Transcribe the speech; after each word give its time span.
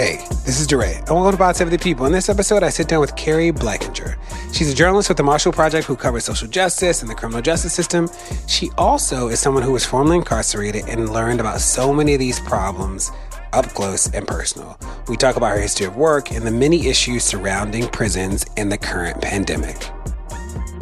Hey, 0.00 0.16
this 0.46 0.58
is 0.58 0.66
DeRay, 0.66 0.96
and 0.96 1.10
welcome 1.10 1.32
to 1.32 1.36
Pod 1.36 1.56
Save 1.56 1.70
the 1.70 1.76
People. 1.76 2.06
In 2.06 2.12
this 2.12 2.30
episode, 2.30 2.62
I 2.62 2.70
sit 2.70 2.88
down 2.88 3.00
with 3.00 3.14
Keri 3.16 3.52
Blakinger. 3.52 4.16
She's 4.50 4.72
a 4.72 4.74
journalist 4.74 5.10
with 5.10 5.18
the 5.18 5.22
Marshall 5.22 5.52
Project 5.52 5.86
who 5.86 5.94
covers 5.94 6.24
social 6.24 6.48
justice 6.48 7.02
and 7.02 7.10
the 7.10 7.14
criminal 7.14 7.42
justice 7.42 7.74
system. 7.74 8.08
She 8.46 8.70
also 8.78 9.28
is 9.28 9.40
someone 9.40 9.62
who 9.62 9.72
was 9.72 9.84
formerly 9.84 10.16
incarcerated 10.16 10.88
and 10.88 11.12
learned 11.12 11.38
about 11.38 11.60
so 11.60 11.92
many 11.92 12.14
of 12.14 12.18
these 12.18 12.40
problems 12.40 13.12
up 13.52 13.66
close 13.74 14.10
and 14.14 14.26
personal. 14.26 14.78
We 15.06 15.18
talk 15.18 15.36
about 15.36 15.50
her 15.50 15.60
history 15.60 15.84
of 15.84 15.96
work 15.96 16.32
and 16.32 16.46
the 16.46 16.50
many 16.50 16.86
issues 16.86 17.22
surrounding 17.22 17.86
prisons 17.88 18.46
and 18.56 18.72
the 18.72 18.78
current 18.78 19.20
pandemic. 19.20 19.90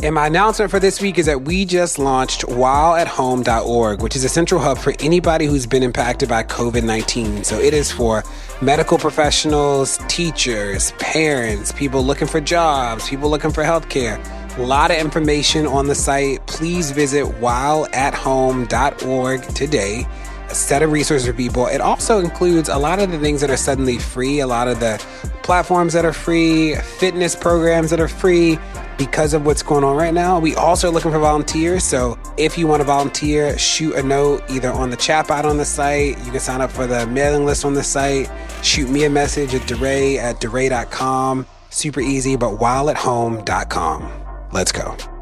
And 0.00 0.14
my 0.14 0.28
announcement 0.28 0.70
for 0.70 0.78
this 0.78 1.00
week 1.00 1.18
is 1.18 1.26
that 1.26 1.42
we 1.42 1.64
just 1.64 1.98
launched 1.98 2.42
whileathome.org, 2.42 4.00
which 4.00 4.14
is 4.14 4.22
a 4.22 4.28
central 4.28 4.60
hub 4.60 4.78
for 4.78 4.94
anybody 5.00 5.46
who's 5.46 5.66
been 5.66 5.82
impacted 5.82 6.28
by 6.28 6.44
COVID 6.44 6.84
19. 6.84 7.42
So 7.42 7.58
it 7.58 7.74
is 7.74 7.90
for 7.90 8.22
medical 8.62 8.96
professionals, 8.96 9.98
teachers, 10.06 10.92
parents, 11.00 11.72
people 11.72 12.04
looking 12.04 12.28
for 12.28 12.40
jobs, 12.40 13.08
people 13.08 13.28
looking 13.28 13.50
for 13.50 13.64
healthcare. 13.64 14.24
A 14.56 14.62
lot 14.62 14.92
of 14.92 14.98
information 14.98 15.66
on 15.66 15.88
the 15.88 15.96
site. 15.96 16.46
Please 16.46 16.92
visit 16.92 17.24
whileathome.org 17.24 19.42
today. 19.54 20.06
A 20.50 20.54
set 20.54 20.82
of 20.82 20.92
resources 20.92 21.26
for 21.26 21.34
people. 21.34 21.66
It 21.66 21.80
also 21.80 22.20
includes 22.20 22.68
a 22.68 22.78
lot 22.78 23.00
of 23.00 23.10
the 23.10 23.18
things 23.18 23.40
that 23.42 23.50
are 23.50 23.56
suddenly 23.56 23.98
free, 23.98 24.40
a 24.40 24.46
lot 24.46 24.66
of 24.68 24.80
the 24.80 25.04
platforms 25.42 25.92
that 25.92 26.04
are 26.04 26.12
free, 26.12 26.74
fitness 26.74 27.34
programs 27.34 27.90
that 27.90 28.00
are 28.00 28.08
free 28.08 28.58
because 28.98 29.32
of 29.32 29.46
what's 29.46 29.62
going 29.62 29.84
on 29.84 29.96
right 29.96 30.12
now. 30.12 30.38
We 30.38 30.54
also 30.54 30.88
are 30.88 30.90
looking 30.90 31.10
for 31.10 31.18
volunteers. 31.18 31.84
So 31.84 32.18
if 32.36 32.58
you 32.58 32.66
want 32.66 32.80
to 32.80 32.84
volunteer, 32.84 33.56
shoot 33.58 33.94
a 33.94 34.02
note 34.02 34.42
either 34.50 34.70
on 34.70 34.90
the 34.90 34.96
chat 34.96 35.28
bot 35.28 35.44
on 35.44 35.56
the 35.56 35.64
site. 35.64 36.18
You 36.24 36.32
can 36.32 36.40
sign 36.40 36.60
up 36.60 36.70
for 36.70 36.86
the 36.86 37.06
mailing 37.06 37.46
list 37.46 37.64
on 37.64 37.74
the 37.74 37.84
site. 37.84 38.30
Shoot 38.62 38.90
me 38.90 39.04
a 39.04 39.10
message 39.10 39.54
at 39.54 39.66
DeRay 39.66 40.18
at 40.18 40.40
DeRay.com. 40.40 41.46
Super 41.70 42.00
easy, 42.00 42.36
but 42.36 42.58
whileathome.com. 42.58 44.12
Let's 44.52 44.72
go. 44.72 45.17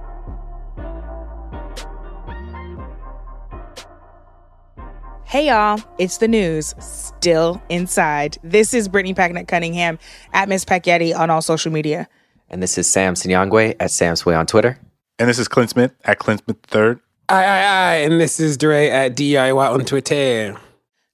Hey 5.37 5.48
y'all, 5.48 5.79
it's 5.98 6.17
the 6.17 6.29
news. 6.29 6.75
Still 6.79 7.61
inside. 7.69 8.39
This 8.42 8.73
is 8.73 8.89
Brittany 8.89 9.12
Packnett 9.12 9.47
Cunningham 9.47 9.98
at 10.33 10.48
Miss 10.48 10.65
Packyetti 10.65 11.15
on 11.15 11.29
all 11.29 11.42
social 11.42 11.70
media. 11.70 12.09
And 12.48 12.62
this 12.62 12.79
is 12.79 12.87
Sam 12.87 13.12
Sinyangwe 13.12 13.77
at 13.79 13.91
Sam 13.91 14.14
Samswey 14.14 14.34
on 14.34 14.47
Twitter. 14.47 14.79
And 15.19 15.29
this 15.29 15.39
is 15.39 15.47
Clint 15.47 15.69
Smith 15.69 15.92
at 16.07 16.19
Clint 16.19 16.42
Smith 16.42 16.57
Third. 16.62 17.01
Aye, 17.29 17.45
aye, 17.45 17.64
aye. 17.64 17.97
And 17.97 18.19
this 18.19 18.41
is 18.41 18.57
DeRay 18.57 18.89
at 18.89 19.14
DIY 19.14 19.75
on 19.75 19.84
Twitter. 19.84 20.57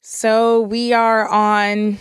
So 0.03 0.61
we 0.61 0.93
are 0.93 1.27
on 1.27 1.99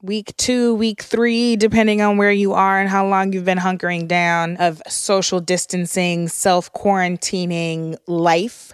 week 0.00 0.34
two, 0.38 0.74
week 0.76 1.02
three, 1.02 1.56
depending 1.56 2.00
on 2.00 2.16
where 2.16 2.32
you 2.32 2.54
are 2.54 2.80
and 2.80 2.88
how 2.88 3.06
long 3.06 3.34
you've 3.34 3.44
been 3.44 3.58
hunkering 3.58 4.08
down 4.08 4.56
of 4.56 4.80
social 4.88 5.40
distancing, 5.40 6.28
self 6.28 6.72
quarantining 6.72 7.98
life. 8.06 8.72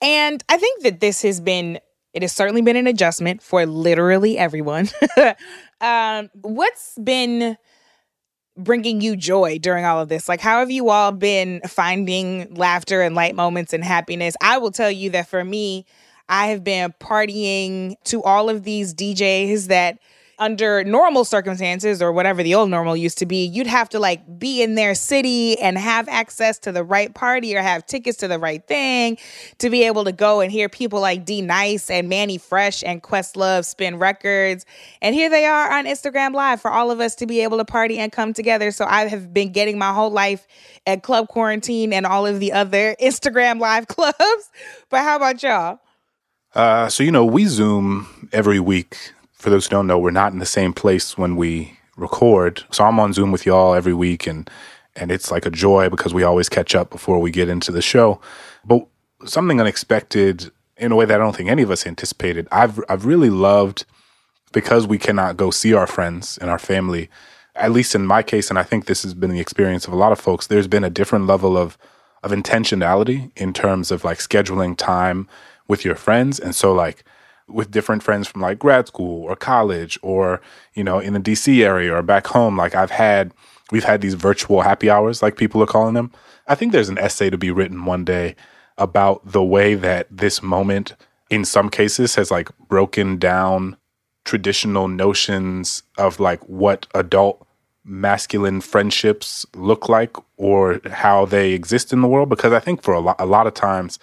And 0.00 0.42
I 0.48 0.56
think 0.56 0.82
that 0.82 1.00
this 1.00 1.20
has 1.20 1.40
been, 1.40 1.78
it 2.16 2.22
has 2.22 2.32
certainly 2.32 2.62
been 2.62 2.76
an 2.76 2.86
adjustment 2.86 3.42
for 3.42 3.66
literally 3.66 4.38
everyone. 4.38 4.88
um, 5.82 6.30
what's 6.40 6.98
been 7.04 7.58
bringing 8.56 9.02
you 9.02 9.16
joy 9.16 9.58
during 9.58 9.84
all 9.84 10.00
of 10.00 10.08
this? 10.08 10.26
Like, 10.26 10.40
how 10.40 10.60
have 10.60 10.70
you 10.70 10.88
all 10.88 11.12
been 11.12 11.60
finding 11.68 12.54
laughter 12.54 13.02
and 13.02 13.14
light 13.14 13.34
moments 13.34 13.74
and 13.74 13.84
happiness? 13.84 14.34
I 14.40 14.56
will 14.56 14.70
tell 14.70 14.90
you 14.90 15.10
that 15.10 15.28
for 15.28 15.44
me, 15.44 15.84
I 16.26 16.46
have 16.46 16.64
been 16.64 16.94
partying 16.98 17.96
to 18.04 18.22
all 18.22 18.48
of 18.48 18.64
these 18.64 18.94
DJs 18.94 19.66
that 19.66 19.98
under 20.38 20.84
normal 20.84 21.24
circumstances 21.24 22.02
or 22.02 22.12
whatever 22.12 22.42
the 22.42 22.54
old 22.54 22.68
normal 22.68 22.96
used 22.96 23.18
to 23.18 23.26
be, 23.26 23.44
you'd 23.44 23.66
have 23.66 23.88
to 23.88 23.98
like 23.98 24.38
be 24.38 24.62
in 24.62 24.74
their 24.74 24.94
city 24.94 25.58
and 25.58 25.78
have 25.78 26.08
access 26.08 26.58
to 26.58 26.72
the 26.72 26.84
right 26.84 27.14
party 27.14 27.56
or 27.56 27.62
have 27.62 27.86
tickets 27.86 28.18
to 28.18 28.28
the 28.28 28.38
right 28.38 28.66
thing 28.66 29.16
to 29.58 29.70
be 29.70 29.84
able 29.84 30.04
to 30.04 30.12
go 30.12 30.40
and 30.40 30.52
hear 30.52 30.68
people 30.68 31.00
like 31.00 31.24
D 31.24 31.40
Nice 31.40 31.90
and 31.90 32.08
Mannie 32.08 32.38
Fresh 32.38 32.84
and 32.84 33.02
Questlove 33.02 33.64
spin 33.64 33.98
records. 33.98 34.66
And 35.00 35.14
here 35.14 35.30
they 35.30 35.46
are 35.46 35.72
on 35.72 35.86
Instagram 35.86 36.34
Live 36.34 36.60
for 36.60 36.70
all 36.70 36.90
of 36.90 37.00
us 37.00 37.14
to 37.16 37.26
be 37.26 37.40
able 37.40 37.58
to 37.58 37.64
party 37.64 37.98
and 37.98 38.12
come 38.12 38.32
together. 38.32 38.70
So 38.70 38.84
I 38.84 39.06
have 39.08 39.32
been 39.32 39.52
getting 39.52 39.78
my 39.78 39.92
whole 39.92 40.10
life 40.10 40.46
at 40.86 41.02
Club 41.02 41.28
Quarantine 41.28 41.92
and 41.92 42.04
all 42.04 42.26
of 42.26 42.40
the 42.40 42.52
other 42.52 42.94
Instagram 43.00 43.58
Live 43.60 43.88
clubs. 43.88 44.50
But 44.90 45.00
how 45.02 45.16
about 45.16 45.42
y'all? 45.42 45.80
Uh, 46.54 46.88
so, 46.88 47.02
you 47.02 47.12
know, 47.12 47.24
we 47.24 47.44
Zoom 47.44 48.30
every 48.32 48.58
week 48.58 49.12
for 49.46 49.50
those 49.50 49.66
who 49.66 49.70
don't 49.70 49.86
know, 49.86 49.96
we're 49.96 50.10
not 50.10 50.32
in 50.32 50.40
the 50.40 50.44
same 50.44 50.72
place 50.72 51.16
when 51.16 51.36
we 51.36 51.78
record. 51.96 52.64
So 52.72 52.82
I'm 52.82 52.98
on 52.98 53.12
Zoom 53.12 53.30
with 53.30 53.46
y'all 53.46 53.74
every 53.74 53.94
week 53.94 54.26
and 54.26 54.50
and 54.96 55.12
it's 55.12 55.30
like 55.30 55.46
a 55.46 55.50
joy 55.50 55.88
because 55.88 56.12
we 56.12 56.24
always 56.24 56.48
catch 56.48 56.74
up 56.74 56.90
before 56.90 57.20
we 57.20 57.30
get 57.30 57.48
into 57.48 57.70
the 57.70 57.80
show. 57.80 58.20
But 58.64 58.88
something 59.24 59.60
unexpected 59.60 60.50
in 60.76 60.90
a 60.90 60.96
way 60.96 61.04
that 61.04 61.20
I 61.20 61.22
don't 61.22 61.36
think 61.36 61.48
any 61.48 61.62
of 61.62 61.70
us 61.70 61.86
anticipated. 61.86 62.48
I've 62.50 62.80
I've 62.88 63.06
really 63.06 63.30
loved 63.30 63.84
because 64.52 64.84
we 64.84 64.98
cannot 64.98 65.36
go 65.36 65.52
see 65.52 65.74
our 65.74 65.86
friends 65.86 66.38
and 66.38 66.50
our 66.50 66.58
family. 66.58 67.08
At 67.54 67.70
least 67.70 67.94
in 67.94 68.04
my 68.04 68.24
case, 68.24 68.50
and 68.50 68.58
I 68.58 68.64
think 68.64 68.86
this 68.86 69.04
has 69.04 69.14
been 69.14 69.30
the 69.30 69.38
experience 69.38 69.86
of 69.86 69.92
a 69.92 69.96
lot 69.96 70.10
of 70.10 70.18
folks. 70.18 70.48
There's 70.48 70.66
been 70.66 70.82
a 70.82 70.90
different 70.90 71.28
level 71.28 71.56
of 71.56 71.78
of 72.24 72.32
intentionality 72.32 73.30
in 73.36 73.52
terms 73.52 73.92
of 73.92 74.02
like 74.02 74.18
scheduling 74.18 74.76
time 74.76 75.28
with 75.68 75.84
your 75.84 75.94
friends, 75.94 76.40
and 76.40 76.52
so 76.52 76.72
like 76.72 77.04
with 77.48 77.70
different 77.70 78.02
friends 78.02 78.26
from 78.26 78.40
like 78.40 78.58
grad 78.58 78.88
school 78.88 79.24
or 79.24 79.36
college 79.36 79.98
or 80.02 80.40
you 80.74 80.82
know 80.82 80.98
in 80.98 81.12
the 81.12 81.20
DC 81.20 81.62
area 81.64 81.94
or 81.94 82.02
back 82.02 82.26
home 82.26 82.56
like 82.56 82.74
I've 82.74 82.90
had 82.90 83.32
we've 83.70 83.84
had 83.84 84.00
these 84.00 84.14
virtual 84.14 84.62
happy 84.62 84.90
hours 84.90 85.22
like 85.22 85.36
people 85.36 85.62
are 85.62 85.66
calling 85.66 85.94
them. 85.94 86.12
I 86.46 86.54
think 86.54 86.72
there's 86.72 86.88
an 86.88 86.98
essay 86.98 87.30
to 87.30 87.38
be 87.38 87.50
written 87.50 87.84
one 87.84 88.04
day 88.04 88.36
about 88.78 89.20
the 89.24 89.42
way 89.42 89.74
that 89.74 90.06
this 90.10 90.42
moment 90.42 90.94
in 91.30 91.44
some 91.44 91.68
cases 91.70 92.14
has 92.14 92.30
like 92.30 92.50
broken 92.68 93.18
down 93.18 93.76
traditional 94.24 94.88
notions 94.88 95.82
of 95.98 96.20
like 96.20 96.40
what 96.48 96.86
adult 96.94 97.46
masculine 97.84 98.60
friendships 98.60 99.46
look 99.54 99.88
like 99.88 100.16
or 100.36 100.80
how 100.90 101.24
they 101.24 101.52
exist 101.52 101.92
in 101.92 102.00
the 102.00 102.08
world. 102.08 102.28
Because 102.28 102.52
I 102.52 102.60
think 102.60 102.82
for 102.82 102.92
a 102.92 103.00
lot 103.00 103.16
a 103.18 103.26
lot 103.26 103.46
of 103.46 103.54
times 103.54 103.98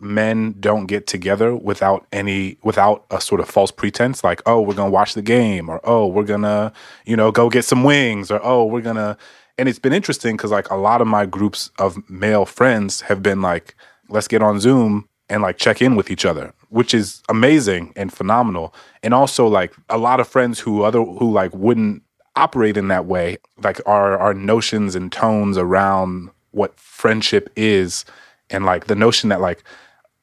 men 0.00 0.54
don't 0.60 0.86
get 0.86 1.06
together 1.06 1.56
without 1.56 2.06
any 2.12 2.58
without 2.62 3.04
a 3.10 3.20
sort 3.20 3.40
of 3.40 3.48
false 3.48 3.70
pretense 3.70 4.22
like 4.22 4.42
oh 4.44 4.60
we're 4.60 4.74
gonna 4.74 4.90
watch 4.90 5.14
the 5.14 5.22
game 5.22 5.70
or 5.70 5.80
oh 5.84 6.06
we're 6.06 6.22
gonna 6.22 6.72
you 7.06 7.16
know 7.16 7.32
go 7.32 7.48
get 7.48 7.64
some 7.64 7.82
wings 7.82 8.30
or 8.30 8.38
oh 8.44 8.64
we're 8.64 8.82
gonna 8.82 9.16
and 9.56 9.68
it's 9.68 9.78
been 9.78 9.94
interesting 9.94 10.36
because 10.36 10.50
like 10.50 10.68
a 10.70 10.76
lot 10.76 11.00
of 11.00 11.06
my 11.06 11.24
groups 11.24 11.70
of 11.78 11.96
male 12.10 12.44
friends 12.44 13.00
have 13.02 13.22
been 13.22 13.40
like 13.40 13.74
let's 14.10 14.28
get 14.28 14.42
on 14.42 14.60
zoom 14.60 15.08
and 15.30 15.42
like 15.42 15.56
check 15.56 15.80
in 15.80 15.96
with 15.96 16.10
each 16.10 16.26
other 16.26 16.52
which 16.68 16.92
is 16.92 17.22
amazing 17.30 17.92
and 17.96 18.12
phenomenal 18.12 18.74
and 19.02 19.14
also 19.14 19.46
like 19.46 19.72
a 19.88 19.96
lot 19.96 20.20
of 20.20 20.28
friends 20.28 20.60
who 20.60 20.82
other 20.82 21.02
who 21.02 21.32
like 21.32 21.54
wouldn't 21.54 22.02
operate 22.36 22.76
in 22.76 22.88
that 22.88 23.06
way 23.06 23.38
like 23.62 23.80
our 23.86 24.18
our 24.18 24.34
notions 24.34 24.94
and 24.94 25.10
tones 25.10 25.56
around 25.56 26.28
what 26.50 26.78
friendship 26.78 27.50
is 27.56 28.04
and 28.50 28.64
like 28.66 28.86
the 28.86 28.94
notion 28.94 29.30
that 29.30 29.40
like 29.40 29.64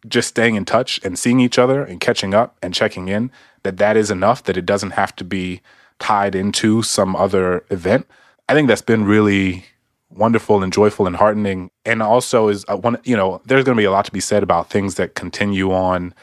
just 0.07 0.29
staying 0.29 0.55
in 0.55 0.65
touch 0.65 0.99
and 1.03 1.17
seeing 1.17 1.39
each 1.39 1.57
other 1.57 1.83
and 1.83 1.99
catching 1.99 2.33
up 2.33 2.57
and 2.61 2.73
checking 2.73 3.07
in 3.07 3.31
that 3.63 3.77
that 3.77 3.95
is 3.95 4.11
enough 4.11 4.43
that 4.43 4.57
it 4.57 4.65
doesn't 4.65 4.91
have 4.91 5.15
to 5.15 5.23
be 5.23 5.61
tied 5.99 6.35
into 6.35 6.81
some 6.83 7.15
other 7.15 7.65
event. 7.69 8.05
I 8.49 8.53
think 8.53 8.67
that's 8.67 8.81
been 8.81 9.05
really 9.05 9.65
wonderful 10.09 10.61
and 10.61 10.71
joyful 10.71 11.07
and 11.07 11.15
heartening. 11.15 11.71
And 11.85 12.03
also 12.03 12.49
is 12.49 12.65
uh, 12.67 12.77
one 12.77 12.97
you 13.03 13.15
know 13.15 13.41
there's 13.45 13.63
going 13.63 13.75
to 13.75 13.81
be 13.81 13.85
a 13.85 13.91
lot 13.91 14.05
to 14.05 14.11
be 14.11 14.19
said 14.19 14.43
about 14.43 14.69
things 14.69 14.95
that 14.95 15.15
continue 15.15 15.71
on 15.71 16.13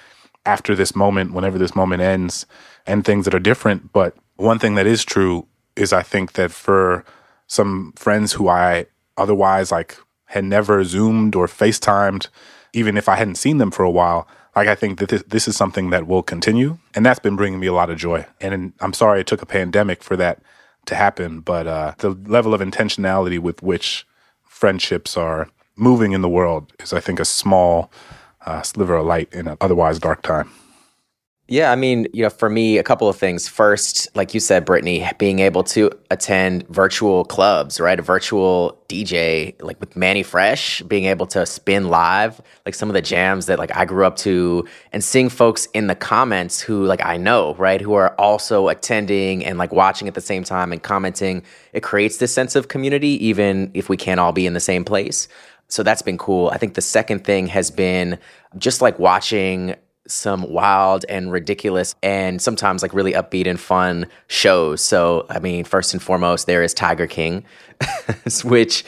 after 0.47 0.75
this 0.75 0.95
moment 0.95 1.33
whenever 1.33 1.59
this 1.59 1.75
moment 1.75 2.03
ends 2.03 2.47
and 2.87 3.05
things 3.05 3.25
that 3.25 3.35
are 3.35 3.41
different. 3.41 3.93
But 3.93 4.15
one 4.37 4.59
thing 4.59 4.75
that 4.75 4.87
is 4.87 5.05
true 5.05 5.47
is 5.77 5.93
i 5.93 6.03
think 6.03 6.33
that 6.33 6.51
for 6.51 7.05
some 7.47 7.93
friends 7.97 8.33
who 8.33 8.49
i 8.49 8.87
otherwise 9.17 9.71
like 9.71 9.99
had 10.27 10.45
never 10.45 10.85
zoomed 10.85 11.35
or 11.35 11.47
facetimed 11.47 12.29
even 12.73 12.97
if 12.97 13.09
I 13.09 13.17
hadn't 13.17 13.37
seen 13.37 13.59
them 13.59 13.71
for 13.71 13.83
a 13.83 13.91
while, 13.91 14.27
Like 14.57 14.69
I 14.69 14.75
think 14.75 14.99
that 14.99 15.09
this, 15.09 15.23
this 15.23 15.49
is 15.49 15.57
something 15.57 15.91
that 15.91 16.07
will 16.07 16.23
continue, 16.23 16.79
and 16.95 17.07
that's 17.07 17.21
been 17.21 17.37
bringing 17.37 17.61
me 17.61 17.69
a 17.69 17.73
lot 17.73 17.91
of 17.91 17.99
joy. 17.99 18.27
And 18.41 18.73
I'm 18.81 18.93
sorry 18.93 19.21
it 19.21 19.27
took 19.27 19.43
a 19.43 19.47
pandemic 19.47 20.03
for 20.03 20.17
that 20.17 20.43
to 20.87 20.95
happen, 20.95 21.41
but 21.41 21.67
uh, 21.67 21.95
the 21.99 22.11
level 22.11 22.53
of 22.53 22.61
intentionality 22.61 23.39
with 23.39 23.63
which 23.63 24.07
friendships 24.45 25.17
are 25.17 25.49
moving 25.77 26.13
in 26.13 26.21
the 26.21 26.29
world 26.29 26.73
is, 26.81 26.93
I 26.93 27.01
think, 27.01 27.21
a 27.21 27.25
small 27.25 27.93
uh, 28.45 28.63
sliver 28.63 28.97
of 28.97 29.07
light 29.07 29.33
in 29.33 29.47
an 29.47 29.57
otherwise 29.61 29.99
dark 29.99 30.23
time. 30.23 30.51
Yeah, 31.51 31.73
I 31.73 31.75
mean, 31.75 32.07
you 32.13 32.23
know, 32.23 32.31
for 32.31 32.49
me, 32.49 32.79
a 32.79 32.85
couple 32.85 33.09
of 33.09 33.17
things. 33.17 33.49
First, 33.49 34.07
like 34.15 34.35
you 34.35 34.39
said, 34.39 34.65
Brittany, 34.65 35.05
being 35.19 35.41
able 35.41 35.65
to 35.65 35.91
attend 36.09 36.65
virtual 36.69 37.25
clubs, 37.25 37.81
right? 37.81 37.99
A 37.99 38.03
virtual 38.03 38.81
DJ, 38.89 39.61
like 39.61 39.81
with 39.81 39.97
Mannie 39.97 40.23
Fresh, 40.23 40.81
being 40.83 41.07
able 41.07 41.27
to 41.27 41.45
spin 41.45 41.89
live, 41.89 42.41
like 42.65 42.77
some 42.77 42.89
of 42.89 42.95
the 42.95 43.03
jams 43.03 43.47
that 43.47 43.59
like 43.59 43.77
I 43.77 43.85
grew 43.85 44.07
up 44.07 44.15
to, 44.19 44.65
and 44.93 45.03
seeing 45.03 45.29
folks 45.29 45.67
in 45.75 45.89
the 45.89 45.97
comments 45.97 46.61
who 46.61 46.85
like 46.85 47.05
I 47.05 47.17
know, 47.17 47.57
right, 47.57 47.81
who 47.81 47.95
are 47.95 48.15
also 48.15 48.69
attending 48.69 49.45
and 49.45 49.59
like 49.59 49.73
watching 49.73 50.07
at 50.07 50.15
the 50.15 50.21
same 50.21 50.45
time 50.45 50.71
and 50.71 50.81
commenting. 50.81 51.43
It 51.73 51.83
creates 51.83 52.19
this 52.19 52.33
sense 52.33 52.55
of 52.55 52.69
community, 52.69 53.27
even 53.27 53.73
if 53.75 53.89
we 53.89 53.97
can't 53.97 54.21
all 54.21 54.31
be 54.31 54.47
in 54.47 54.55
the 54.55 54.61
same 54.61 54.85
place. 54.85 55.27
So 55.67 55.83
that's 55.83 56.03
been 56.03 56.17
cool. 56.17 56.51
I 56.51 56.59
think 56.59 56.75
the 56.75 56.81
second 56.81 57.25
thing 57.25 57.49
has 57.49 57.73
been 57.73 58.21
just 58.57 58.81
like 58.81 59.01
watching 59.01 59.75
some 60.11 60.43
wild 60.51 61.05
and 61.09 61.33
ridiculous 61.33 61.95
and 62.03 62.41
sometimes 62.41 62.83
like 62.83 62.93
really 62.95 63.13
upbeat 63.13 63.47
and 63.47 63.61
fun 63.61 64.07
shows. 64.29 64.83
So, 64.83 65.27
I 65.31 65.39
mean, 65.39 65.65
first 65.65 65.93
and 65.93 66.03
foremost, 66.03 66.47
there 66.47 66.63
is 66.63 66.75
Tiger 66.75 67.07
King, 67.07 67.45
which, 68.45 68.85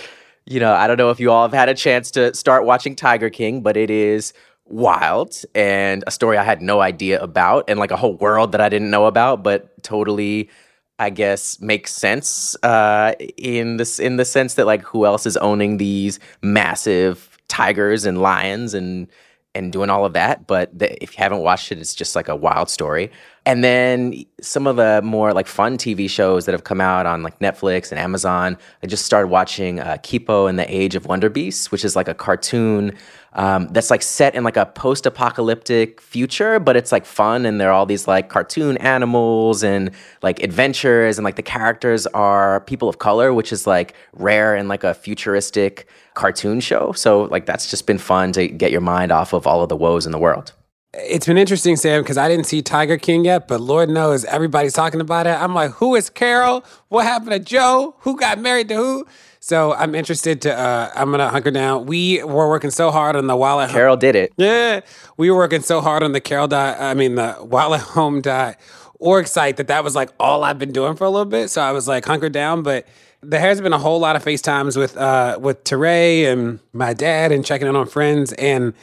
you 0.46 0.60
know, 0.60 0.72
I 0.72 0.86
don't 0.86 0.96
know 0.96 1.10
if 1.10 1.20
you 1.20 1.30
all 1.30 1.42
have 1.42 1.52
had 1.52 1.68
a 1.68 1.74
chance 1.74 2.10
to 2.12 2.34
start 2.34 2.64
watching 2.64 2.96
Tiger 2.96 3.30
King, 3.30 3.62
but 3.62 3.76
it 3.76 3.90
is 3.90 4.32
wild 4.66 5.42
and 5.54 6.02
a 6.06 6.10
story 6.10 6.38
I 6.38 6.44
had 6.44 6.62
no 6.62 6.80
idea 6.80 7.20
about 7.20 7.64
and 7.68 7.78
like 7.78 7.90
a 7.90 7.96
whole 7.96 8.16
world 8.16 8.52
that 8.52 8.60
I 8.60 8.68
didn't 8.68 8.90
know 8.90 9.06
about, 9.06 9.42
but 9.42 9.82
totally. 9.82 10.50
I 10.98 11.10
guess 11.10 11.58
makes 11.60 11.92
sense 11.92 12.54
uh, 12.62 13.14
in 13.36 13.76
this 13.78 13.98
in 13.98 14.18
the 14.18 14.24
sense 14.24 14.54
that 14.54 14.66
like 14.66 14.82
who 14.82 15.04
else 15.04 15.26
is 15.26 15.36
owning 15.38 15.78
these 15.78 16.20
massive 16.42 17.32
tigers 17.48 18.06
and 18.06 18.22
lions 18.22 18.72
and 18.72 19.08
and 19.54 19.72
doing 19.72 19.90
all 19.90 20.04
of 20.04 20.14
that. 20.14 20.46
But 20.46 20.76
the, 20.78 21.02
if 21.02 21.16
you 21.16 21.22
haven't 21.22 21.40
watched 21.40 21.72
it, 21.72 21.78
it's 21.78 21.94
just 21.94 22.16
like 22.16 22.28
a 22.28 22.36
wild 22.36 22.70
story. 22.70 23.10
And 23.44 23.64
then 23.64 24.24
some 24.40 24.66
of 24.68 24.76
the 24.76 25.00
more 25.02 25.32
like 25.32 25.48
fun 25.48 25.76
TV 25.76 26.08
shows 26.08 26.46
that 26.46 26.52
have 26.52 26.64
come 26.64 26.80
out 26.80 27.06
on 27.06 27.22
like 27.22 27.40
Netflix 27.40 27.90
and 27.90 27.98
Amazon. 27.98 28.56
I 28.82 28.86
just 28.86 29.04
started 29.04 29.28
watching 29.28 29.80
uh, 29.80 29.96
Kipo 30.02 30.48
and 30.48 30.58
the 30.58 30.74
Age 30.74 30.94
of 30.94 31.06
Wonder 31.06 31.28
Beasts, 31.28 31.72
which 31.72 31.84
is 31.84 31.96
like 31.96 32.06
a 32.06 32.14
cartoon 32.14 32.96
um, 33.34 33.66
that's 33.68 33.90
like 33.90 34.02
set 34.02 34.34
in 34.34 34.44
like 34.44 34.56
a 34.56 34.66
post-apocalyptic 34.66 36.00
future, 36.00 36.60
but 36.60 36.76
it's 36.76 36.92
like 36.92 37.04
fun 37.04 37.44
and 37.44 37.60
there 37.60 37.70
are 37.70 37.72
all 37.72 37.86
these 37.86 38.06
like 38.06 38.28
cartoon 38.28 38.76
animals 38.76 39.64
and 39.64 39.90
like 40.22 40.42
adventures 40.42 41.18
and 41.18 41.24
like 41.24 41.36
the 41.36 41.42
characters 41.42 42.06
are 42.08 42.60
people 42.60 42.88
of 42.88 42.98
color, 42.98 43.34
which 43.34 43.52
is 43.52 43.66
like 43.66 43.94
rare 44.12 44.54
in 44.54 44.68
like 44.68 44.84
a 44.84 44.94
futuristic 44.94 45.88
cartoon 46.14 46.60
show. 46.60 46.92
So 46.92 47.22
like 47.24 47.46
that's 47.46 47.70
just 47.70 47.86
been 47.86 47.98
fun 47.98 48.32
to 48.32 48.48
get 48.48 48.70
your 48.70 48.80
mind 48.80 49.12
off 49.12 49.32
of 49.32 49.46
all 49.46 49.62
of 49.62 49.68
the 49.68 49.76
woes 49.76 50.06
in 50.06 50.12
the 50.12 50.18
world. 50.18 50.52
It's 50.94 51.26
been 51.26 51.38
interesting, 51.38 51.76
Sam, 51.76 52.02
because 52.02 52.18
I 52.18 52.28
didn't 52.28 52.44
see 52.44 52.60
Tiger 52.60 52.98
King 52.98 53.24
yet, 53.24 53.48
but 53.48 53.62
Lord 53.62 53.88
knows 53.88 54.26
everybody's 54.26 54.74
talking 54.74 55.00
about 55.00 55.26
it. 55.26 55.30
I'm 55.30 55.54
like, 55.54 55.70
who 55.70 55.94
is 55.94 56.10
Carol? 56.10 56.64
What 56.88 57.06
happened 57.06 57.30
to 57.30 57.38
Joe? 57.38 57.94
Who 58.00 58.14
got 58.18 58.38
married 58.38 58.68
to 58.68 58.76
who? 58.76 59.06
So 59.40 59.72
I'm 59.72 59.94
interested 59.94 60.42
to. 60.42 60.56
Uh, 60.56 60.90
I'm 60.94 61.10
gonna 61.10 61.28
hunker 61.28 61.50
down. 61.50 61.86
We 61.86 62.22
were 62.22 62.48
working 62.48 62.70
so 62.70 62.90
hard 62.90 63.16
on 63.16 63.26
the 63.26 63.34
while 63.34 63.58
at 63.60 63.70
Carol 63.70 63.96
did 63.96 64.14
it. 64.14 64.32
Yeah, 64.36 64.82
we 65.16 65.30
were 65.30 65.36
working 65.36 65.62
so 65.62 65.80
hard 65.80 66.02
on 66.02 66.12
the 66.12 66.20
Carol 66.20 66.46
dot. 66.46 66.78
I 66.78 66.94
mean 66.94 67.16
the 67.16 67.32
while 67.32 67.74
at 67.74 67.80
home 67.80 68.20
dot 68.20 68.56
org 69.00 69.26
site 69.26 69.56
that 69.56 69.66
that 69.66 69.82
was 69.82 69.96
like 69.96 70.10
all 70.20 70.44
I've 70.44 70.58
been 70.58 70.72
doing 70.72 70.94
for 70.94 71.04
a 71.04 71.10
little 71.10 71.24
bit. 71.24 71.48
So 71.48 71.60
I 71.60 71.72
was 71.72 71.88
like 71.88 72.04
hunkered 72.04 72.32
down, 72.32 72.62
but 72.62 72.86
there 73.22 73.40
has 73.40 73.60
been 73.60 73.72
a 73.72 73.78
whole 73.78 74.00
lot 74.00 74.16
of 74.16 74.24
FaceTimes 74.24 74.76
with 74.76 74.96
uh 74.96 75.38
with 75.40 75.64
Teray 75.64 76.30
and 76.30 76.60
my 76.72 76.92
dad 76.92 77.32
and 77.32 77.44
checking 77.44 77.68
in 77.68 77.76
on 77.76 77.86
friends 77.86 78.32
and. 78.34 78.74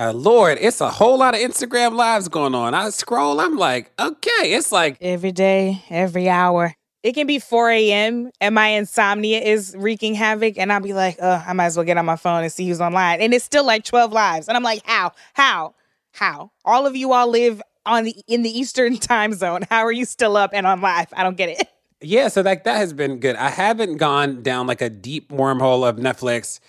Uh, 0.00 0.12
Lord, 0.12 0.58
it's 0.60 0.80
a 0.80 0.90
whole 0.90 1.18
lot 1.18 1.34
of 1.34 1.40
Instagram 1.40 1.96
lives 1.96 2.28
going 2.28 2.54
on. 2.54 2.72
I 2.72 2.90
scroll, 2.90 3.40
I'm 3.40 3.56
like, 3.56 3.90
okay, 3.98 4.52
it's 4.52 4.70
like 4.70 4.96
every 5.00 5.32
day, 5.32 5.82
every 5.90 6.28
hour. 6.28 6.72
It 7.02 7.14
can 7.14 7.26
be 7.26 7.40
4 7.40 7.70
a.m. 7.70 8.30
and 8.40 8.54
my 8.54 8.68
insomnia 8.68 9.40
is 9.40 9.74
wreaking 9.76 10.14
havoc, 10.14 10.56
and 10.56 10.72
I'll 10.72 10.78
be 10.78 10.92
like, 10.92 11.16
oh, 11.20 11.42
I 11.44 11.52
might 11.52 11.66
as 11.66 11.76
well 11.76 11.84
get 11.84 11.96
on 11.96 12.06
my 12.06 12.14
phone 12.14 12.44
and 12.44 12.52
see 12.52 12.68
who's 12.68 12.80
online. 12.80 13.20
And 13.20 13.34
it's 13.34 13.44
still 13.44 13.64
like 13.64 13.82
12 13.82 14.12
lives. 14.12 14.46
And 14.46 14.56
I'm 14.56 14.62
like, 14.62 14.82
how? 14.84 15.12
How? 15.34 15.74
How? 16.12 16.52
All 16.64 16.86
of 16.86 16.94
you 16.94 17.12
all 17.12 17.28
live 17.28 17.60
on 17.84 18.04
the 18.04 18.14
in 18.28 18.42
the 18.42 18.56
Eastern 18.56 18.96
time 18.98 19.32
zone. 19.32 19.62
How 19.68 19.84
are 19.84 19.92
you 19.92 20.04
still 20.04 20.36
up 20.36 20.50
and 20.52 20.64
on 20.64 20.80
live? 20.80 21.08
I 21.12 21.24
don't 21.24 21.36
get 21.36 21.48
it. 21.48 21.68
Yeah, 22.00 22.28
so 22.28 22.42
like 22.42 22.64
that 22.64 22.76
has 22.76 22.92
been 22.92 23.18
good. 23.18 23.36
I 23.36 23.50
haven't 23.50 23.96
gone 23.96 24.42
down 24.42 24.66
like 24.66 24.80
a 24.80 24.90
deep 24.90 25.30
wormhole 25.30 25.88
of 25.88 25.96
Netflix 25.96 26.60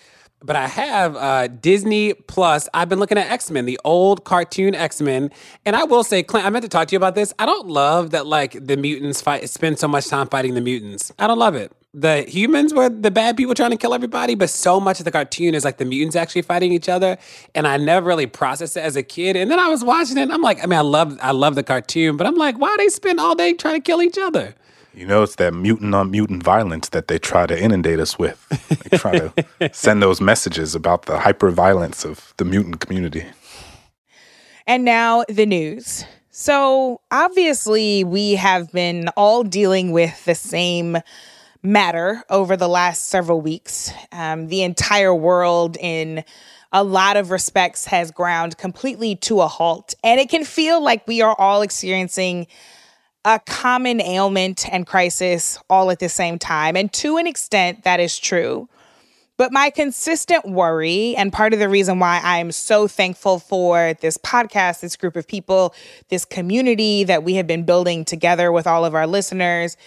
but 0.44 0.56
I 0.56 0.68
have 0.68 1.16
uh, 1.16 1.48
Disney 1.48 2.14
Plus. 2.14 2.70
I've 2.74 2.90
been 2.90 3.00
looking 3.00 3.18
at 3.18 3.30
X 3.30 3.52
Men, 3.52 3.66
the 3.66 3.80
old 3.84 4.24
cartoon 4.24 4.74
X 4.74 5.02
Men, 5.02 5.32
and 5.66 5.76
I 5.76 5.84
will 5.84 6.04
say, 6.04 6.24
Clint, 6.24 6.46
I 6.46 6.50
meant 6.50 6.64
to 6.64 6.70
talk 6.70 6.88
to 6.88 6.94
you 6.94 6.98
about 6.98 7.16
this. 7.16 7.34
I 7.40 7.46
don't 7.46 7.68
love 7.68 8.12
that 8.12 8.26
like 8.26 8.66
the 8.66 8.78
mutants 8.78 9.22
fight 9.22 9.50
spend 9.50 9.80
so 9.80 9.88
much 9.88 10.08
time 10.08 10.28
fighting 10.28 10.54
the 10.54 10.62
mutants. 10.62 11.12
I 11.20 11.28
don't 11.28 11.40
love 11.40 11.56
it. 11.56 11.72
The 11.94 12.22
humans 12.22 12.72
were 12.74 12.88
the 12.88 13.10
bad 13.10 13.36
people 13.36 13.56
trying 13.56 13.72
to 13.72 13.78
kill 13.78 13.96
everybody, 13.96 14.36
but 14.36 14.52
so 14.52 14.80
much 14.80 15.00
of 15.00 15.06
the 15.06 15.12
cartoon 15.12 15.56
is 15.56 15.66
like 15.66 15.78
the 15.78 15.86
mutants 15.86 16.16
actually 16.16 16.44
fighting 16.44 16.72
each 16.72 16.88
other, 16.88 17.18
and 17.56 17.68
I 17.68 17.78
never 17.78 18.08
really 18.08 18.28
processed 18.28 18.78
it 18.78 18.82
as 18.82 18.96
a 18.96 19.04
kid. 19.04 19.36
And 19.36 19.50
then 19.50 19.60
I 19.60 19.68
was 19.68 19.84
watching 19.84 20.18
it, 20.18 20.24
and 20.24 20.32
I'm 20.32 20.42
like, 20.42 20.64
I 20.64 20.68
mean, 20.68 20.78
I 20.78 20.84
love 20.84 21.18
I 21.22 21.32
love 21.32 21.56
the 21.56 21.64
cartoon, 21.64 22.16
but 22.16 22.28
I'm 22.28 22.36
like, 22.36 22.58
why 22.58 22.76
do 22.78 22.84
they 22.84 22.90
spend 22.90 23.20
all 23.20 23.36
day 23.36 23.54
trying 23.54 23.76
to 23.76 23.82
kill 23.82 24.02
each 24.02 24.18
other? 24.18 24.56
You 25.00 25.06
know, 25.06 25.24
it's 25.24 25.36
that 25.36 25.54
mutant 25.54 25.96
on 25.96 26.12
mutant 26.12 26.44
violence 26.44 26.90
that 26.90 27.08
they 27.08 27.18
try 27.18 27.48
to 27.48 27.58
inundate 27.58 28.02
us 28.02 28.20
with. 28.20 28.46
They 28.68 28.98
try 28.98 29.18
to 29.18 29.72
send 29.72 30.04
those 30.04 30.20
messages 30.20 30.76
about 30.76 31.04
the 31.04 31.20
hyper 31.20 31.52
violence 31.52 32.04
of 32.04 32.34
the 32.36 32.44
mutant 32.44 32.82
community. 32.82 33.26
And 34.68 34.84
now 34.84 35.24
the 35.30 35.46
news. 35.46 36.04
So, 36.32 37.00
obviously, 37.12 38.04
we 38.04 38.34
have 38.36 38.74
been 38.74 39.08
all 39.16 39.44
dealing 39.46 39.94
with 39.94 40.26
the 40.26 40.36
same 40.36 40.98
matter 41.64 42.22
over 42.30 42.58
the 42.58 42.68
last 42.68 43.06
several 43.06 43.40
weeks. 43.40 43.94
Um, 44.12 44.48
the 44.48 44.64
entire 44.64 45.16
world, 45.16 45.78
in 45.80 46.26
a 46.74 46.84
lot 46.84 47.16
of 47.16 47.32
respects, 47.32 47.86
has 47.86 48.12
ground 48.12 48.58
completely 48.58 49.16
to 49.16 49.40
a 49.40 49.48
halt. 49.48 49.94
And 50.04 50.20
it 50.20 50.28
can 50.28 50.44
feel 50.44 50.84
like 50.84 51.08
we 51.08 51.22
are 51.22 51.36
all 51.40 51.62
experiencing 51.62 52.48
a 53.30 53.40
common 53.46 54.02
ailment 54.02 54.68
and 54.74 54.88
crisis 54.88 55.60
all 55.70 55.92
at 55.92 56.00
the 56.00 56.10
same 56.10 56.40
time. 56.40 56.76
And 56.76 56.92
to 56.94 57.18
an 57.18 57.28
extent, 57.28 57.84
that 57.84 58.00
is 58.00 58.18
true. 58.18 58.68
But 59.38 59.54
my 59.54 59.70
consistent 59.70 60.46
worry, 60.46 61.16
and 61.16 61.32
part 61.32 61.54
of 61.54 61.60
the 61.60 61.70
reason 61.70 62.00
why 62.00 62.20
I'm 62.24 62.52
so 62.52 62.88
thankful 62.88 63.38
for 63.38 63.94
this 64.02 64.18
podcast, 64.18 64.80
this 64.80 64.96
group 64.96 65.16
of 65.16 65.28
people, 65.28 65.76
this 66.10 66.26
community 66.26 67.04
that 67.04 67.24
we 67.24 67.36
have 67.36 67.46
been 67.46 67.66
building 67.66 68.04
together 68.04 68.52
with 68.52 68.66
all 68.66 68.84
of 68.84 68.96
our 68.96 69.06
listeners, 69.06 69.78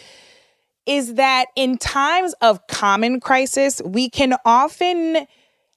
is 0.86 1.14
that 1.14 1.46
in 1.56 1.78
times 1.78 2.34
of 2.42 2.64
common 2.68 3.18
crisis, 3.18 3.82
we 3.84 4.08
can 4.08 4.36
often 4.44 5.26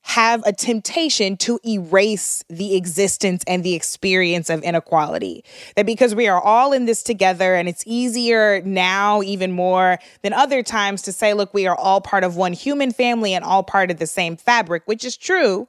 have 0.08 0.44
a 0.46 0.54
temptation 0.54 1.36
to 1.36 1.60
erase 1.66 2.44
the 2.48 2.76
existence 2.76 3.44
and 3.48 3.64
the 3.64 3.74
experience 3.74 4.52
of 4.52 4.62
inequality. 4.62 5.44
That 5.76 5.88
because 5.88 6.14
we 6.14 6.28
are 6.28 6.40
all 6.40 6.74
in 6.74 6.86
this 6.86 7.02
together, 7.02 7.56
and 7.56 7.68
it's 7.68 7.84
easier 7.88 8.62
now, 8.62 9.24
even 9.24 9.52
more 9.52 9.98
than 10.22 10.32
other 10.32 10.62
times, 10.62 11.02
to 11.02 11.12
say, 11.12 11.34
look, 11.34 11.56
we 11.56 11.66
are 11.66 11.76
all 11.76 12.02
part 12.02 12.24
of 12.24 12.36
one 12.36 12.54
human 12.54 12.92
family 12.92 13.34
and 13.34 13.44
all 13.44 13.64
part 13.64 13.90
of 13.90 13.98
the 13.98 14.06
same 14.06 14.38
fabric, 14.38 14.84
which 14.86 15.04
is 15.04 15.18
true. 15.18 15.68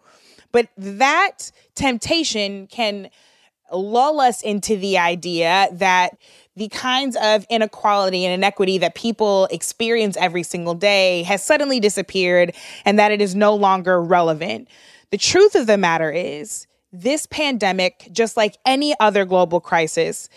But 0.52 0.68
that 0.76 1.50
temptation 1.74 2.66
can 2.66 3.08
lull 3.72 4.20
us 4.20 4.42
into 4.42 4.76
the 4.76 4.98
idea 4.98 5.68
that 5.72 6.18
the 6.56 6.68
kinds 6.68 7.16
of 7.16 7.46
inequality 7.50 8.24
and 8.24 8.32
inequity 8.32 8.78
that 8.78 8.94
people 8.94 9.46
experience 9.50 10.16
every 10.16 10.42
single 10.42 10.74
day 10.74 11.22
has 11.24 11.44
suddenly 11.44 11.80
disappeared 11.80 12.54
and 12.84 12.98
that 12.98 13.12
it 13.12 13.20
is 13.20 13.34
no 13.34 13.54
longer 13.54 14.02
relevant. 14.02 14.68
The 15.10 15.18
truth 15.18 15.54
of 15.54 15.66
the 15.66 15.76
matter 15.76 16.10
is, 16.10 16.66
this 16.92 17.26
pandemic, 17.26 18.08
just 18.10 18.36
like 18.36 18.56
any 18.64 18.94
other 18.98 19.26
global 19.26 19.60
crisis, 19.60 20.30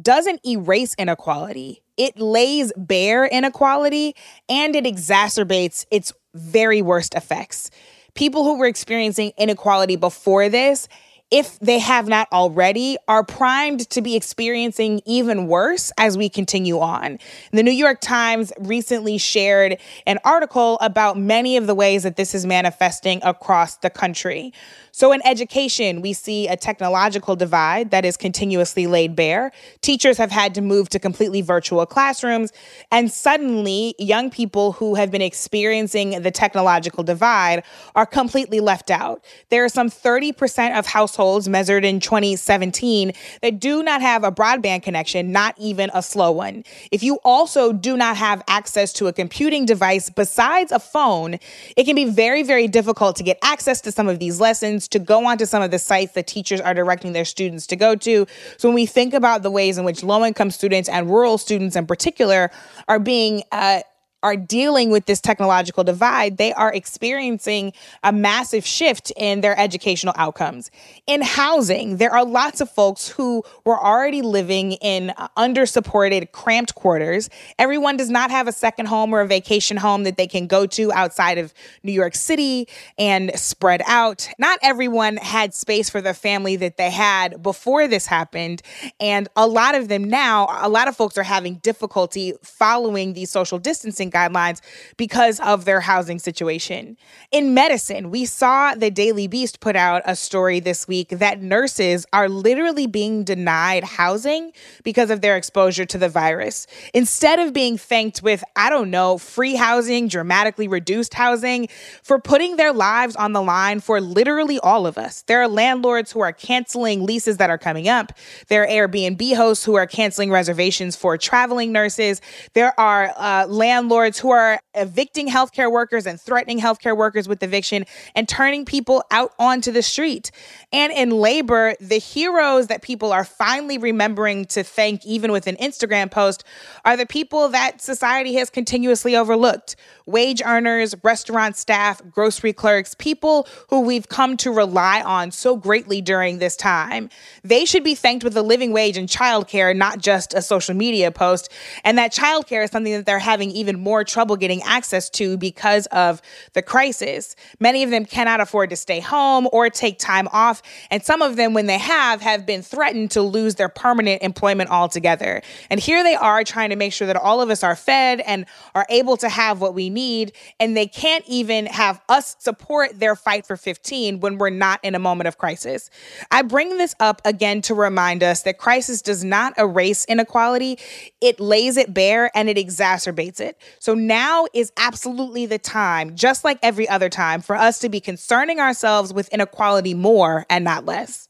doesn't 0.00 0.46
erase 0.46 0.94
inequality. 0.98 1.82
It 1.96 2.20
lays 2.20 2.72
bare 2.76 3.26
inequality 3.26 4.14
and 4.48 4.76
it 4.76 4.84
exacerbates 4.84 5.86
its 5.90 6.12
very 6.34 6.82
worst 6.82 7.14
effects. 7.14 7.70
People 8.14 8.44
who 8.44 8.58
were 8.58 8.66
experiencing 8.66 9.32
inequality 9.38 9.96
before 9.96 10.48
this 10.48 10.88
if 11.30 11.58
they 11.60 11.78
have 11.78 12.08
not 12.08 12.28
already, 12.32 12.96
are 13.06 13.22
primed 13.22 13.88
to 13.90 14.00
be 14.00 14.16
experiencing 14.16 15.02
even 15.04 15.46
worse 15.46 15.92
as 15.98 16.16
we 16.16 16.28
continue 16.28 16.78
on. 16.78 17.18
The 17.52 17.62
New 17.62 17.72
York 17.72 18.00
Times 18.00 18.52
recently 18.58 19.18
shared 19.18 19.78
an 20.06 20.18
article 20.24 20.78
about 20.80 21.18
many 21.18 21.56
of 21.56 21.66
the 21.66 21.74
ways 21.74 22.02
that 22.04 22.16
this 22.16 22.34
is 22.34 22.46
manifesting 22.46 23.20
across 23.22 23.76
the 23.76 23.90
country. 23.90 24.52
So, 24.92 25.12
in 25.12 25.20
education, 25.24 26.00
we 26.00 26.12
see 26.12 26.48
a 26.48 26.56
technological 26.56 27.36
divide 27.36 27.90
that 27.90 28.04
is 28.04 28.16
continuously 28.16 28.86
laid 28.86 29.14
bare. 29.14 29.52
Teachers 29.80 30.18
have 30.18 30.30
had 30.30 30.54
to 30.54 30.60
move 30.60 30.88
to 30.90 30.98
completely 30.98 31.40
virtual 31.42 31.86
classrooms, 31.86 32.52
and 32.90 33.10
suddenly, 33.10 33.94
young 33.98 34.30
people 34.30 34.72
who 34.72 34.94
have 34.94 35.10
been 35.10 35.22
experiencing 35.22 36.22
the 36.22 36.30
technological 36.30 37.04
divide 37.04 37.62
are 37.94 38.06
completely 38.06 38.60
left 38.60 38.90
out. 38.90 39.24
There 39.50 39.64
are 39.64 39.68
some 39.68 39.90
30% 39.90 40.78
of 40.78 40.86
households 40.86 41.48
measured 41.48 41.84
in 41.84 42.00
2017 42.00 43.12
that 43.42 43.60
do 43.60 43.82
not 43.82 44.00
have 44.00 44.24
a 44.24 44.32
broadband 44.32 44.82
connection, 44.82 45.32
not 45.32 45.54
even 45.58 45.90
a 45.94 46.02
slow 46.02 46.32
one. 46.32 46.64
If 46.90 47.02
you 47.02 47.18
also 47.24 47.72
do 47.72 47.96
not 47.96 48.16
have 48.16 48.42
access 48.48 48.92
to 48.94 49.06
a 49.06 49.12
computing 49.12 49.66
device 49.66 50.10
besides 50.10 50.72
a 50.72 50.78
phone, 50.78 51.38
it 51.76 51.84
can 51.84 51.94
be 51.94 52.06
very, 52.06 52.42
very 52.42 52.68
difficult 52.68 53.16
to 53.16 53.22
get 53.22 53.38
access 53.42 53.80
to 53.82 53.92
some 53.92 54.08
of 54.08 54.18
these 54.18 54.40
lessons 54.40 54.87
to 54.90 54.98
go 54.98 55.26
onto 55.26 55.44
some 55.44 55.62
of 55.62 55.70
the 55.70 55.78
sites 55.78 56.12
that 56.12 56.26
teachers 56.26 56.60
are 56.60 56.74
directing 56.74 57.12
their 57.12 57.24
students 57.24 57.66
to 57.68 57.76
go 57.76 57.94
to. 57.96 58.26
So 58.56 58.68
when 58.68 58.74
we 58.74 58.86
think 58.86 59.14
about 59.14 59.42
the 59.42 59.50
ways 59.50 59.78
in 59.78 59.84
which 59.84 60.02
low 60.02 60.24
income 60.24 60.50
students 60.50 60.88
and 60.88 61.08
rural 61.08 61.38
students 61.38 61.76
in 61.76 61.86
particular 61.86 62.50
are 62.88 62.98
being 62.98 63.42
uh, 63.52 63.80
are 64.22 64.36
dealing 64.36 64.90
with 64.90 65.06
this 65.06 65.20
technological 65.20 65.84
divide, 65.84 66.38
they 66.38 66.52
are 66.52 66.72
experiencing 66.72 67.72
a 68.02 68.12
massive 68.12 68.66
shift 68.66 69.12
in 69.16 69.40
their 69.42 69.58
educational 69.58 70.14
outcomes. 70.16 70.70
In 71.06 71.22
housing, 71.22 71.98
there 71.98 72.12
are 72.12 72.24
lots 72.24 72.60
of 72.60 72.68
folks 72.68 73.08
who 73.08 73.44
were 73.64 73.78
already 73.78 74.22
living 74.22 74.72
in 74.72 75.10
uh, 75.10 75.28
under 75.36 75.66
supported, 75.66 76.32
cramped 76.32 76.74
quarters. 76.74 77.30
Everyone 77.58 77.96
does 77.96 78.10
not 78.10 78.30
have 78.30 78.48
a 78.48 78.52
second 78.52 78.86
home 78.86 79.14
or 79.14 79.20
a 79.20 79.26
vacation 79.26 79.76
home 79.76 80.02
that 80.02 80.16
they 80.16 80.26
can 80.26 80.46
go 80.48 80.66
to 80.66 80.92
outside 80.92 81.38
of 81.38 81.54
New 81.84 81.92
York 81.92 82.14
City 82.14 82.66
and 82.98 83.30
spread 83.38 83.82
out. 83.86 84.28
Not 84.38 84.58
everyone 84.62 85.16
had 85.16 85.54
space 85.54 85.88
for 85.88 86.00
the 86.00 86.14
family 86.14 86.56
that 86.56 86.76
they 86.76 86.90
had 86.90 87.40
before 87.42 87.86
this 87.86 88.06
happened. 88.06 88.62
And 88.98 89.28
a 89.36 89.46
lot 89.46 89.76
of 89.76 89.88
them 89.88 90.04
now, 90.04 90.48
a 90.60 90.68
lot 90.68 90.88
of 90.88 90.96
folks 90.96 91.16
are 91.16 91.22
having 91.22 91.56
difficulty 91.56 92.32
following 92.42 93.12
these 93.12 93.30
social 93.30 93.58
distancing 93.58 94.07
guidelines 94.10 94.60
because 94.96 95.40
of 95.40 95.64
their 95.64 95.80
housing 95.80 96.18
situation. 96.18 96.96
In 97.30 97.54
medicine, 97.54 98.10
we 98.10 98.24
saw 98.24 98.74
the 98.74 98.90
Daily 98.90 99.26
Beast 99.26 99.60
put 99.60 99.76
out 99.76 100.02
a 100.04 100.16
story 100.16 100.60
this 100.60 100.88
week 100.88 101.10
that 101.10 101.42
nurses 101.42 102.06
are 102.12 102.28
literally 102.28 102.86
being 102.86 103.24
denied 103.24 103.84
housing 103.84 104.52
because 104.82 105.10
of 105.10 105.20
their 105.20 105.36
exposure 105.36 105.84
to 105.84 105.98
the 105.98 106.08
virus. 106.08 106.66
Instead 106.94 107.38
of 107.38 107.52
being 107.52 107.76
thanked 107.76 108.22
with, 108.22 108.42
I 108.56 108.70
don't 108.70 108.90
know, 108.90 109.18
free 109.18 109.54
housing, 109.54 110.08
dramatically 110.08 110.68
reduced 110.68 111.14
housing, 111.14 111.68
for 112.02 112.18
putting 112.18 112.56
their 112.56 112.72
lives 112.72 113.16
on 113.16 113.32
the 113.32 113.42
line 113.42 113.80
for 113.80 114.00
literally 114.00 114.58
all 114.60 114.86
of 114.86 114.96
us. 114.96 115.22
There 115.22 115.42
are 115.42 115.48
landlords 115.48 116.12
who 116.12 116.20
are 116.20 116.32
canceling 116.32 117.04
leases 117.04 117.36
that 117.38 117.50
are 117.50 117.58
coming 117.58 117.88
up. 117.88 118.12
There 118.48 118.62
are 118.62 118.66
Airbnb 118.66 119.34
hosts 119.36 119.64
who 119.64 119.74
are 119.74 119.86
canceling 119.86 120.30
reservations 120.30 120.96
for 120.96 121.18
traveling 121.18 121.72
nurses. 121.72 122.20
There 122.54 122.78
are 122.78 123.12
uh, 123.16 123.46
landlords 123.48 123.97
landlords 123.98 124.20
who 124.20 124.30
are 124.30 124.60
evicting 124.74 125.28
healthcare 125.28 125.70
workers 125.70 126.06
and 126.06 126.20
threatening 126.20 126.60
healthcare 126.60 126.96
workers 126.96 127.26
with 127.26 127.42
eviction 127.42 127.84
and 128.14 128.28
turning 128.28 128.64
people 128.64 129.02
out 129.10 129.32
onto 129.40 129.72
the 129.72 129.82
street. 129.82 130.30
And 130.72 130.92
in 130.92 131.10
labor, 131.10 131.74
the 131.80 131.98
heroes 131.98 132.68
that 132.68 132.80
people 132.80 133.12
are 133.12 133.24
finally 133.24 133.76
remembering 133.76 134.44
to 134.46 134.62
thank, 134.62 135.04
even 135.04 135.32
with 135.32 135.48
an 135.48 135.56
Instagram 135.56 136.12
post, 136.12 136.44
are 136.84 136.96
the 136.96 137.06
people 137.06 137.48
that 137.48 137.82
society 137.82 138.34
has 138.34 138.50
continuously 138.50 139.16
overlooked 139.16 139.74
wage 140.06 140.40
earners, 140.44 140.94
restaurant 141.02 141.56
staff, 141.56 142.00
grocery 142.10 142.52
clerks, 142.52 142.94
people 142.94 143.46
who 143.68 143.80
we've 143.80 144.08
come 144.08 144.38
to 144.38 144.50
rely 144.50 145.02
on 145.02 145.30
so 145.30 145.54
greatly 145.54 146.00
during 146.00 146.38
this 146.38 146.56
time. 146.56 147.10
They 147.44 147.66
should 147.66 147.84
be 147.84 147.94
thanked 147.94 148.24
with 148.24 148.34
a 148.36 148.42
living 148.42 148.72
wage 148.72 148.96
and 148.96 149.06
childcare, 149.06 149.76
not 149.76 149.98
just 149.98 150.32
a 150.32 150.40
social 150.40 150.74
media 150.74 151.10
post. 151.10 151.50
And 151.84 151.98
that 151.98 152.12
childcare 152.12 152.64
is 152.64 152.70
something 152.70 152.94
that 152.94 153.04
they're 153.04 153.18
having 153.18 153.50
even 153.50 153.78
more 153.78 153.87
trouble 154.04 154.36
getting 154.36 154.62
access 154.62 155.10
to 155.10 155.36
because 155.36 155.86
of 155.86 156.22
the 156.52 156.62
crisis. 156.62 157.36
Many 157.60 157.82
of 157.82 157.90
them 157.90 158.04
cannot 158.04 158.40
afford 158.40 158.70
to 158.70 158.76
stay 158.76 159.00
home 159.00 159.48
or 159.52 159.70
take 159.70 159.98
time 159.98 160.28
off. 160.32 160.62
And 160.90 161.02
some 161.02 161.22
of 161.22 161.36
them, 161.36 161.54
when 161.54 161.66
they 161.66 161.78
have, 161.78 162.20
have 162.20 162.46
been 162.46 162.62
threatened 162.62 163.10
to 163.12 163.22
lose 163.22 163.56
their 163.56 163.68
permanent 163.68 164.22
employment 164.22 164.70
altogether. 164.70 165.42
And 165.70 165.80
here 165.80 166.02
they 166.02 166.14
are 166.14 166.44
trying 166.44 166.70
to 166.70 166.76
make 166.76 166.92
sure 166.92 167.06
that 167.06 167.16
all 167.16 167.40
of 167.40 167.50
us 167.50 167.62
are 167.62 167.76
fed 167.76 168.20
and 168.20 168.46
are 168.74 168.86
able 168.88 169.16
to 169.18 169.28
have 169.28 169.60
what 169.60 169.74
we 169.74 169.90
need, 169.90 170.32
and 170.60 170.76
they 170.76 170.86
can't 170.86 171.24
even 171.26 171.66
have 171.66 172.00
us 172.08 172.36
support 172.38 172.98
their 172.98 173.16
fight 173.16 173.46
for 173.46 173.56
15 173.56 174.20
when 174.20 174.38
we're 174.38 174.50
not 174.50 174.80
in 174.82 174.94
a 174.94 174.98
moment 174.98 175.28
of 175.28 175.38
crisis. 175.38 175.90
I 176.30 176.42
bring 176.42 176.76
this 176.78 176.94
up 177.00 177.20
again 177.24 177.62
to 177.62 177.74
remind 177.74 178.22
us 178.22 178.42
that 178.42 178.58
crisis 178.58 179.02
does 179.02 179.24
not 179.24 179.54
erase 179.58 180.04
inequality, 180.06 180.78
it 181.20 181.40
lays 181.40 181.76
it 181.76 181.94
bare 181.94 182.30
and 182.34 182.48
it 182.48 182.56
exacerbates 182.56 183.40
it. 183.40 183.58
So 183.80 183.94
now 183.94 184.46
is 184.54 184.72
absolutely 184.76 185.46
the 185.46 185.58
time, 185.58 186.14
just 186.14 186.44
like 186.44 186.58
every 186.62 186.88
other 186.88 187.08
time, 187.08 187.40
for 187.40 187.56
us 187.56 187.78
to 187.80 187.88
be 187.88 188.00
concerning 188.00 188.60
ourselves 188.60 189.12
with 189.12 189.28
inequality 189.28 189.94
more 189.94 190.46
and 190.50 190.64
not 190.64 190.84
less. 190.84 191.28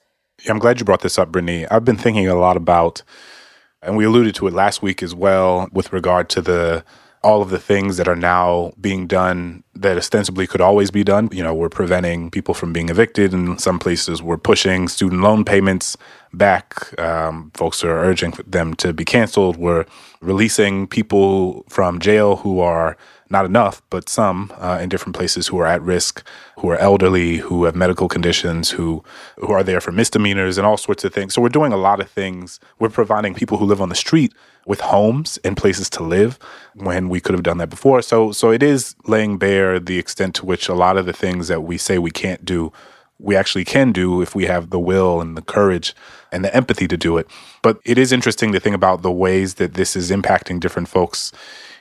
I'm 0.49 0.59
glad 0.59 0.79
you 0.79 0.85
brought 0.85 1.03
this 1.03 1.19
up, 1.19 1.33
Brittany. 1.33 1.67
I've 1.67 1.85
been 1.85 1.97
thinking 1.97 2.29
a 2.29 2.37
lot 2.37 2.57
about, 2.57 3.03
and 3.83 3.97
we 3.97 4.05
alluded 4.05 4.35
to 4.37 4.47
it 4.47 4.53
last 4.53 4.83
week 4.83 5.03
as 5.03 5.15
well, 5.15 5.69
with 5.73 5.93
regard 5.93 6.29
to 6.31 6.41
the 6.41 6.85
all 7.29 7.43
of 7.43 7.51
the 7.51 7.59
things 7.59 7.99
that 7.99 8.09
are 8.09 8.17
now 8.17 8.73
being 8.81 9.07
done 9.07 9.63
that 9.75 9.99
ostensibly 9.99 10.47
could 10.47 10.63
always 10.63 10.91
be 10.91 11.05
done. 11.05 11.29
You 11.31 11.43
know, 11.43 11.53
we're 11.53 11.69
preventing 11.69 12.31
people 12.31 12.55
from 12.55 12.73
being 12.73 12.89
evicted. 12.89 13.35
In 13.35 13.59
some 13.59 13.79
places, 13.79 14.23
we're 14.23 14.39
pushing 14.39 14.89
student 14.89 15.21
loan 15.21 15.45
payments 15.45 15.95
back. 16.33 16.99
Um, 16.99 17.51
folks 17.53 17.85
are 17.85 17.99
urging 17.99 18.33
them 18.47 18.73
to 18.77 18.95
be 18.95 19.05
canceled. 19.05 19.59
We're 19.59 19.85
releasing 20.23 20.87
people 20.87 21.65
from 21.69 21.99
jail 21.99 22.37
who 22.37 22.61
are 22.61 22.97
not 23.29 23.45
enough, 23.45 23.83
but 23.91 24.09
some 24.09 24.51
uh, 24.57 24.79
in 24.81 24.89
different 24.89 25.15
places 25.15 25.49
who 25.49 25.59
are 25.59 25.67
at 25.67 25.83
risk, 25.83 26.27
who 26.59 26.71
are 26.71 26.79
elderly, 26.79 27.37
who 27.37 27.65
have 27.65 27.77
medical 27.77 28.09
conditions, 28.09 28.71
who 28.71 29.05
who 29.37 29.53
are 29.53 29.63
there 29.63 29.83
for 29.83 29.93
misdemeanors 29.93 30.57
and 30.57 30.67
all 30.67 30.79
sorts 30.79 31.05
of 31.05 31.13
things. 31.13 31.35
So 31.35 31.43
we're 31.43 31.51
doing 31.51 31.75
a 31.75 31.77
lot 31.89 32.01
of 32.01 32.11
things. 32.11 32.59
We're 32.79 32.89
providing 32.89 33.35
people 33.35 33.59
who 33.59 33.67
live 33.67 33.83
on 33.83 33.91
the 33.91 33.95
street 34.07 34.33
with 34.69 34.81
homes 34.81 35.39
and 35.43 35.57
places 35.57 35.91
to 35.91 36.03
live 36.05 36.39
when 36.75 37.09
we 37.09 37.21
could 37.21 37.35
have 37.35 37.43
done 37.43 37.59
that 37.59 37.71
before. 37.71 38.03
So 38.03 38.31
so 38.31 38.51
it 38.51 38.63
is 38.63 38.95
laying 39.07 39.39
bare 39.39 39.81
the 39.81 39.99
extent 39.99 40.37
to 40.37 40.47
which 40.47 40.69
a 40.69 40.75
lot 40.75 40.97
of 40.97 41.07
the 41.07 41.13
things 41.13 41.49
that 41.49 41.63
we 41.63 41.79
say 41.79 41.99
we 41.99 42.13
can't 42.13 42.45
do 42.45 42.73
we 43.19 43.35
actually 43.35 43.65
can 43.65 43.93
do 43.93 44.23
if 44.23 44.35
we 44.35 44.47
have 44.47 44.71
the 44.71 44.79
will 44.79 45.21
and 45.21 45.37
the 45.37 45.43
courage 45.43 45.95
and 46.31 46.45
the 46.45 46.55
empathy 46.55 46.87
to 46.87 46.97
do 46.97 47.17
it. 47.19 47.29
But 47.63 47.81
it 47.85 47.99
is 47.99 48.13
interesting 48.13 48.53
to 48.53 48.61
think 48.61 48.77
about 48.77 49.03
the 49.03 49.11
ways 49.11 49.55
that 49.55 49.75
this 49.75 49.97
is 49.97 50.11
impacting 50.11 50.61
different 50.61 50.89
folks 50.89 51.33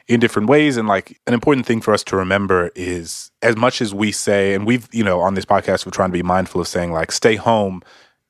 in 0.08 0.20
different 0.20 0.50
ways. 0.50 0.78
And 0.78 0.88
like 0.88 1.20
an 1.28 1.34
important 1.34 1.66
thing 1.66 1.82
for 1.82 1.94
us 1.94 2.04
to 2.06 2.16
remember 2.16 2.72
is 2.76 3.32
as 3.42 3.56
much 3.56 3.82
as 3.82 3.94
we 3.94 4.12
say, 4.12 4.54
and 4.54 4.66
we've, 4.66 4.88
you 4.92 5.04
know, 5.04 5.20
on 5.20 5.36
this 5.36 5.46
podcast, 5.46 5.86
we're 5.86 5.92
trying 5.92 6.10
to 6.10 6.14
be 6.14 6.24
mindful 6.24 6.62
of 6.62 6.68
saying 6.68 6.92
like, 6.92 7.12
stay 7.12 7.36
home 7.36 7.84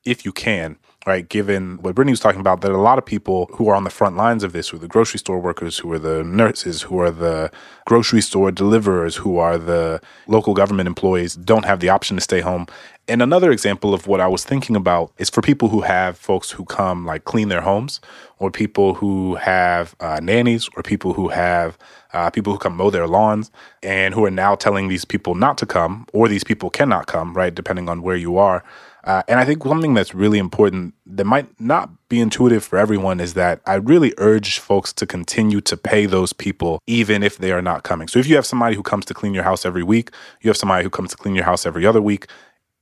if 0.04 0.24
you 0.24 0.32
can 0.32 0.76
right? 1.08 1.26
Given 1.26 1.78
what 1.80 1.94
Brittany 1.94 2.12
was 2.12 2.20
talking 2.20 2.40
about, 2.40 2.60
that 2.60 2.70
a 2.70 2.76
lot 2.76 2.98
of 2.98 3.06
people 3.06 3.48
who 3.54 3.68
are 3.70 3.74
on 3.74 3.84
the 3.84 3.90
front 3.90 4.16
lines 4.16 4.44
of 4.44 4.52
this, 4.52 4.68
who 4.68 4.76
are 4.76 4.80
the 4.80 4.86
grocery 4.86 5.18
store 5.18 5.38
workers, 5.38 5.78
who 5.78 5.90
are 5.90 5.98
the 5.98 6.22
nurses, 6.22 6.82
who 6.82 7.00
are 7.00 7.10
the 7.10 7.50
grocery 7.86 8.20
store 8.20 8.52
deliverers, 8.52 9.16
who 9.16 9.38
are 9.38 9.56
the 9.56 10.02
local 10.26 10.52
government 10.52 10.86
employees, 10.86 11.34
don't 11.34 11.64
have 11.64 11.80
the 11.80 11.88
option 11.88 12.18
to 12.18 12.20
stay 12.20 12.40
home. 12.40 12.66
And 13.10 13.22
another 13.22 13.50
example 13.50 13.94
of 13.94 14.06
what 14.06 14.20
I 14.20 14.26
was 14.26 14.44
thinking 14.44 14.76
about 14.76 15.12
is 15.16 15.30
for 15.30 15.40
people 15.40 15.70
who 15.70 15.80
have 15.80 16.18
folks 16.18 16.50
who 16.50 16.66
come 16.66 17.06
like 17.06 17.24
clean 17.24 17.48
their 17.48 17.62
homes, 17.62 18.02
or 18.38 18.50
people 18.50 18.92
who 18.92 19.36
have 19.36 19.96
uh, 20.00 20.20
nannies, 20.22 20.68
or 20.76 20.82
people 20.82 21.14
who 21.14 21.28
have 21.28 21.78
uh, 22.12 22.28
people 22.28 22.52
who 22.52 22.58
come 22.58 22.76
mow 22.76 22.90
their 22.90 23.06
lawns, 23.06 23.50
and 23.82 24.12
who 24.12 24.26
are 24.26 24.30
now 24.30 24.54
telling 24.54 24.88
these 24.88 25.06
people 25.06 25.34
not 25.34 25.56
to 25.56 25.64
come, 25.64 26.06
or 26.12 26.28
these 26.28 26.44
people 26.44 26.68
cannot 26.68 27.06
come, 27.06 27.32
right? 27.32 27.54
Depending 27.54 27.88
on 27.88 28.02
where 28.02 28.16
you 28.16 28.36
are. 28.36 28.62
Uh, 29.04 29.22
and 29.28 29.38
I 29.38 29.44
think 29.44 29.62
something 29.62 29.94
that's 29.94 30.14
really 30.14 30.38
important 30.38 30.94
that 31.06 31.24
might 31.24 31.60
not 31.60 31.90
be 32.08 32.20
intuitive 32.20 32.64
for 32.64 32.78
everyone 32.78 33.20
is 33.20 33.34
that 33.34 33.60
I 33.66 33.74
really 33.74 34.12
urge 34.18 34.58
folks 34.58 34.92
to 34.94 35.06
continue 35.06 35.60
to 35.62 35.76
pay 35.76 36.06
those 36.06 36.32
people 36.32 36.80
even 36.86 37.22
if 37.22 37.38
they 37.38 37.52
are 37.52 37.62
not 37.62 37.84
coming. 37.84 38.08
So 38.08 38.18
if 38.18 38.26
you 38.26 38.36
have 38.36 38.46
somebody 38.46 38.74
who 38.76 38.82
comes 38.82 39.04
to 39.06 39.14
clean 39.14 39.34
your 39.34 39.44
house 39.44 39.64
every 39.64 39.82
week, 39.82 40.10
you 40.40 40.50
have 40.50 40.56
somebody 40.56 40.84
who 40.84 40.90
comes 40.90 41.10
to 41.10 41.16
clean 41.16 41.34
your 41.34 41.44
house 41.44 41.64
every 41.64 41.86
other 41.86 42.02
week, 42.02 42.26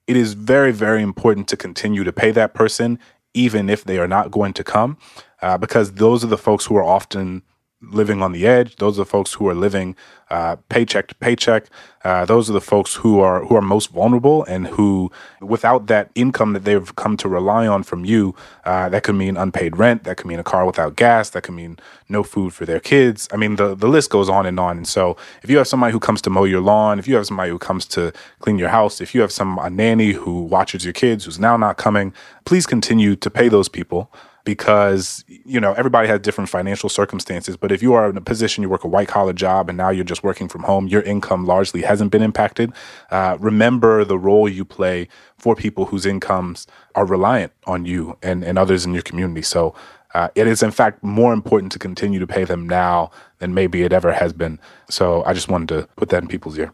it 0.07 0.17
is 0.17 0.35
very, 0.35 0.73
very 0.73 1.03
important 1.03 1.49
to 1.49 1.57
continue 1.57 2.05
to 2.05 2.13
pay 2.13 2.31
that 2.31 2.55
person 2.55 2.99
even 3.35 3.69
if 3.69 3.85
they 3.85 3.99
are 3.99 4.09
not 4.09 4.31
going 4.31 4.53
to 4.55 4.65
come 4.65 4.97
uh, 5.43 5.59
because 5.59 5.93
those 5.93 6.25
are 6.25 6.29
the 6.29 6.39
folks 6.39 6.65
who 6.67 6.77
are 6.77 6.85
often 6.85 7.43
living 7.83 8.23
on 8.23 8.33
the 8.33 8.47
edge. 8.47 8.77
Those 8.77 8.99
are 8.99 9.03
the 9.03 9.11
folks 9.11 9.35
who 9.35 9.49
are 9.49 9.55
living 9.55 9.97
uh, 10.31 10.57
paycheck 10.69 11.09
to 11.09 11.15
paycheck. 11.17 11.67
Uh, 12.03 12.25
those 12.25 12.49
are 12.49 12.53
the 12.53 12.61
folks 12.61 12.95
who 12.95 13.21
are 13.21 13.45
who 13.45 13.55
are 13.55 13.61
most 13.61 13.91
vulnerable 13.91 14.45
and 14.45 14.67
who, 14.69 15.11
without 15.41 15.87
that 15.87 16.11
income 16.15 16.53
that 16.53 16.65
they've 16.65 16.97
come 16.97 17.17
to 17.19 17.29
rely 17.29 17.67
on 17.67 17.83
from 17.83 18.05
you, 18.05 18.35
uh, 18.65 18.89
that 18.89 19.03
could 19.03 19.15
mean 19.15 19.37
unpaid 19.37 19.77
rent, 19.77 20.05
that 20.05 20.17
could 20.17 20.27
mean 20.27 20.39
a 20.39 20.45
car 20.45 20.65
without 20.65 20.97
gas, 20.97 21.31
that 21.31 21.43
could 21.43 21.55
mean 21.55 21.79
no 22.09 22.23
food 22.23 22.53
for 22.53 22.65
their 22.65 22.81
kids. 22.81 23.29
I 23.33 23.37
mean, 23.37 23.57
the 23.57 23.75
the 23.75 23.89
list 23.89 24.11
goes 24.11 24.29
on 24.29 24.47
and 24.47 24.59
on. 24.59 24.79
And 24.79 24.89
so, 24.89 25.17
if 25.43 25.51
you 25.51 25.59
have 25.59 25.69
somebody 25.69 25.93
who 25.93 26.01
comes 26.01 26.23
to 26.23 26.31
mow 26.31 26.45
your 26.45 26.61
lawn, 26.61 26.99
if 26.99 27.07
you 27.07 27.15
have 27.17 27.27
somebody 27.27 27.51
who 27.51 27.59
comes 27.59 27.87
to 27.87 28.13
clean 28.41 28.59
your 28.59 28.71
house, 28.71 29.01
if 29.01 29.15
you 29.15 29.21
have 29.21 29.33
some 29.33 29.59
a 29.59 29.71
nanny 29.71 30.13
who 30.13 30.43
watches 30.43 30.85
your 30.85 30.95
kids 30.95 31.27
who's 31.27 31.39
now 31.39 31.57
not 31.57 31.77
coming, 31.77 32.13
please 32.45 32.67
continue 32.67 33.17
to 33.17 33.31
pay 33.31 33.49
those 33.49 33.69
people 33.69 34.11
because 34.47 35.25
you 35.27 35.61
know 35.61 35.75
everybody 35.75 36.09
has 36.09 36.21
different 36.21 36.49
financial 36.49 36.89
circumstances 36.89 37.57
but 37.57 37.71
if 37.71 37.83
you 37.83 37.93
are 37.93 38.09
in 38.09 38.17
a 38.17 38.21
position 38.23 38.63
you 38.63 38.71
work 38.71 38.85
a 38.85 38.89
white 38.89 39.09
collar 39.09 39.35
job 39.35 39.69
and 39.69 39.77
now 39.77 39.91
you're 39.91 40.05
just 40.05 40.23
working 40.23 40.49
from 40.49 40.63
home 40.63 40.87
your 40.89 41.03
income 41.03 41.45
largely 41.45 41.83
hasn't 41.83 42.11
been 42.11 42.23
impacted. 42.23 42.73
Uh, 43.11 43.37
remember 43.41 44.05
the 44.05 44.19
role 44.19 44.49
you 44.49 44.65
play 44.65 45.09
for 45.39 45.55
people 45.55 45.87
whose 45.87 46.07
incomes 46.07 46.67
are 46.95 47.05
reliant 47.05 47.53
on 47.67 47.85
you 47.85 48.17
and, 48.23 48.45
and 48.45 48.59
others 48.59 48.87
in 48.87 48.93
your 48.93 49.03
community. 49.03 49.43
So 49.43 49.75
uh, 50.15 50.29
it 50.35 50.47
is 50.47 50.63
in 50.63 50.71
fact 50.71 51.03
more 51.03 51.33
important 51.33 51.73
to 51.73 51.79
continue 51.79 52.19
to 52.21 52.27
pay 52.27 52.45
them 52.45 52.69
now 52.69 53.11
than 53.39 53.53
maybe 53.55 53.83
it 53.83 53.93
ever 53.93 54.13
has 54.13 54.33
been. 54.33 54.59
So 54.89 55.23
i 55.25 55.33
just 55.33 55.49
wanted 55.49 55.69
to 55.69 55.89
put 55.97 56.09
that 56.11 56.23
in 56.23 56.29
people's 56.29 56.59
ear. 56.59 56.73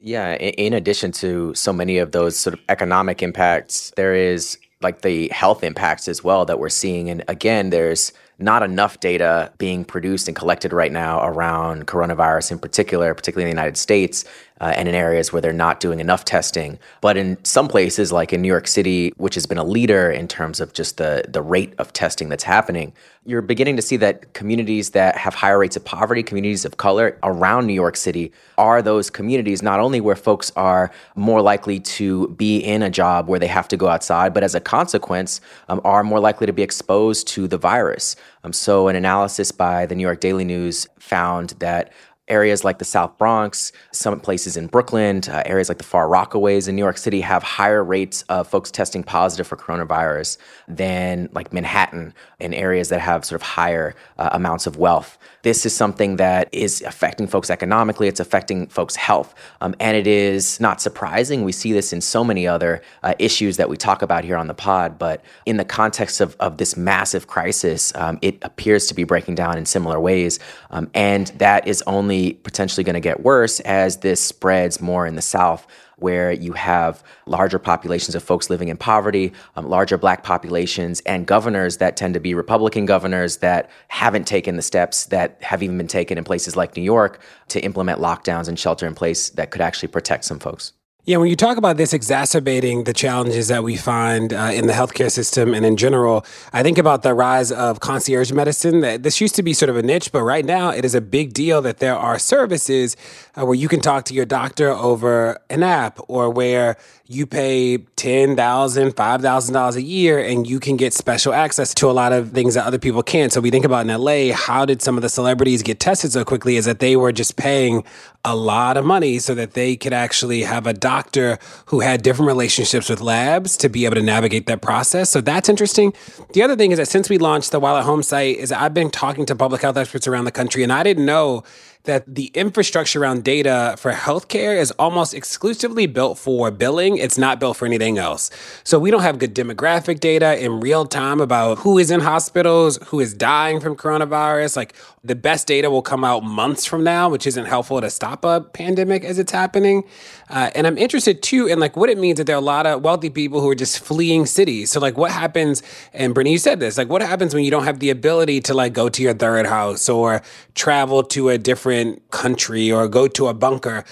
Yeah, 0.00 0.34
in 0.34 0.74
addition 0.74 1.10
to 1.12 1.52
so 1.54 1.72
many 1.72 1.98
of 1.98 2.12
those 2.12 2.36
sort 2.36 2.54
of 2.54 2.60
economic 2.68 3.20
impacts, 3.20 3.92
there 3.96 4.14
is 4.14 4.56
like 4.80 5.02
the 5.02 5.28
health 5.28 5.64
impacts 5.64 6.08
as 6.08 6.22
well 6.22 6.44
that 6.44 6.58
we're 6.58 6.68
seeing. 6.68 7.10
And 7.10 7.24
again, 7.28 7.70
there's 7.70 8.12
not 8.38 8.62
enough 8.62 9.00
data 9.00 9.52
being 9.58 9.84
produced 9.84 10.28
and 10.28 10.36
collected 10.36 10.72
right 10.72 10.92
now 10.92 11.26
around 11.26 11.86
coronavirus 11.86 12.52
in 12.52 12.58
particular, 12.58 13.12
particularly 13.14 13.50
in 13.50 13.54
the 13.56 13.60
United 13.60 13.76
States 13.76 14.24
uh, 14.60 14.72
and 14.76 14.88
in 14.88 14.94
areas 14.94 15.32
where 15.32 15.40
they're 15.40 15.52
not 15.52 15.80
doing 15.80 16.00
enough 16.00 16.24
testing. 16.24 16.78
But 17.00 17.16
in 17.16 17.42
some 17.44 17.68
places, 17.68 18.12
like 18.12 18.32
in 18.32 18.42
New 18.42 18.48
York 18.48 18.66
City, 18.66 19.12
which 19.16 19.34
has 19.34 19.46
been 19.46 19.58
a 19.58 19.64
leader 19.64 20.10
in 20.10 20.28
terms 20.28 20.60
of 20.60 20.72
just 20.72 20.96
the, 20.96 21.24
the 21.28 21.42
rate 21.42 21.74
of 21.78 21.92
testing 21.92 22.28
that's 22.28 22.44
happening, 22.44 22.92
you're 23.28 23.42
beginning 23.42 23.76
to 23.76 23.82
see 23.82 23.98
that 23.98 24.32
communities 24.32 24.90
that 24.90 25.14
have 25.16 25.34
higher 25.34 25.58
rates 25.58 25.76
of 25.76 25.84
poverty, 25.84 26.22
communities 26.22 26.64
of 26.64 26.78
color 26.78 27.18
around 27.22 27.66
New 27.66 27.74
York 27.74 27.94
City, 27.94 28.32
are 28.56 28.80
those 28.80 29.10
communities 29.10 29.62
not 29.62 29.80
only 29.80 30.00
where 30.00 30.16
folks 30.16 30.50
are 30.56 30.90
more 31.14 31.42
likely 31.42 31.78
to 31.78 32.28
be 32.28 32.56
in 32.58 32.82
a 32.82 32.88
job 32.88 33.28
where 33.28 33.38
they 33.38 33.46
have 33.46 33.68
to 33.68 33.76
go 33.76 33.88
outside, 33.88 34.32
but 34.32 34.42
as 34.42 34.54
a 34.54 34.60
consequence, 34.60 35.42
um, 35.68 35.78
are 35.84 36.02
more 36.02 36.20
likely 36.20 36.46
to 36.46 36.54
be 36.54 36.62
exposed 36.62 37.28
to 37.28 37.46
the 37.46 37.58
virus. 37.58 38.16
Um, 38.44 38.52
so, 38.54 38.88
an 38.88 38.96
analysis 38.96 39.52
by 39.52 39.84
the 39.84 39.94
New 39.94 40.02
York 40.02 40.20
Daily 40.20 40.44
News 40.44 40.86
found 40.98 41.50
that 41.58 41.92
areas 42.28 42.64
like 42.64 42.78
the 42.78 42.84
South 42.84 43.16
Bronx, 43.18 43.72
some 43.92 44.18
places 44.20 44.56
in 44.56 44.66
Brooklyn, 44.66 45.22
uh, 45.28 45.42
areas 45.46 45.68
like 45.68 45.78
the 45.78 45.84
Far 45.84 46.06
Rockaways 46.06 46.68
in 46.68 46.76
New 46.76 46.82
York 46.82 46.98
City 46.98 47.20
have 47.20 47.42
higher 47.42 47.82
rates 47.82 48.22
of 48.28 48.46
folks 48.48 48.70
testing 48.70 49.02
positive 49.02 49.46
for 49.46 49.56
coronavirus 49.56 50.38
than 50.66 51.28
like 51.32 51.52
Manhattan 51.52 52.14
in 52.38 52.54
areas 52.54 52.88
that 52.90 53.00
have 53.00 53.24
sort 53.24 53.40
of 53.40 53.46
higher 53.46 53.94
uh, 54.18 54.30
amounts 54.32 54.66
of 54.66 54.76
wealth. 54.76 55.18
This 55.42 55.64
is 55.64 55.74
something 55.74 56.16
that 56.16 56.48
is 56.52 56.82
affecting 56.82 57.26
folks 57.26 57.48
economically, 57.48 58.08
it's 58.08 58.20
affecting 58.20 58.66
folks' 58.66 58.96
health. 58.96 59.34
Um, 59.60 59.74
and 59.80 59.96
it 59.96 60.06
is 60.06 60.60
not 60.60 60.80
surprising. 60.80 61.44
We 61.44 61.52
see 61.52 61.72
this 61.72 61.92
in 61.92 62.00
so 62.00 62.24
many 62.24 62.46
other 62.46 62.82
uh, 63.02 63.14
issues 63.18 63.56
that 63.56 63.68
we 63.68 63.76
talk 63.76 64.02
about 64.02 64.24
here 64.24 64.36
on 64.36 64.48
the 64.48 64.54
pod. 64.54 64.98
But 64.98 65.24
in 65.46 65.56
the 65.56 65.64
context 65.64 66.20
of, 66.20 66.36
of 66.40 66.58
this 66.58 66.76
massive 66.76 67.28
crisis, 67.28 67.94
um, 67.94 68.18
it 68.20 68.38
appears 68.42 68.86
to 68.88 68.94
be 68.94 69.04
breaking 69.04 69.36
down 69.36 69.56
in 69.56 69.64
similar 69.64 70.00
ways. 70.00 70.38
Um, 70.70 70.90
and 70.92 71.28
that 71.38 71.66
is 71.66 71.82
only 71.86 72.17
potentially 72.42 72.84
going 72.84 72.94
to 72.94 73.00
get 73.00 73.22
worse 73.22 73.60
as 73.60 73.98
this 73.98 74.20
spreads 74.20 74.80
more 74.80 75.06
in 75.06 75.16
the 75.16 75.22
South 75.22 75.66
where 75.98 76.32
you 76.32 76.52
have 76.52 77.02
larger 77.26 77.58
populations 77.58 78.14
of 78.14 78.22
folks 78.22 78.50
living 78.50 78.68
in 78.68 78.76
poverty, 78.76 79.32
um, 79.56 79.68
larger 79.68 79.98
black 79.98 80.22
populations, 80.22 81.00
and 81.00 81.26
governors 81.26 81.78
that 81.78 81.96
tend 81.96 82.14
to 82.14 82.20
be 82.20 82.34
Republican 82.34 82.86
governors 82.86 83.38
that 83.38 83.68
haven't 83.88 84.26
taken 84.26 84.56
the 84.56 84.62
steps 84.62 85.06
that 85.06 85.42
have 85.42 85.62
even 85.62 85.76
been 85.76 85.88
taken 85.88 86.16
in 86.16 86.24
places 86.24 86.56
like 86.56 86.76
New 86.76 86.82
York 86.82 87.20
to 87.48 87.60
implement 87.60 88.00
lockdowns 88.00 88.48
and 88.48 88.58
shelter 88.58 88.86
in 88.86 88.94
place 88.94 89.30
that 89.30 89.50
could 89.50 89.60
actually 89.60 89.88
protect 89.88 90.24
some 90.24 90.38
folks. 90.38 90.72
Yeah, 91.08 91.16
when 91.16 91.30
you 91.30 91.36
talk 91.36 91.56
about 91.56 91.78
this 91.78 91.94
exacerbating 91.94 92.84
the 92.84 92.92
challenges 92.92 93.48
that 93.48 93.64
we 93.64 93.78
find 93.78 94.30
uh, 94.30 94.50
in 94.52 94.66
the 94.66 94.74
healthcare 94.74 95.10
system 95.10 95.54
and 95.54 95.64
in 95.64 95.78
general, 95.78 96.22
I 96.52 96.62
think 96.62 96.76
about 96.76 97.02
the 97.02 97.14
rise 97.14 97.50
of 97.50 97.80
concierge 97.80 98.30
medicine. 98.30 98.80
That 98.80 99.04
this 99.04 99.18
used 99.18 99.34
to 99.36 99.42
be 99.42 99.54
sort 99.54 99.70
of 99.70 99.78
a 99.78 99.82
niche, 99.82 100.12
but 100.12 100.20
right 100.20 100.44
now 100.44 100.68
it 100.68 100.84
is 100.84 100.94
a 100.94 101.00
big 101.00 101.32
deal 101.32 101.62
that 101.62 101.78
there 101.78 101.96
are 101.96 102.18
services 102.18 102.94
uh, 103.36 103.46
where 103.46 103.54
you 103.54 103.68
can 103.68 103.80
talk 103.80 104.04
to 104.04 104.12
your 104.12 104.26
doctor 104.26 104.68
over 104.68 105.38
an 105.48 105.62
app 105.62 105.98
or 106.08 106.28
where 106.28 106.76
you 107.10 107.26
pay 107.26 107.78
$10,000, 107.78 108.36
$5,000 108.36 109.76
a 109.76 109.82
year 109.82 110.18
and 110.18 110.46
you 110.46 110.60
can 110.60 110.76
get 110.76 110.92
special 110.92 111.32
access 111.32 111.72
to 111.72 111.88
a 111.88 111.92
lot 111.92 112.12
of 112.12 112.32
things 112.32 112.52
that 112.52 112.66
other 112.66 112.78
people 112.78 113.02
can't. 113.02 113.32
So 113.32 113.40
we 113.40 113.50
think 113.50 113.64
about 113.64 113.88
in 113.88 113.98
LA, 113.98 114.34
how 114.34 114.66
did 114.66 114.82
some 114.82 114.98
of 114.98 115.02
the 115.02 115.08
celebrities 115.08 115.62
get 115.62 115.80
tested 115.80 116.12
so 116.12 116.22
quickly 116.22 116.56
is 116.56 116.66
that 116.66 116.80
they 116.80 116.96
were 116.96 117.10
just 117.10 117.36
paying 117.36 117.82
a 118.26 118.36
lot 118.36 118.76
of 118.76 118.84
money 118.84 119.18
so 119.20 119.34
that 119.34 119.54
they 119.54 119.74
could 119.74 119.94
actually 119.94 120.42
have 120.42 120.66
a 120.66 120.74
doctor 120.74 121.38
who 121.66 121.80
had 121.80 122.02
different 122.02 122.26
relationships 122.26 122.90
with 122.90 123.00
labs 123.00 123.56
to 123.56 123.70
be 123.70 123.86
able 123.86 123.94
to 123.94 124.02
navigate 124.02 124.44
that 124.44 124.60
process. 124.60 125.08
So 125.08 125.22
that's 125.22 125.48
interesting. 125.48 125.94
The 126.34 126.42
other 126.42 126.56
thing 126.56 126.72
is 126.72 126.78
that 126.78 126.88
since 126.88 127.08
we 127.08 127.16
launched 127.16 127.52
the 127.52 127.60
While 127.60 127.78
at 127.78 127.84
Home 127.84 128.02
site 128.02 128.36
is 128.36 128.52
I've 128.52 128.74
been 128.74 128.90
talking 128.90 129.24
to 129.24 129.34
public 129.34 129.62
health 129.62 129.78
experts 129.78 130.06
around 130.06 130.26
the 130.26 130.32
country 130.32 130.62
and 130.62 130.70
I 130.70 130.82
didn't 130.82 131.06
know 131.06 131.42
that 131.84 132.04
the 132.14 132.26
infrastructure 132.34 133.00
around 133.00 133.24
data 133.24 133.74
for 133.78 133.92
healthcare 133.92 134.58
is 134.58 134.70
almost 134.72 135.14
exclusively 135.14 135.86
built 135.86 136.18
for 136.18 136.50
billing. 136.50 136.98
It's 136.98 137.16
not 137.16 137.40
built 137.40 137.56
for 137.56 137.66
anything 137.66 137.98
else. 137.98 138.30
So 138.64 138.78
we 138.78 138.90
don't 138.90 139.02
have 139.02 139.18
good 139.18 139.34
demographic 139.34 140.00
data 140.00 140.42
in 140.42 140.60
real 140.60 140.84
time 140.84 141.20
about 141.20 141.58
who 141.58 141.78
is 141.78 141.90
in 141.90 142.00
hospitals, 142.00 142.78
who 142.88 143.00
is 143.00 143.14
dying 143.14 143.60
from 143.60 143.76
coronavirus. 143.76 144.56
Like 144.56 144.74
the 145.04 145.14
best 145.14 145.46
data 145.46 145.70
will 145.70 145.82
come 145.82 146.04
out 146.04 146.24
months 146.24 146.66
from 146.66 146.84
now, 146.84 147.08
which 147.08 147.26
isn't 147.26 147.46
helpful 147.46 147.80
to 147.80 147.88
stop 147.88 148.24
a 148.24 148.40
pandemic 148.40 149.04
as 149.04 149.18
it's 149.18 149.32
happening. 149.32 149.84
Uh, 150.28 150.50
and 150.54 150.66
I'm 150.66 150.76
interested 150.76 151.22
too 151.22 151.46
in 151.46 151.58
like 151.58 151.76
what 151.76 151.88
it 151.88 151.96
means 151.96 152.18
that 152.18 152.24
there 152.24 152.36
are 152.36 152.40
a 152.40 152.42
lot 152.42 152.66
of 152.66 152.82
wealthy 152.82 153.08
people 153.08 153.40
who 153.40 153.48
are 153.48 153.54
just 153.54 153.78
fleeing 153.78 154.26
cities. 154.26 154.70
So 154.70 154.80
like 154.80 154.98
what 154.98 155.10
happens, 155.10 155.62
and 155.94 156.12
Brittany, 156.12 156.32
you 156.32 156.38
said 156.38 156.60
this, 156.60 156.76
like 156.76 156.88
what 156.88 157.00
happens 157.00 157.34
when 157.34 157.44
you 157.44 157.50
don't 157.50 157.64
have 157.64 157.78
the 157.78 157.88
ability 157.88 158.40
to 158.42 158.54
like 158.54 158.74
go 158.74 158.88
to 158.90 159.02
your 159.02 159.14
third 159.14 159.46
house 159.46 159.88
or 159.88 160.22
travel 160.54 161.02
to 161.04 161.30
a 161.30 161.38
different 161.38 161.67
country 162.10 162.70
or 162.70 162.88
go 162.88 163.08
to 163.08 163.28
a 163.28 163.34
bunker. 163.34 163.84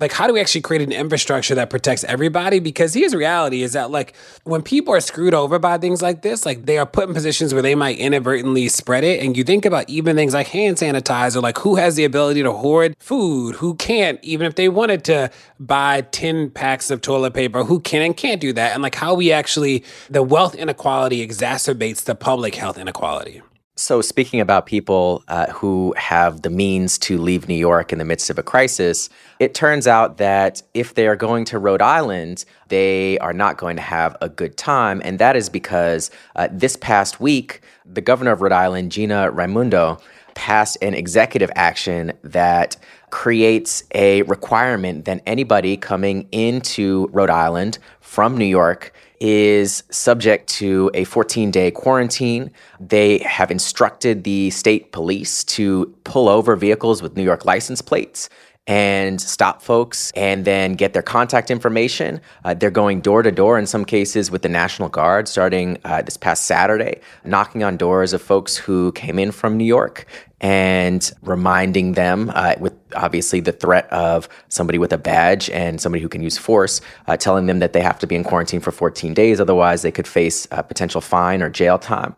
Like 0.00 0.12
how 0.12 0.26
do 0.26 0.34
we 0.34 0.40
actually 0.40 0.60
create 0.60 0.82
an 0.82 0.90
infrastructure 0.90 1.54
that 1.54 1.70
protects 1.70 2.02
everybody? 2.04 2.58
Because 2.58 2.92
here's 2.94 3.14
reality 3.14 3.62
is 3.62 3.74
that 3.74 3.90
like 3.90 4.14
when 4.42 4.60
people 4.60 4.92
are 4.92 5.00
screwed 5.00 5.34
over 5.34 5.58
by 5.58 5.78
things 5.78 6.02
like 6.02 6.22
this 6.22 6.44
like 6.44 6.66
they 6.66 6.78
are 6.78 6.84
put 6.84 7.08
in 7.08 7.14
positions 7.14 7.54
where 7.54 7.62
they 7.62 7.76
might 7.76 7.96
inadvertently 7.96 8.68
spread 8.68 9.04
it. 9.04 9.24
And 9.24 9.36
you 9.36 9.44
think 9.44 9.64
about 9.64 9.88
even 9.88 10.16
things 10.16 10.34
like 10.34 10.48
hand 10.48 10.78
sanitizer 10.78 11.40
like 11.40 11.58
who 11.58 11.76
has 11.76 11.94
the 11.94 12.04
ability 12.04 12.42
to 12.42 12.52
hoard 12.52 12.96
food? 12.98 13.54
Who 13.56 13.76
can't? 13.76 14.18
Even 14.22 14.46
if 14.46 14.56
they 14.56 14.68
wanted 14.68 15.04
to 15.04 15.30
buy 15.60 16.00
10 16.00 16.50
packs 16.50 16.90
of 16.90 17.00
toilet 17.00 17.32
paper 17.32 17.62
who 17.62 17.78
can 17.78 18.02
and 18.02 18.16
can't 18.16 18.40
do 18.40 18.52
that? 18.52 18.74
And 18.74 18.82
like 18.82 18.96
how 18.96 19.14
we 19.14 19.30
actually 19.30 19.84
the 20.10 20.24
wealth 20.24 20.56
inequality 20.56 21.24
exacerbates 21.26 22.04
the 22.04 22.16
public 22.16 22.56
health 22.56 22.78
inequality 22.78 23.42
so, 23.76 24.00
speaking 24.00 24.40
about 24.40 24.66
people 24.66 25.24
uh, 25.26 25.50
who 25.50 25.94
have 25.96 26.42
the 26.42 26.50
means 26.50 26.96
to 26.98 27.18
leave 27.18 27.48
New 27.48 27.56
York 27.56 27.92
in 27.92 27.98
the 27.98 28.04
midst 28.04 28.30
of 28.30 28.38
a 28.38 28.42
crisis, 28.42 29.10
it 29.40 29.52
turns 29.52 29.88
out 29.88 30.18
that 30.18 30.62
if 30.74 30.94
they 30.94 31.08
are 31.08 31.16
going 31.16 31.44
to 31.46 31.58
Rhode 31.58 31.82
Island, 31.82 32.44
they 32.68 33.18
are 33.18 33.32
not 33.32 33.58
going 33.58 33.74
to 33.74 33.82
have 33.82 34.16
a 34.20 34.28
good 34.28 34.56
time. 34.56 35.02
And 35.04 35.18
that 35.18 35.34
is 35.34 35.48
because 35.48 36.12
uh, 36.36 36.48
this 36.52 36.76
past 36.76 37.18
week, 37.18 37.62
the 37.84 38.00
governor 38.00 38.30
of 38.30 38.42
Rhode 38.42 38.52
Island, 38.52 38.92
Gina 38.92 39.32
Raimondo, 39.32 39.98
passed 40.34 40.78
an 40.80 40.94
executive 40.94 41.50
action 41.56 42.12
that 42.22 42.76
creates 43.10 43.82
a 43.92 44.22
requirement 44.22 45.04
that 45.04 45.20
anybody 45.26 45.76
coming 45.76 46.28
into 46.30 47.08
Rhode 47.12 47.30
Island 47.30 47.78
from 48.00 48.36
New 48.36 48.44
York 48.44 48.92
is 49.20 49.82
subject 49.90 50.48
to 50.48 50.90
a 50.94 51.04
14 51.04 51.50
day 51.50 51.70
quarantine. 51.70 52.50
They 52.80 53.18
have 53.18 53.50
instructed 53.50 54.24
the 54.24 54.50
state 54.50 54.92
police 54.92 55.44
to 55.44 55.94
pull 56.04 56.28
over 56.28 56.56
vehicles 56.56 57.02
with 57.02 57.16
New 57.16 57.22
York 57.22 57.44
license 57.44 57.80
plates 57.80 58.28
and 58.66 59.20
stop 59.20 59.60
folks 59.60 60.10
and 60.12 60.44
then 60.44 60.74
get 60.74 60.94
their 60.94 61.02
contact 61.02 61.50
information. 61.50 62.20
Uh, 62.44 62.54
they're 62.54 62.70
going 62.70 63.00
door 63.00 63.22
to 63.22 63.30
door 63.30 63.58
in 63.58 63.66
some 63.66 63.84
cases 63.84 64.30
with 64.30 64.42
the 64.42 64.48
National 64.48 64.88
Guard 64.88 65.28
starting 65.28 65.78
uh, 65.84 66.00
this 66.02 66.16
past 66.16 66.46
Saturday, 66.46 67.00
knocking 67.24 67.62
on 67.62 67.76
doors 67.76 68.12
of 68.12 68.22
folks 68.22 68.56
who 68.56 68.92
came 68.92 69.18
in 69.18 69.32
from 69.32 69.58
New 69.58 69.64
York 69.64 70.06
and 70.40 71.12
reminding 71.22 71.92
them 71.92 72.30
uh, 72.34 72.54
with 72.58 72.74
obviously 72.96 73.40
the 73.40 73.52
threat 73.52 73.90
of 73.92 74.28
somebody 74.48 74.78
with 74.78 74.92
a 74.92 74.98
badge 74.98 75.50
and 75.50 75.80
somebody 75.80 76.02
who 76.02 76.08
can 76.08 76.22
use 76.22 76.38
force, 76.38 76.80
uh, 77.06 77.16
telling 77.16 77.46
them 77.46 77.58
that 77.58 77.74
they 77.74 77.82
have 77.82 77.98
to 77.98 78.06
be 78.06 78.14
in 78.14 78.24
quarantine 78.24 78.60
for 78.60 78.70
14 78.70 79.12
days, 79.14 79.40
otherwise 79.40 79.82
they 79.82 79.92
could 79.92 80.06
face 80.06 80.48
a 80.50 80.62
potential 80.62 81.00
fine 81.00 81.42
or 81.42 81.50
jail 81.50 81.78
time. 81.78 82.16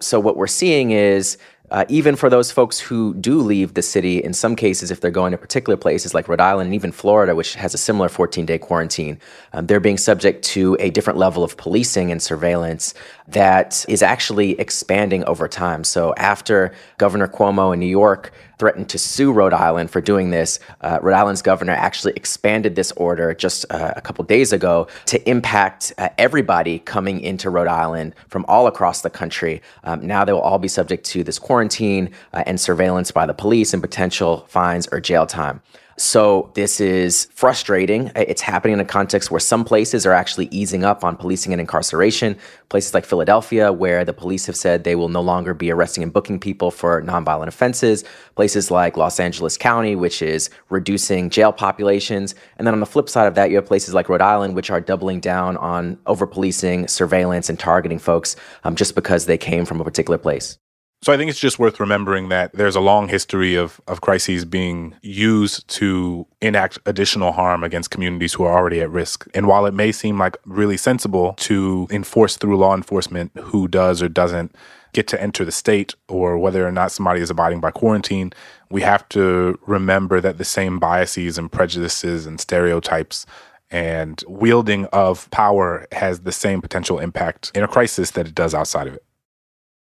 So 0.00 0.18
what 0.18 0.36
we're 0.36 0.48
seeing 0.48 0.90
is 0.90 1.38
uh, 1.72 1.86
even 1.88 2.16
for 2.16 2.28
those 2.28 2.52
folks 2.52 2.78
who 2.78 3.14
do 3.14 3.40
leave 3.40 3.72
the 3.72 3.80
city, 3.80 4.22
in 4.22 4.34
some 4.34 4.54
cases, 4.54 4.90
if 4.90 5.00
they're 5.00 5.10
going 5.10 5.32
to 5.32 5.38
particular 5.38 5.74
places 5.74 6.12
like 6.12 6.28
Rhode 6.28 6.38
Island 6.38 6.66
and 6.66 6.74
even 6.74 6.92
Florida, 6.92 7.34
which 7.34 7.54
has 7.54 7.72
a 7.72 7.78
similar 7.78 8.10
14 8.10 8.44
day 8.44 8.58
quarantine, 8.58 9.18
um, 9.54 9.66
they're 9.66 9.80
being 9.80 9.96
subject 9.96 10.44
to 10.44 10.76
a 10.78 10.90
different 10.90 11.18
level 11.18 11.42
of 11.42 11.56
policing 11.56 12.12
and 12.12 12.20
surveillance 12.20 12.92
that 13.26 13.86
is 13.88 14.02
actually 14.02 14.50
expanding 14.60 15.24
over 15.24 15.48
time. 15.48 15.82
So 15.82 16.12
after 16.18 16.74
Governor 16.98 17.26
Cuomo 17.26 17.72
in 17.72 17.80
New 17.80 17.86
York 17.86 18.34
threatened 18.62 18.88
to 18.88 18.96
sue 18.96 19.32
Rhode 19.32 19.52
Island 19.52 19.90
for 19.90 20.00
doing 20.00 20.30
this, 20.30 20.60
uh, 20.82 21.00
Rhode 21.02 21.16
Island's 21.16 21.42
governor 21.42 21.72
actually 21.72 22.12
expanded 22.14 22.76
this 22.76 22.92
order 22.92 23.34
just 23.34 23.66
uh, 23.70 23.92
a 23.96 24.00
couple 24.00 24.24
days 24.24 24.52
ago 24.52 24.86
to 25.06 25.28
impact 25.28 25.92
uh, 25.98 26.10
everybody 26.16 26.78
coming 26.78 27.18
into 27.18 27.50
Rhode 27.50 27.66
Island 27.66 28.14
from 28.28 28.44
all 28.46 28.68
across 28.68 29.00
the 29.00 29.10
country. 29.10 29.60
Um, 29.82 30.06
now 30.06 30.24
they 30.24 30.32
will 30.32 30.42
all 30.42 30.60
be 30.60 30.68
subject 30.68 31.04
to 31.06 31.24
this 31.24 31.40
quarantine 31.40 32.12
uh, 32.34 32.44
and 32.46 32.60
surveillance 32.60 33.10
by 33.10 33.26
the 33.26 33.34
police 33.34 33.72
and 33.72 33.82
potential 33.82 34.46
fines 34.48 34.86
or 34.92 35.00
jail 35.00 35.26
time. 35.26 35.60
So 35.96 36.50
this 36.54 36.80
is 36.80 37.28
frustrating. 37.34 38.10
It's 38.16 38.40
happening 38.40 38.74
in 38.74 38.80
a 38.80 38.84
context 38.84 39.30
where 39.30 39.40
some 39.40 39.64
places 39.64 40.06
are 40.06 40.12
actually 40.12 40.48
easing 40.50 40.84
up 40.84 41.04
on 41.04 41.16
policing 41.16 41.52
and 41.52 41.60
incarceration. 41.60 42.36
Places 42.68 42.94
like 42.94 43.04
Philadelphia, 43.04 43.72
where 43.72 44.04
the 44.04 44.12
police 44.12 44.46
have 44.46 44.56
said 44.56 44.84
they 44.84 44.94
will 44.94 45.08
no 45.08 45.20
longer 45.20 45.54
be 45.54 45.70
arresting 45.70 46.02
and 46.02 46.12
booking 46.12 46.40
people 46.40 46.70
for 46.70 47.02
nonviolent 47.02 47.48
offenses. 47.48 48.04
Places 48.34 48.70
like 48.70 48.96
Los 48.96 49.20
Angeles 49.20 49.56
County, 49.56 49.94
which 49.94 50.22
is 50.22 50.50
reducing 50.70 51.28
jail 51.30 51.52
populations. 51.52 52.34
And 52.56 52.66
then 52.66 52.74
on 52.74 52.80
the 52.80 52.86
flip 52.86 53.08
side 53.08 53.26
of 53.26 53.34
that, 53.34 53.50
you 53.50 53.56
have 53.56 53.66
places 53.66 53.94
like 53.94 54.08
Rhode 54.08 54.22
Island, 54.22 54.54
which 54.54 54.70
are 54.70 54.80
doubling 54.80 55.20
down 55.20 55.56
on 55.58 55.98
over 56.06 56.26
policing, 56.26 56.88
surveillance, 56.88 57.50
and 57.50 57.58
targeting 57.58 57.98
folks 57.98 58.36
um, 58.64 58.76
just 58.76 58.94
because 58.94 59.26
they 59.26 59.38
came 59.38 59.64
from 59.64 59.80
a 59.80 59.84
particular 59.84 60.18
place. 60.18 60.58
So 61.04 61.12
I 61.12 61.16
think 61.16 61.30
it's 61.30 61.40
just 61.40 61.58
worth 61.58 61.80
remembering 61.80 62.28
that 62.28 62.52
there's 62.52 62.76
a 62.76 62.80
long 62.80 63.08
history 63.08 63.56
of, 63.56 63.80
of 63.88 64.00
crises 64.00 64.44
being 64.44 64.94
used 65.02 65.66
to 65.78 66.28
enact 66.40 66.78
additional 66.86 67.32
harm 67.32 67.64
against 67.64 67.90
communities 67.90 68.34
who 68.34 68.44
are 68.44 68.56
already 68.56 68.80
at 68.80 68.88
risk. 68.88 69.26
And 69.34 69.48
while 69.48 69.66
it 69.66 69.74
may 69.74 69.90
seem 69.90 70.16
like 70.16 70.36
really 70.44 70.76
sensible 70.76 71.34
to 71.38 71.88
enforce 71.90 72.36
through 72.36 72.56
law 72.56 72.72
enforcement 72.76 73.32
who 73.36 73.66
does 73.66 74.00
or 74.00 74.08
doesn't 74.08 74.54
get 74.92 75.08
to 75.08 75.20
enter 75.20 75.44
the 75.44 75.50
state 75.50 75.96
or 76.08 76.38
whether 76.38 76.64
or 76.64 76.70
not 76.70 76.92
somebody 76.92 77.20
is 77.20 77.30
abiding 77.30 77.58
by 77.58 77.72
quarantine, 77.72 78.32
we 78.70 78.82
have 78.82 79.08
to 79.08 79.58
remember 79.66 80.20
that 80.20 80.38
the 80.38 80.44
same 80.44 80.78
biases 80.78 81.36
and 81.36 81.50
prejudices 81.50 82.26
and 82.26 82.38
stereotypes 82.38 83.26
and 83.72 84.22
wielding 84.28 84.84
of 84.92 85.28
power 85.32 85.84
has 85.90 86.20
the 86.20 86.30
same 86.30 86.62
potential 86.62 87.00
impact 87.00 87.50
in 87.56 87.64
a 87.64 87.68
crisis 87.68 88.12
that 88.12 88.28
it 88.28 88.36
does 88.36 88.54
outside 88.54 88.86
of 88.86 88.94
it. 88.94 89.02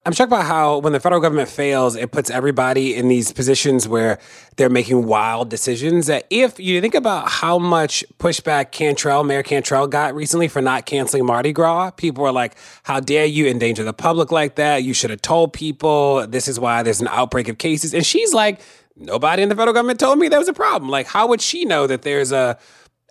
I'm 0.07 0.13
struck 0.13 0.29
by 0.29 0.43
how 0.43 0.79
when 0.79 0.93
the 0.93 1.01
federal 1.01 1.23
government 1.23 1.49
fails, 1.49 1.97
it 1.97 2.13
puts 2.13 2.29
everybody 2.29 2.95
in 2.95 3.09
these 3.09 3.33
positions 3.33 3.89
where 3.89 4.19
they're 4.57 4.69
making 4.69 5.07
wild 5.07 5.49
decisions. 5.49 6.09
That 6.09 6.27
if 6.29 6.61
you 6.61 6.79
think 6.83 6.95
about 6.95 7.31
how 7.31 7.59
much 7.59 8.05
pushback 8.19 8.71
Cantrell, 8.71 9.25
Mayor 9.25 9.43
Cantrell, 9.43 9.87
got 9.87 10.15
recently 10.15 10.47
for 10.47 10.61
not 10.61 10.85
canceling 10.85 11.25
Mardi 11.25 11.55
Gras, 11.55 11.93
people 11.93 12.23
were 12.23 12.33
like, 12.33 12.55
"How 12.83 13.01
dare 13.01 13.25
you 13.25 13.47
endanger 13.47 13.83
the 13.83 13.95
public 13.95 14.31
like 14.31 14.57
that? 14.57 14.83
You 14.83 14.93
should 14.93 15.09
have 15.09 15.23
told 15.23 15.55
people 15.55 16.27
this 16.27 16.49
is 16.49 16.61
why 16.61 16.83
there's 16.83 17.01
an 17.01 17.09
outbreak 17.09 17.49
of 17.49 17.57
cases." 17.57 17.95
And 17.95 18.05
she's 18.05 18.35
like, 18.35 18.61
"Nobody 18.97 19.43
in 19.43 19.49
the 19.49 19.55
federal 19.55 19.73
government 19.73 20.01
told 20.01 20.19
me 20.19 20.29
there 20.29 20.39
was 20.39 20.49
a 20.49 20.53
problem. 20.53 20.91
Like, 20.91 21.07
how 21.07 21.29
would 21.29 21.41
she 21.41 21.65
know 21.65 21.87
that 21.87 22.03
there's 22.03 22.31
a 22.31 22.59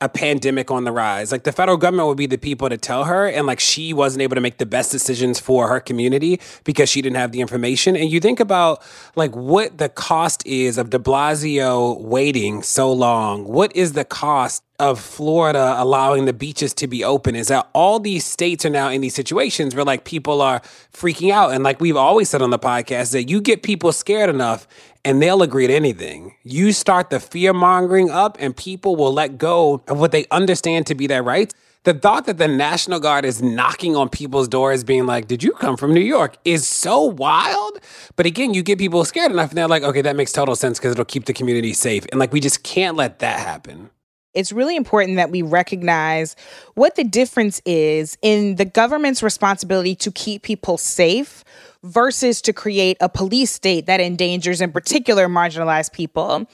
a 0.03 0.09
pandemic 0.09 0.69
on 0.69 0.83
the 0.83 0.91
rise. 0.91 1.31
Like 1.31 1.43
the 1.43 1.51
federal 1.51 1.77
government 1.77 2.07
would 2.09 2.17
be 2.17 2.25
the 2.25 2.37
people 2.37 2.69
to 2.69 2.77
tell 2.77 3.05
her, 3.05 3.27
and 3.27 3.47
like 3.47 3.59
she 3.59 3.93
wasn't 3.93 4.21
able 4.21 4.35
to 4.35 4.41
make 4.41 4.57
the 4.57 4.65
best 4.65 4.91
decisions 4.91 5.39
for 5.39 5.67
her 5.69 5.79
community 5.79 6.39
because 6.63 6.89
she 6.89 7.01
didn't 7.01 7.17
have 7.17 7.31
the 7.31 7.41
information. 7.41 7.95
And 7.95 8.11
you 8.11 8.19
think 8.19 8.39
about 8.39 8.83
like 9.15 9.35
what 9.35 9.77
the 9.77 9.89
cost 9.89 10.45
is 10.45 10.77
of 10.77 10.89
de 10.89 10.99
Blasio 10.99 11.99
waiting 12.01 12.61
so 12.61 12.91
long. 12.91 13.45
What 13.45 13.75
is 13.75 13.93
the 13.93 14.05
cost 14.05 14.63
of 14.79 14.99
Florida 14.99 15.75
allowing 15.77 16.25
the 16.25 16.33
beaches 16.33 16.73
to 16.73 16.87
be 16.87 17.03
open 17.03 17.35
is 17.35 17.47
that 17.47 17.69
all 17.73 17.99
these 17.99 18.25
states 18.25 18.65
are 18.65 18.69
now 18.69 18.89
in 18.89 19.01
these 19.01 19.13
situations 19.13 19.75
where 19.75 19.85
like 19.85 20.03
people 20.03 20.41
are 20.41 20.61
freaking 20.91 21.31
out. 21.31 21.51
And 21.51 21.63
like 21.63 21.79
we've 21.79 21.95
always 21.95 22.29
said 22.29 22.41
on 22.41 22.49
the 22.49 22.59
podcast, 22.59 23.11
that 23.11 23.29
you 23.29 23.39
get 23.39 23.61
people 23.61 23.91
scared 23.91 24.29
enough 24.29 24.67
and 25.05 25.21
they'll 25.21 25.43
agree 25.43 25.67
to 25.67 25.73
anything. 25.73 26.35
You 26.43 26.71
start 26.71 27.11
the 27.11 27.19
fear 27.19 27.53
mongering 27.53 28.09
up 28.09 28.37
and 28.39 28.55
people 28.55 28.95
will 28.95 29.13
let 29.13 29.37
go 29.37 29.83
of 29.87 29.99
what 29.99 30.11
they 30.11 30.25
understand 30.31 30.87
to 30.87 30.95
be 30.95 31.07
their 31.07 31.23
rights. 31.23 31.53
The 31.83 31.93
thought 31.93 32.27
that 32.27 32.37
the 32.37 32.47
National 32.47 33.01
Guard 33.01 33.25
is 33.25 33.41
knocking 33.41 33.97
on 33.97 34.07
people's 34.07 34.47
doors, 34.47 34.85
being 34.85 35.05
like, 35.05 35.27
Did 35.27 35.43
you 35.43 35.51
come 35.51 35.75
from 35.75 35.93
New 35.93 35.99
York? 35.99 36.37
is 36.45 36.65
so 36.65 37.03
wild. 37.03 37.77
But 38.15 38.25
again, 38.25 38.53
you 38.53 38.63
get 38.63 38.79
people 38.79 39.03
scared 39.03 39.33
enough 39.33 39.49
and 39.49 39.57
they're 39.57 39.67
like, 39.67 39.83
Okay, 39.83 40.01
that 40.01 40.15
makes 40.15 40.31
total 40.31 40.55
sense 40.55 40.79
because 40.79 40.93
it'll 40.93 41.03
keep 41.03 41.25
the 41.25 41.33
community 41.33 41.73
safe. 41.73 42.05
And 42.11 42.19
like, 42.19 42.31
we 42.31 42.39
just 42.39 42.63
can't 42.63 42.95
let 42.95 43.19
that 43.19 43.39
happen 43.39 43.89
it's 44.33 44.51
really 44.51 44.75
important 44.75 45.17
that 45.17 45.29
we 45.29 45.41
recognize 45.41 46.35
what 46.75 46.95
the 46.95 47.03
difference 47.03 47.61
is 47.65 48.17
in 48.21 48.55
the 48.55 48.65
government's 48.65 49.21
responsibility 49.21 49.95
to 49.95 50.11
keep 50.11 50.43
people 50.43 50.77
safe 50.77 51.43
versus 51.83 52.41
to 52.41 52.53
create 52.53 52.97
a 53.01 53.09
police 53.09 53.51
state 53.51 53.85
that 53.85 53.99
endangers, 53.99 54.61
in 54.61 54.71
particular, 54.71 55.27
marginalized 55.27 55.91
people. 55.91 56.47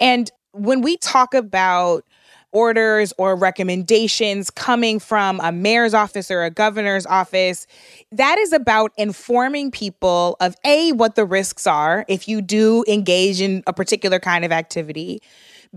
And 0.00 0.30
when 0.52 0.82
we 0.82 0.96
talk 0.96 1.34
about 1.34 2.04
orders 2.52 3.12
or 3.16 3.34
recommendations 3.34 4.50
coming 4.50 4.98
from 4.98 5.40
a 5.40 5.50
mayor's 5.50 5.94
office 5.94 6.30
or 6.30 6.42
a 6.42 6.50
governor's 6.50 7.06
office. 7.06 7.66
That 8.12 8.38
is 8.38 8.52
about 8.52 8.92
informing 8.96 9.70
people 9.70 10.36
of 10.38 10.54
A, 10.64 10.92
what 10.92 11.14
the 11.14 11.24
risks 11.24 11.66
are 11.66 12.04
if 12.08 12.28
you 12.28 12.42
do 12.42 12.84
engage 12.86 13.40
in 13.40 13.62
a 13.66 13.72
particular 13.72 14.20
kind 14.20 14.44
of 14.44 14.52
activity. 14.52 15.22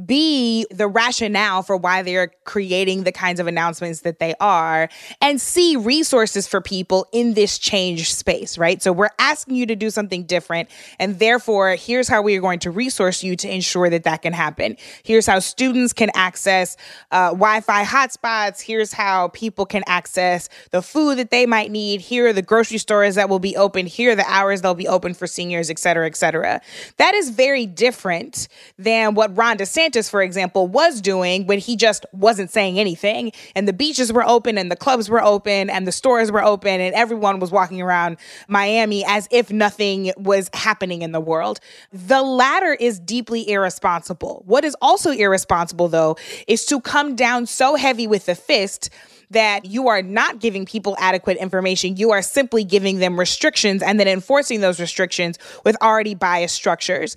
B, 0.05 0.65
the 0.71 0.89
rationale 0.89 1.63
for 1.63 1.77
why 1.77 2.01
they're 2.01 2.31
creating 2.43 3.03
the 3.03 3.13
kinds 3.13 3.39
of 3.39 3.47
announcements 3.47 4.01
that 4.01 4.19
they 4.19 4.35
are, 4.41 4.89
and 5.21 5.39
C, 5.39 5.77
resources 5.77 6.49
for 6.49 6.59
people 6.59 7.07
in 7.13 7.33
this 7.33 7.57
changed 7.57 8.13
space, 8.13 8.57
right? 8.57 8.81
So 8.81 8.91
we're 8.91 9.11
asking 9.19 9.55
you 9.55 9.65
to 9.67 9.75
do 9.75 9.89
something 9.89 10.25
different, 10.25 10.69
and 10.99 11.17
therefore, 11.17 11.75
here's 11.75 12.09
how 12.09 12.21
we 12.21 12.35
are 12.35 12.41
going 12.41 12.59
to 12.59 12.71
resource 12.71 13.23
you 13.23 13.37
to 13.37 13.49
ensure 13.49 13.89
that 13.89 14.03
that 14.03 14.21
can 14.21 14.33
happen. 14.33 14.75
Here's 15.03 15.25
how 15.25 15.39
students 15.39 15.93
can 15.93 16.11
access 16.13 16.75
uh, 17.11 17.29
Wi 17.29 17.61
Fi 17.61 17.85
hotspots. 17.85 18.59
Here's 18.59 18.91
how 18.91 19.29
people 19.29 19.65
can 19.65 19.83
access 19.87 20.49
the 20.71 20.81
food 20.81 21.19
that 21.19 21.31
they 21.31 21.45
might 21.45 21.71
need. 21.71 22.01
Here 22.01 22.27
are 22.27 22.33
the 22.33 22.41
grocery 22.41 22.79
stores 22.79 23.15
that 23.15 23.29
will 23.29 23.39
be 23.39 23.55
open. 23.55 23.85
Here 23.85 24.11
are 24.11 24.15
the 24.15 24.29
hours 24.29 24.61
they'll 24.61 24.73
be 24.73 24.89
open 24.89 25.13
for 25.13 25.25
seniors, 25.25 25.69
et 25.69 25.79
cetera, 25.79 26.05
et 26.05 26.17
cetera. 26.17 26.59
That 26.97 27.13
is 27.13 27.29
very 27.29 27.65
different 27.65 28.49
than 28.77 29.13
what 29.13 29.37
Ron 29.37 29.57
DeSantis 29.57 29.84
DeSantis, 29.85 30.09
for 30.09 30.21
example, 30.21 30.67
was 30.67 31.01
doing 31.01 31.45
when 31.45 31.59
he 31.59 31.75
just 31.75 32.05
wasn't 32.11 32.51
saying 32.51 32.79
anything. 32.79 33.31
And 33.55 33.67
the 33.67 33.73
beaches 33.73 34.11
were 34.11 34.25
open 34.25 34.57
and 34.57 34.71
the 34.71 34.75
clubs 34.75 35.09
were 35.09 35.23
open 35.23 35.69
and 35.69 35.87
the 35.87 35.91
stores 35.91 36.31
were 36.31 36.43
open 36.43 36.81
and 36.81 36.93
everyone 36.95 37.39
was 37.39 37.51
walking 37.51 37.81
around 37.81 38.17
Miami 38.47 39.03
as 39.05 39.27
if 39.31 39.51
nothing 39.51 40.11
was 40.17 40.49
happening 40.53 41.01
in 41.01 41.11
the 41.11 41.19
world. 41.19 41.59
The 41.91 42.21
latter 42.21 42.73
is 42.73 42.99
deeply 42.99 43.49
irresponsible. 43.49 44.43
What 44.45 44.65
is 44.65 44.75
also 44.81 45.11
irresponsible, 45.11 45.87
though, 45.87 46.17
is 46.47 46.65
to 46.65 46.81
come 46.81 47.15
down 47.15 47.45
so 47.45 47.75
heavy 47.75 48.07
with 48.07 48.25
the 48.25 48.35
fist 48.35 48.89
that 49.31 49.65
you 49.65 49.87
are 49.87 50.03
not 50.03 50.39
giving 50.39 50.65
people 50.65 50.95
adequate 50.99 51.37
information. 51.37 51.97
You 51.97 52.11
are 52.11 52.21
simply 52.21 52.63
giving 52.63 52.99
them 52.99 53.19
restrictions 53.19 53.81
and 53.81 53.99
then 53.99 54.07
enforcing 54.07 54.61
those 54.61 54.79
restrictions 54.79 55.39
with 55.63 55.75
already 55.81 56.13
biased 56.13 56.55
structures 56.55 57.15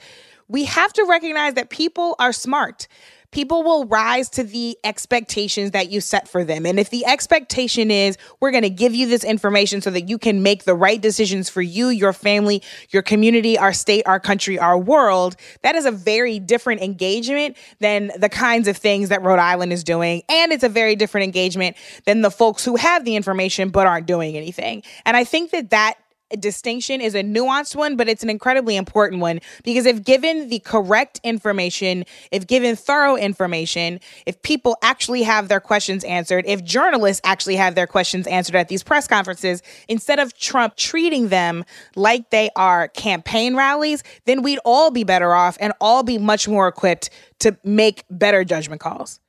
we 0.49 0.65
have 0.65 0.93
to 0.95 1.05
recognize 1.05 1.55
that 1.55 1.71
people 1.71 2.17
are 2.19 2.33
smart. 2.33 2.89
People 3.31 3.63
will 3.63 3.85
rise 3.85 4.31
to 4.31 4.43
the 4.43 4.79
expectations 4.85 5.73
that 5.73 5.91
you 5.91 6.01
set 6.01 6.27
for 6.27 6.45
them. 6.45 6.65
And 6.65 6.81
if 6.81 6.89
the 6.89 7.05
expectation 7.05 7.91
is 7.91 8.17
we're 8.41 8.51
going 8.51 8.63
to 8.63 8.71
give 8.71 8.95
you 8.95 9.07
this 9.07 9.23
information 9.23 9.83
so 9.83 9.91
that 9.91 10.09
you 10.09 10.17
can 10.17 10.43
make 10.43 10.65
the 10.65 10.75
right 10.75 10.99
decisions 10.99 11.51
for 11.51 11.61
you, 11.61 11.89
your 11.89 12.15
family, 12.15 12.63
your 12.89 13.03
community, 13.03 13.59
our 13.59 13.75
state, 13.75 14.07
our 14.07 14.19
country, 14.19 14.59
our 14.59 14.79
world, 14.79 15.37
that 15.61 15.75
is 15.75 15.85
a 15.85 15.91
very 15.91 16.39
different 16.39 16.81
engagement 16.81 17.59
than 17.81 18.11
the 18.17 18.31
kinds 18.31 18.67
of 18.67 18.79
things 18.79 19.11
that 19.11 19.21
Rhode 19.21 19.39
Island 19.39 19.75
is 19.75 19.85
doing. 19.85 20.23
And 20.31 20.51
it's 20.51 20.65
a 20.65 20.69
very 20.71 20.97
different 20.97 21.25
engagement 21.25 21.77
than 22.07 22.23
the 22.23 22.31
folks 22.31 22.65
who 22.65 22.77
have 22.77 23.05
the 23.05 23.15
information 23.15 23.69
but 23.69 23.87
aren't 23.87 24.07
doing 24.07 24.39
anything. 24.39 24.83
And 25.05 25.19
I 25.19 25.25
think 25.25 25.51
that 25.51 25.69
that 25.69 25.99
distinction 26.37 27.01
is 27.01 27.15
a 27.15 27.23
nuanced 27.23 27.75
one, 27.75 27.97
but 27.97 28.09
it's 28.09 28.23
an 28.23 28.31
incredibly 28.31 28.77
important 28.77 29.21
one 29.21 29.41
because 29.65 29.87
if 29.87 30.05
given 30.05 30.49
the 30.49 30.59
correct 30.61 31.21
information, 31.25 32.05
if 32.31 32.47
given 32.47 32.77
thorough 32.77 33.17
information, 33.17 34.01
if 34.27 34.41
people 34.43 34.77
actually 34.83 35.23
have 35.23 35.49
their 35.49 35.61
questions 35.61 36.05
answered, 36.05 36.45
if 36.47 36.63
journalists 36.65 37.21
actually 37.25 37.57
have 37.57 37.75
their 37.75 37.87
questions 37.87 38.27
answered 38.27 38.57
at 38.57 38.69
these 38.69 38.83
press 38.83 39.07
conferences, 39.07 39.63
instead 39.89 40.19
of 40.19 40.37
Trump 40.37 40.77
treating 40.77 41.29
them 41.29 41.65
like 41.97 42.31
they 42.31 42.51
are 42.57 42.89
campaign 42.89 43.57
rallies, 43.57 44.03
then 44.27 44.43
we'd 44.43 44.61
all 44.65 44.91
be 44.91 45.05
better 45.05 45.35
off 45.35 45.57
and 45.61 45.73
all 45.81 46.03
be 46.03 46.19
much 46.19 46.49
more 46.49 46.69
equipped 46.69 47.11
to 47.41 47.57
make 47.65 48.05
better 48.11 48.45
judgment 48.45 48.81
calls. 48.81 49.21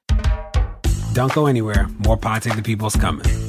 Don't 1.13 1.33
go 1.33 1.47
anywhere. 1.47 1.87
More 2.05 2.17
Pod 2.17 2.43
Save 2.43 2.55
the 2.55 2.61
People's 2.61 2.95
coming. 2.95 3.48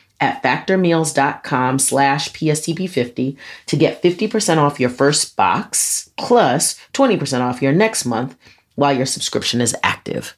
at 0.21 0.41
factormeals.com 0.41 1.79
slash 1.79 2.29
PSTP50 2.31 3.35
to 3.65 3.75
get 3.75 4.01
50% 4.01 4.57
off 4.57 4.79
your 4.79 4.89
first 4.89 5.35
box 5.35 6.09
plus 6.17 6.79
20% 6.93 7.41
off 7.41 7.61
your 7.61 7.73
next 7.73 8.05
month 8.05 8.37
while 8.75 8.95
your 8.95 9.05
subscription 9.05 9.59
is 9.59 9.75
active. 9.83 10.37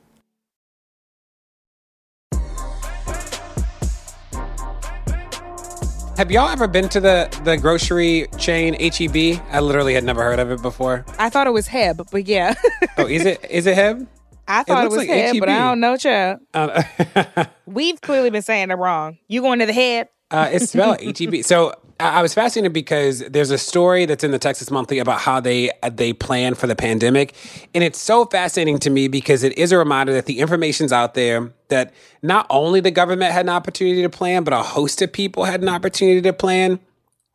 Have 6.17 6.29
y'all 6.29 6.49
ever 6.49 6.67
been 6.67 6.87
to 6.89 6.99
the 6.99 7.41
the 7.45 7.57
grocery 7.57 8.27
chain 8.37 8.73
HEB? 8.73 9.41
I 9.49 9.59
literally 9.59 9.93
had 9.93 10.03
never 10.03 10.21
heard 10.21 10.39
of 10.39 10.51
it 10.51 10.61
before. 10.61 11.05
I 11.17 11.29
thought 11.29 11.47
it 11.47 11.51
was 11.51 11.67
Heb, 11.67 12.01
but 12.11 12.27
yeah. 12.27 12.53
oh, 12.97 13.07
is 13.07 13.25
it 13.25 13.43
is 13.49 13.65
it 13.65 13.75
Heb? 13.75 14.07
I 14.47 14.63
thought 14.63 14.83
it, 14.83 14.85
it 14.85 14.89
was 14.89 14.97
like 14.97 15.09
Heb, 15.09 15.37
but 15.39 15.49
I 15.49 15.69
don't 15.69 15.79
know, 15.79 15.97
child. 15.97 16.41
Uh, 16.53 16.83
We've 17.65 17.99
clearly 18.01 18.29
been 18.29 18.41
saying 18.41 18.69
it 18.69 18.75
wrong. 18.75 19.17
You 19.29 19.41
going 19.41 19.59
to 19.59 19.65
the 19.65 19.73
Heb? 19.73 20.09
Uh, 20.29 20.49
it's 20.51 20.69
spelled 20.69 20.99
HEB. 21.01 21.43
So 21.43 21.73
I 22.01 22.21
was 22.21 22.33
fascinated 22.33 22.73
because 22.73 23.19
there's 23.19 23.51
a 23.51 23.57
story 23.57 24.05
that's 24.05 24.23
in 24.23 24.31
the 24.31 24.39
Texas 24.39 24.71
Monthly 24.71 24.99
about 24.99 25.19
how 25.21 25.39
they 25.39 25.71
they 25.91 26.13
plan 26.13 26.55
for 26.55 26.67
the 26.67 26.75
pandemic, 26.75 27.35
and 27.73 27.83
it's 27.83 27.99
so 27.99 28.25
fascinating 28.25 28.79
to 28.79 28.89
me 28.89 29.07
because 29.07 29.43
it 29.43 29.57
is 29.57 29.71
a 29.71 29.77
reminder 29.77 30.13
that 30.13 30.25
the 30.25 30.39
information's 30.39 30.91
out 30.91 31.13
there. 31.13 31.53
That 31.69 31.93
not 32.21 32.47
only 32.49 32.81
the 32.81 32.91
government 32.91 33.31
had 33.31 33.45
an 33.45 33.49
opportunity 33.49 34.01
to 34.01 34.09
plan, 34.09 34.43
but 34.43 34.53
a 34.53 34.63
host 34.63 35.01
of 35.01 35.13
people 35.13 35.45
had 35.45 35.61
an 35.61 35.69
opportunity 35.69 36.21
to 36.21 36.33
plan. 36.33 36.79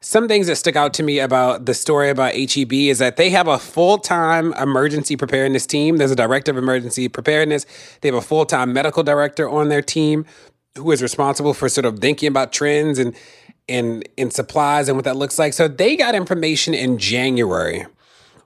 Some 0.03 0.29
things 0.29 0.47
that 0.49 0.57
stick 0.57 0.77
out 0.77 0.93
to 0.95 1.03
me 1.03 1.21
about 1.21 1.65
the 1.65 1.73
story 1.73 2.11
about 2.11 2.35
HEB 2.35 2.73
is 2.73 2.99
that 2.99 3.17
they 3.17 3.31
have 3.31 3.49
a 3.49 3.59
full 3.59 3.99
time 3.99 4.53
emergency 4.55 5.17
preparedness 5.17 5.67
team. 5.67 5.97
There's 5.97 6.11
a 6.11 6.17
director 6.17 6.51
of 6.51 6.59
emergency 6.59 7.09
preparedness. 7.09 7.67
They 8.01 8.09
have 8.09 8.17
a 8.17 8.21
full 8.21 8.45
time 8.45 8.73
medical 8.73 9.03
director 9.03 9.49
on 9.49 9.69
their 9.69 9.83
team 9.83 10.27
who 10.77 10.91
is 10.93 11.03
responsible 11.03 11.55
for 11.55 11.69
sort 11.69 11.87
of 11.87 11.99
thinking 11.99 12.29
about 12.29 12.53
trends 12.53 12.99
and 12.99 13.17
in 13.69 14.03
in 14.17 14.31
supplies 14.31 14.89
and 14.89 14.97
what 14.97 15.05
that 15.05 15.17
looks 15.17 15.39
like. 15.39 15.53
So 15.53 15.69
they 15.69 15.97
got 15.97 16.15
information 16.15 16.75
in 16.75 16.99
January 16.99 17.87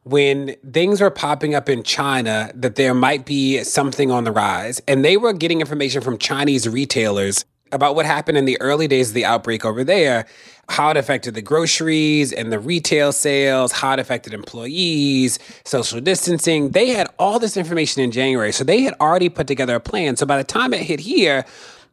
when 0.04 0.56
things 0.72 1.00
were 1.00 1.10
popping 1.10 1.54
up 1.54 1.68
in 1.68 1.82
China 1.82 2.50
that 2.54 2.76
there 2.76 2.94
might 2.94 3.26
be 3.26 3.62
something 3.64 4.10
on 4.10 4.24
the 4.24 4.32
rise. 4.32 4.80
And 4.88 5.04
they 5.04 5.16
were 5.16 5.32
getting 5.32 5.60
information 5.60 6.00
from 6.00 6.16
Chinese 6.18 6.68
retailers 6.68 7.44
about 7.72 7.94
what 7.94 8.06
happened 8.06 8.36
in 8.36 8.46
the 8.46 8.60
early 8.60 8.88
days 8.88 9.08
of 9.08 9.14
the 9.14 9.24
outbreak 9.24 9.64
over 9.64 9.84
there, 9.84 10.26
how 10.68 10.90
it 10.90 10.96
affected 10.96 11.34
the 11.34 11.42
groceries 11.42 12.32
and 12.32 12.50
the 12.50 12.58
retail 12.58 13.12
sales, 13.12 13.72
how 13.72 13.92
it 13.92 14.00
affected 14.00 14.34
employees, 14.34 15.38
social 15.64 16.00
distancing. 16.00 16.70
They 16.70 16.88
had 16.88 17.06
all 17.18 17.38
this 17.38 17.56
information 17.56 18.02
in 18.02 18.10
January. 18.10 18.52
So 18.52 18.64
they 18.64 18.82
had 18.82 18.94
already 19.00 19.28
put 19.28 19.46
together 19.46 19.76
a 19.76 19.80
plan. 19.80 20.16
So 20.16 20.26
by 20.26 20.38
the 20.38 20.44
time 20.44 20.72
it 20.74 20.80
hit 20.80 21.00
here, 21.00 21.44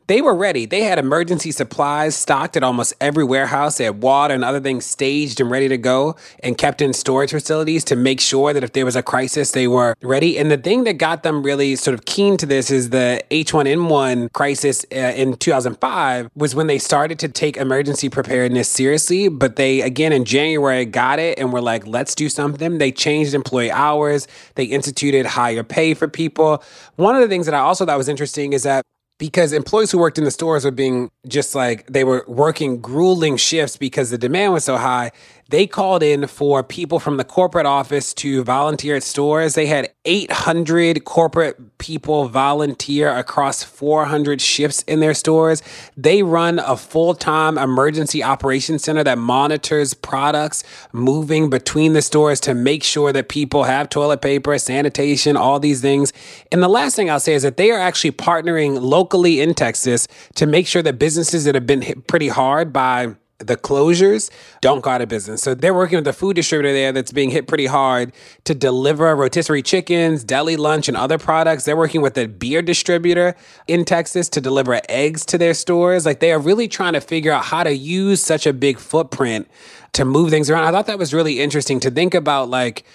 they 0.08 0.22
were 0.22 0.34
ready. 0.34 0.66
They 0.66 0.82
had 0.82 1.00
emergency 1.00 1.52
supplies 1.52 2.16
stocked 2.16 2.56
at 2.56 2.64
almost 2.64 2.94
every 3.02 3.26
warehouse. 3.26 3.78
They 3.78 3.84
had 3.84 4.02
water 4.02 4.34
and 4.34 4.44
other 4.44 4.62
things 4.62 4.86
staged 4.86 5.42
and 5.42 5.52
ready 5.52 5.68
to 5.68 5.78
go 5.78 6.16
and 6.42 6.58
kept 6.58 6.82
in 6.82 6.94
storage 6.94 7.32
facilities 7.32 7.84
to 7.86 7.96
make 7.96 8.22
sure 8.22 8.54
that 8.54 8.64
if 8.64 8.72
there 8.72 8.86
was 8.86 8.96
a 8.96 9.04
crisis, 9.04 9.52
they 9.52 9.68
were 9.68 9.96
ready. 10.02 10.40
And 10.40 10.50
the 10.50 10.58
thing 10.58 10.86
that 10.86 10.94
got 10.94 11.24
them 11.24 11.44
really 11.44 11.76
sort 11.76 11.94
of 11.94 12.06
keen 12.06 12.38
to 12.38 12.46
this 12.46 12.72
is 12.72 12.90
the 12.90 13.22
H1N1 13.32 14.32
crisis 14.32 14.86
uh, 14.94 14.96
in 14.96 15.36
2005 15.36 16.30
was 16.36 16.56
when 16.56 16.68
they 16.68 16.80
started 16.80 17.20
to 17.20 17.28
take 17.28 17.58
emergency 17.58 18.10
preparedness 18.10 18.70
seriously. 18.70 19.28
But 19.28 19.58
they, 19.58 19.82
again, 19.82 20.14
in 20.14 20.24
January, 20.24 20.86
got 20.86 21.20
it 21.20 21.38
and 21.38 21.52
were 21.52 21.62
like, 21.62 21.86
let's 21.86 22.16
do 22.16 22.30
something. 22.30 22.78
They 22.78 22.94
changed 22.94 23.34
employee 23.34 23.72
hours, 23.72 24.28
they 24.56 24.66
instituted 24.66 25.26
higher 25.26 25.64
pay 25.64 25.94
for 25.94 26.08
people. 26.08 26.64
One 26.96 27.16
of 27.16 27.22
the 27.22 27.28
things 27.28 27.46
that 27.46 27.56
I 27.56 27.60
also 27.60 27.86
thought 27.86 27.98
was 27.98 28.08
interesting 28.08 28.54
is 28.54 28.64
that 28.64 28.86
because 29.18 29.52
employees 29.52 29.92
who 29.92 29.98
worked 29.98 30.18
in 30.18 30.24
the 30.24 30.32
stores 30.32 30.64
were 30.66 30.72
being 30.72 31.10
just 31.28 31.56
like 31.56 31.88
they 31.88 32.04
were 32.04 32.24
working 32.28 32.80
grueling 32.80 33.38
shifts 33.38 33.78
because 33.78 34.10
the 34.10 34.18
demand 34.18 34.54
was 34.54 34.64
so 34.64 34.78
high 34.78 35.12
they 35.50 35.66
called 35.68 36.04
in 36.04 36.28
for 36.28 36.64
people 36.64 37.00
from 37.00 37.18
the 37.18 37.24
corporate 37.24 37.66
office 37.66 38.14
to 38.16 38.44
volunteer 38.44 38.96
at 38.98 39.04
stores. 39.04 39.56
They 39.56 39.68
had 39.68 39.90
800 40.06 41.06
corporate 41.06 41.78
people 41.78 42.28
volunteer 42.28 43.10
across 43.10 43.64
400 43.64 44.42
shifts 44.42 44.84
in 44.84 45.00
their 45.00 45.14
stores. 45.14 45.62
They 45.96 46.24
run 46.24 46.60
a 46.60 46.76
full 46.76 47.14
time 47.14 47.58
emergency 47.58 48.24
operations 48.24 48.84
center 48.84 49.04
that 49.04 49.18
monitors 49.18 49.94
products 49.94 50.64
moving 50.92 51.50
between 51.50 51.94
the 51.94 52.02
stores 52.02 52.40
to 52.42 52.54
make 52.54 52.84
sure 52.84 53.14
that 53.14 53.30
people 53.30 53.64
have 53.64 53.90
toilet 53.90 54.22
paper, 54.22 54.58
sanitation, 54.58 55.38
all 55.38 55.60
these 55.60 55.82
things. 55.82 56.12
And 56.52 56.62
the 56.62 56.68
last 56.68 56.96
thing 56.96 57.10
I'll 57.10 57.20
say 57.20 57.34
is 57.34 57.44
that 57.44 57.58
they 57.58 57.72
are 57.72 57.80
actually 57.80 58.12
partnering 58.12 58.82
locally 58.82 59.40
in 59.40 59.54
Texas 59.54 60.08
to 60.36 60.46
make 60.46 60.68
sure 60.68 60.82
that 60.82 61.00
businesses 61.00 61.46
that 61.46 61.56
have 61.56 61.68
been 61.68 61.82
hit 61.82 62.08
pretty 62.08 62.28
hard 62.28 62.74
by 62.74 63.16
the 63.40 63.56
closures 63.56 64.32
don't 64.62 64.82
go 64.82 64.90
out 64.90 65.02
of 65.02 65.10
business. 65.10 65.44
So 65.44 65.54
they're 65.54 65.74
working 65.74 65.98
with 65.98 66.08
a 66.08 66.14
food 66.14 66.36
distributor 66.36 66.74
there 66.74 66.92
that's 66.92 67.12
being 67.12 67.30
hit 67.30 67.48
pretty 67.48 67.68
hard 67.68 68.12
to 68.46 68.56
deliver 68.56 69.16
rotisserie 69.16 69.62
chickens, 69.62 70.24
deli 70.24 70.56
lunch, 70.56 70.88
and 70.88 70.98
other 70.98 71.20
products. 71.20 71.66
They're 71.66 71.78
working 71.78 72.02
with 72.02 72.18
a 72.18 72.28
beer 72.28 72.64
distributor 72.64 73.36
in 73.68 73.86
Texas 73.86 74.28
to 74.30 74.42
deliver 74.42 74.82
eggs 74.90 75.24
to 75.28 75.38
their 75.38 75.54
stores. 75.54 76.06
Like 76.06 76.20
they 76.20 76.32
are 76.32 76.40
really 76.40 76.68
trying 76.68 76.94
to 76.94 77.02
figure 77.02 77.32
out 77.32 77.46
how 77.46 77.64
to 77.64 77.76
use 77.76 78.24
such 78.24 78.48
a 78.48 78.54
big 78.54 78.80
footprint 78.80 79.48
to 79.94 80.04
move 80.04 80.32
things 80.32 80.50
around. 80.50 80.64
I 80.64 80.72
thought 80.72 80.88
that 80.88 80.98
was 80.98 81.14
really 81.14 81.40
interesting 81.40 81.80
to 81.82 81.92
think 81.92 82.16
about 82.16 82.50
like 82.50 82.86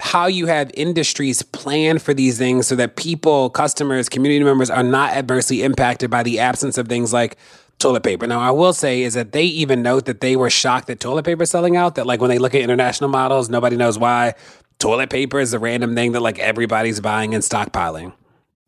how 0.00 0.26
you 0.26 0.46
have 0.46 0.70
industries 0.74 1.42
plan 1.42 1.98
for 1.98 2.14
these 2.14 2.38
things 2.38 2.66
so 2.66 2.74
that 2.76 2.96
people, 2.96 3.50
customers, 3.50 4.08
community 4.08 4.42
members 4.42 4.70
are 4.70 4.82
not 4.82 5.12
adversely 5.12 5.62
impacted 5.62 6.10
by 6.10 6.22
the 6.22 6.38
absence 6.38 6.78
of 6.78 6.88
things 6.88 7.12
like 7.12 7.36
toilet 7.80 8.02
paper. 8.02 8.26
Now, 8.26 8.40
I 8.40 8.50
will 8.50 8.72
say 8.72 9.02
is 9.02 9.14
that 9.14 9.32
they 9.32 9.44
even 9.44 9.82
note 9.82 10.04
that 10.04 10.20
they 10.20 10.36
were 10.36 10.50
shocked 10.50 10.86
that 10.86 11.00
toilet 11.00 11.24
paper 11.24 11.42
is 11.42 11.50
selling 11.50 11.76
out. 11.76 11.96
That 11.96 12.06
like 12.06 12.20
when 12.20 12.30
they 12.30 12.38
look 12.38 12.54
at 12.54 12.60
international 12.60 13.10
models, 13.10 13.48
nobody 13.48 13.76
knows 13.76 13.98
why 13.98 14.34
toilet 14.78 15.10
paper 15.10 15.40
is 15.40 15.52
a 15.52 15.58
random 15.58 15.94
thing 15.94 16.12
that 16.12 16.20
like 16.20 16.38
everybody's 16.38 17.00
buying 17.00 17.34
and 17.34 17.42
stockpiling. 17.42 18.12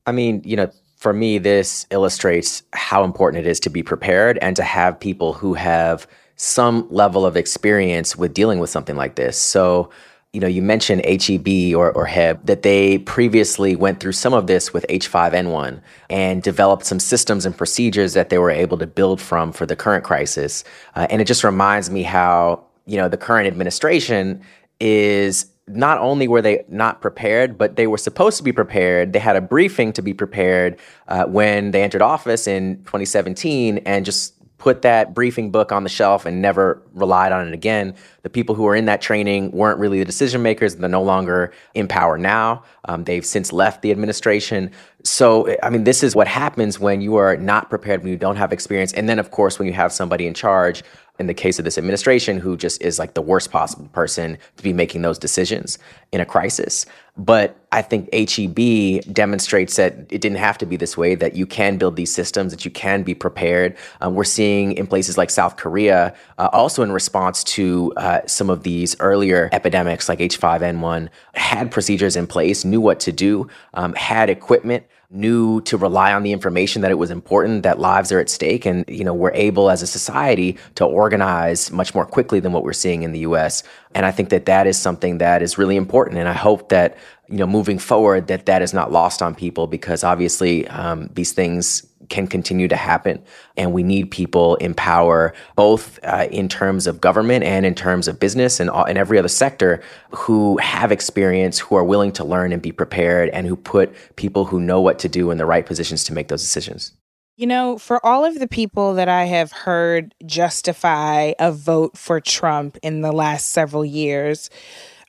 I 0.07 0.13
mean, 0.13 0.43
you 0.45 0.57
know, 0.57 0.71
for 0.97 1.13
me, 1.13 1.39
this 1.39 1.87
illustrates 1.91 2.63
how 2.73 3.05
important 3.05 3.45
it 3.45 3.49
is 3.49 3.61
to 3.61 3.71
be 3.71 3.83
prepared 3.83 4.39
and 4.39 4.55
to 4.57 4.63
have 4.63 4.99
people 4.99 5.33
who 5.33 5.55
have 5.55 6.07
some 6.37 6.87
level 6.91 7.27
of 7.27 7.37
experience 7.37 8.17
with 8.17 8.35
dealing 8.35 8.59
with 8.59 8.71
something 8.71 8.97
like 8.97 9.17
this. 9.17 9.37
So 9.37 9.91
you 10.33 10.41
know, 10.41 10.47
you 10.47 10.63
mentioned 10.63 11.05
HEB 11.05 11.77
or, 11.77 11.93
or 11.93 12.07
HEB, 12.07 12.47
that 12.47 12.63
they 12.63 12.99
previously 12.99 13.77
went 13.77 14.01
through 14.01 14.13
some 14.13 14.33
of 14.33 14.47
this 14.47 14.73
with 14.73 14.87
H5N1 14.89 15.81
and 16.09 16.43
developed 16.43 16.87
some 16.87 16.99
systems 16.99 17.45
and 17.45 17.57
procedures 17.57 18.15
that 18.15 18.31
they 18.31 18.39
were 18.39 18.51
able 18.51 18.79
to 18.79 18.87
build 18.87 19.21
from 19.21 19.53
for 19.53 19.67
the 19.67 19.77
current 19.77 20.05
crisis. 20.05 20.65
Uh, 20.97 21.07
and 21.11 21.21
it 21.21 21.27
just 21.27 21.45
reminds 21.45 21.91
me 21.91 22.03
how, 22.03 22.65
you 22.87 22.97
know, 22.97 23.11
the 23.11 23.19
current 23.19 23.47
administration 23.47 24.41
is 24.81 25.53
not 25.69 25.99
only 25.99 26.27
were 26.27 26.41
they 26.41 26.65
not 26.67 27.03
prepared, 27.03 27.59
but 27.59 27.77
they 27.77 27.87
were 27.87 27.99
supposed 27.99 28.39
to 28.39 28.43
be 28.43 28.53
prepared. 28.53 29.13
They 29.13 29.19
had 29.19 29.37
a 29.37 29.41
briefing 29.43 29.93
to 29.93 30.03
be 30.03 30.15
prepared 30.15 30.79
uh, 31.09 31.27
when 31.27 31.73
they 31.73 31.83
entered 31.83 32.01
office 32.01 32.47
in 32.47 32.79
2017 32.85 33.79
and 33.79 34.05
just 34.05 34.35
put 34.63 34.83
that 34.83 35.13
briefing 35.13 35.51
book 35.51 35.73
on 35.73 35.83
the 35.83 35.89
shelf 35.89 36.25
and 36.25 36.41
never 36.41 36.81
relied 36.95 37.33
on 37.33 37.49
it 37.49 37.53
again. 37.53 37.97
The 38.23 38.31
people 38.31 38.55
who 38.55 38.63
were 38.63 38.77
in 38.77 38.85
that 38.85 39.03
training 39.03 39.51
weren't 39.51 39.81
really 39.81 39.99
the 39.99 40.05
decision 40.05 40.41
makers. 40.41 40.77
They're 40.77 40.89
no 40.89 41.03
longer 41.03 41.53
in 41.75 41.89
power 41.89 42.17
now. 42.17 42.63
Um, 42.85 43.03
they've 43.03 43.27
since 43.27 43.53
left 43.53 43.83
the 43.83 43.91
administration. 43.91 44.71
So, 45.03 45.53
I 45.65 45.71
mean, 45.71 45.83
this 45.83 46.05
is 46.05 46.15
what 46.15 46.29
happens 46.29 46.79
when 46.79 47.01
you 47.01 47.17
are 47.17 47.37
not 47.37 47.71
prepared, 47.71 48.05
when 48.05 48.13
you 48.13 48.17
don't 48.17 48.37
have 48.37 48.53
experience. 48.53 48.93
And 48.93 49.09
then, 49.09 49.19
of 49.19 49.33
course, 49.33 49.59
when 49.59 49.67
you 49.67 49.75
have 49.75 49.93
somebody 49.93 50.29
in 50.29 50.35
charge 50.35 50.85
in 51.23 51.29
the 51.29 51.35
case 51.35 51.59
of 51.59 51.65
this 51.65 51.79
administration, 51.79 52.39
who 52.39 52.57
just 52.57 52.83
is 52.83 52.99
like 52.99 53.15
the 53.15 53.23
worst 53.23 53.53
possible 53.53 53.87
person 53.93 54.37
to 54.57 54.63
be 54.63 54.73
making 54.73 55.03
those 55.03 55.19
decisions 55.19 55.79
in 56.11 56.21
a 56.21 56.27
crisis. 56.27 56.85
But 57.17 57.57
I 57.71 57.83
think 57.83 58.13
HEB 58.13 59.15
demonstrates 59.15 59.77
that 59.77 59.93
it 60.11 60.21
didn't 60.21 60.39
have 60.39 60.59
to 60.59 60.67
be 60.67 60.77
this 60.77 60.97
way, 60.97 61.15
that 61.15 61.37
you 61.37 61.47
can 61.47 61.77
build 61.77 61.95
these 61.95 62.13
systems, 62.13 62.53
that 62.53 62.65
you 62.65 62.71
can 62.71 63.03
be 63.03 63.15
prepared. 63.15 63.77
Um, 64.01 64.15
we're 64.15 64.25
seeing 64.25 64.73
in 64.73 64.87
places 64.87 65.17
like 65.17 65.31
South 65.31 65.57
Korea, 65.57 66.15
uh, 66.39 66.49
also 66.53 66.83
in 66.83 66.91
response 66.91 67.45
to 67.45 67.93
uh, 67.97 68.21
some 68.27 68.51
of 68.51 68.63
these 68.65 68.97
earlier 68.99 69.49
epidemics 69.53 70.09
like 70.09 70.19
H5N1, 70.19 71.09
had 71.35 71.71
procedures 71.71 72.17
in 72.17 72.27
place, 72.27 72.65
knew 72.65 72.81
what 72.81 72.99
to 73.01 73.13
do, 73.13 73.47
um, 73.75 73.95
had 73.95 74.29
equipment 74.29 74.85
knew 75.13 75.61
to 75.63 75.77
rely 75.77 76.13
on 76.13 76.23
the 76.23 76.33
information 76.33 76.83
that 76.83 76.91
it 76.91 76.99
was 76.99 77.11
important 77.11 77.63
that 77.63 77.79
lives 77.79 78.11
are 78.11 78.19
at 78.19 78.31
stake 78.31 78.65
and 78.65 78.85
you 78.89 79.05
know 79.05 79.13
we're 79.13 79.33
able 79.33 79.71
as 79.71 79.83
a 79.83 79.87
society 79.87 80.57
to 80.75 80.85
organize 80.85 81.71
much 81.71 81.95
more 81.95 82.07
quickly 82.07 82.41
than 82.41 82.53
what 82.53 82.65
we're 82.65 82.73
seeing 82.73 83.03
in 83.03 83.13
the 83.13 83.21
US 83.21 83.63
and 83.95 84.07
I 84.07 84.11
think 84.11 84.31
that 84.31 84.47
that 84.47 84.67
is 84.67 84.79
something 84.79 85.19
that 85.19 85.43
is 85.43 85.59
really 85.59 85.77
important 85.77 86.19
and 86.19 86.29
I 86.29 86.33
hope 86.33 86.69
that 86.71 86.97
you 87.29 87.37
know 87.37 87.47
moving 87.47 87.79
forward 87.79 88.27
that 88.29 88.47
that 88.47 88.63
is 88.63 88.73
not 88.73 88.93
lost 88.93 89.23
on 89.23 89.35
people 89.35 89.67
because 89.67 90.05
obviously 90.05 90.67
um, 90.69 91.09
these 91.15 91.33
things 91.33 91.87
can 92.13 92.27
continue 92.27 92.69
to 92.69 92.77
happen. 92.77 93.23
And 93.57 93.73
we 93.73 93.83
need 93.83 94.11
people 94.11 94.57
in 94.57 94.75
power, 94.75 95.33
both 95.57 95.99
uh, 96.05 96.29
in 96.31 96.49
terms 96.49 96.87
of 96.87 97.01
government 97.01 97.43
and 97.45 97.65
in 97.65 97.75
terms 97.75 98.07
of 98.07 98.21
business 98.21 98.61
and, 98.61 98.69
all, 98.69 98.85
and 98.85 98.99
every 98.99 99.19
other 99.19 99.29
sector, 99.29 99.83
who 100.11 100.59
have 100.59 100.93
experience, 100.93 101.59
who 101.59 101.75
are 101.75 101.85
willing 101.85 102.13
to 102.13 102.25
learn 102.25 102.53
and 102.53 102.61
be 102.61 102.71
prepared, 102.71 103.31
and 103.31 103.47
who 103.47 103.57
put 103.57 103.95
people 104.17 104.45
who 104.45 104.61
know 104.61 104.81
what 104.81 104.99
to 105.01 105.09
do 105.09 105.31
in 105.31 105.39
the 105.39 105.47
right 105.47 105.65
positions 105.65 106.05
to 106.05 106.13
make 106.13 106.29
those 106.29 106.43
decisions. 106.43 106.93
You 107.37 107.47
know, 107.47 107.79
for 107.79 108.05
all 108.05 108.27
of 108.27 108.39
the 108.39 108.47
people 108.47 108.95
that 108.95 109.09
I 109.09 109.25
have 109.25 109.53
heard 109.53 110.15
justify 110.27 111.33
a 111.39 111.51
vote 111.51 111.97
for 111.97 112.21
Trump 112.21 112.77
in 112.83 113.01
the 113.01 113.11
last 113.11 113.51
several 113.51 113.87
years, 113.87 114.51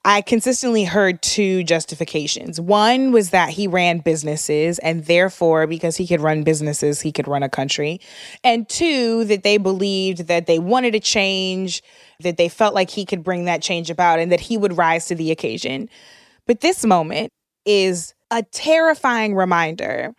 I 0.06 0.22
consistently 0.22 0.86
heard 0.86 1.22
two 1.22 1.64
justifications. 1.66 2.62
One 2.62 3.12
was 3.12 3.32
that 3.32 3.50
he 3.50 3.68
ran 3.68 4.00
businesses, 4.00 4.80
and 4.80 5.06
therefore, 5.06 5.68
because 5.68 5.98
he 5.98 6.08
could 6.08 6.22
run 6.22 6.44
businesses, 6.44 7.02
he 7.02 7.12
could 7.12 7.28
run 7.28 7.44
a 7.44 7.50
country. 7.50 8.00
And 8.42 8.70
two, 8.70 9.26
that 9.26 9.44
they 9.44 9.58
believed 9.58 10.28
that 10.28 10.46
they 10.46 10.60
wanted 10.60 10.96
a 10.96 11.02
change, 11.02 11.84
that 12.22 12.38
they 12.38 12.48
felt 12.48 12.74
like 12.74 12.90
he 12.90 13.06
could 13.06 13.24
bring 13.24 13.46
that 13.46 13.62
change 13.62 13.90
about, 13.90 14.20
and 14.20 14.32
that 14.32 14.42
he 14.42 14.58
would 14.58 14.78
rise 14.78 15.06
to 15.08 15.16
the 15.16 15.32
occasion. 15.32 15.90
But 16.48 16.62
this 16.62 16.86
moment 16.86 17.32
is 17.66 18.14
a 18.32 18.44
terrifying 18.44 19.36
reminder 19.36 20.14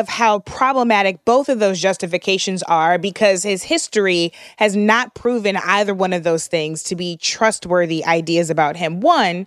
of 0.00 0.08
how 0.08 0.40
problematic 0.40 1.24
both 1.24 1.48
of 1.48 1.58
those 1.58 1.80
justifications 1.80 2.62
are 2.64 2.98
because 2.98 3.42
his 3.42 3.62
history 3.62 4.32
has 4.58 4.76
not 4.76 5.14
proven 5.14 5.56
either 5.56 5.94
one 5.94 6.12
of 6.12 6.22
those 6.22 6.46
things 6.46 6.82
to 6.84 6.94
be 6.94 7.16
trustworthy 7.16 8.04
ideas 8.04 8.50
about 8.50 8.76
him. 8.76 9.00
One, 9.00 9.46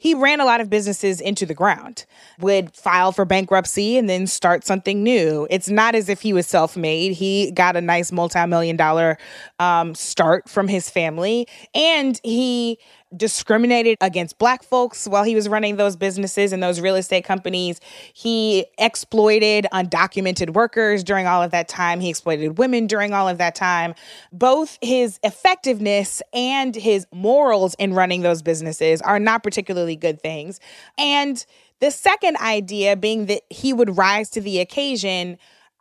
he 0.00 0.14
ran 0.14 0.40
a 0.40 0.44
lot 0.44 0.60
of 0.60 0.70
businesses 0.70 1.20
into 1.20 1.44
the 1.44 1.54
ground, 1.54 2.06
would 2.38 2.72
file 2.74 3.10
for 3.10 3.24
bankruptcy 3.24 3.98
and 3.98 4.08
then 4.08 4.28
start 4.28 4.64
something 4.64 5.02
new. 5.02 5.48
It's 5.50 5.68
not 5.68 5.96
as 5.96 6.08
if 6.08 6.20
he 6.20 6.32
was 6.32 6.46
self 6.46 6.76
made. 6.76 7.12
He 7.14 7.50
got 7.50 7.76
a 7.76 7.80
nice 7.80 8.12
multi 8.12 8.46
million 8.46 8.76
dollar 8.76 9.18
um, 9.58 9.96
start 9.96 10.48
from 10.48 10.68
his 10.68 10.88
family. 10.88 11.48
And 11.74 12.20
he 12.22 12.78
discriminated 13.16 13.96
against 14.00 14.38
black 14.38 14.62
folks 14.62 15.06
while 15.06 15.24
he 15.24 15.34
was 15.34 15.48
running 15.48 15.76
those 15.76 15.96
businesses 15.96 16.52
and 16.52 16.62
those 16.62 16.80
real 16.80 16.96
estate 16.96 17.24
companies. 17.24 17.80
He 18.12 18.66
exploited 18.78 19.66
undocumented 19.72 20.50
workers 20.50 21.02
during 21.02 21.26
all 21.26 21.42
of 21.42 21.50
that 21.52 21.68
time. 21.68 22.00
He 22.00 22.10
exploited 22.10 22.58
women 22.58 22.86
during 22.86 23.12
all 23.12 23.28
of 23.28 23.38
that 23.38 23.54
time. 23.54 23.94
Both 24.32 24.78
his 24.82 25.18
effectiveness 25.22 26.22
and 26.32 26.74
his 26.74 27.06
morals 27.12 27.74
in 27.78 27.94
running 27.94 28.22
those 28.22 28.42
businesses 28.42 29.00
are 29.02 29.18
not 29.18 29.42
particularly 29.42 29.96
good 29.96 30.20
things. 30.20 30.60
And 30.98 31.44
the 31.80 31.90
second 31.90 32.36
idea 32.38 32.96
being 32.96 33.26
that 33.26 33.42
he 33.50 33.72
would 33.72 33.96
rise 33.96 34.30
to 34.30 34.40
the 34.40 34.58
occasion 34.60 35.38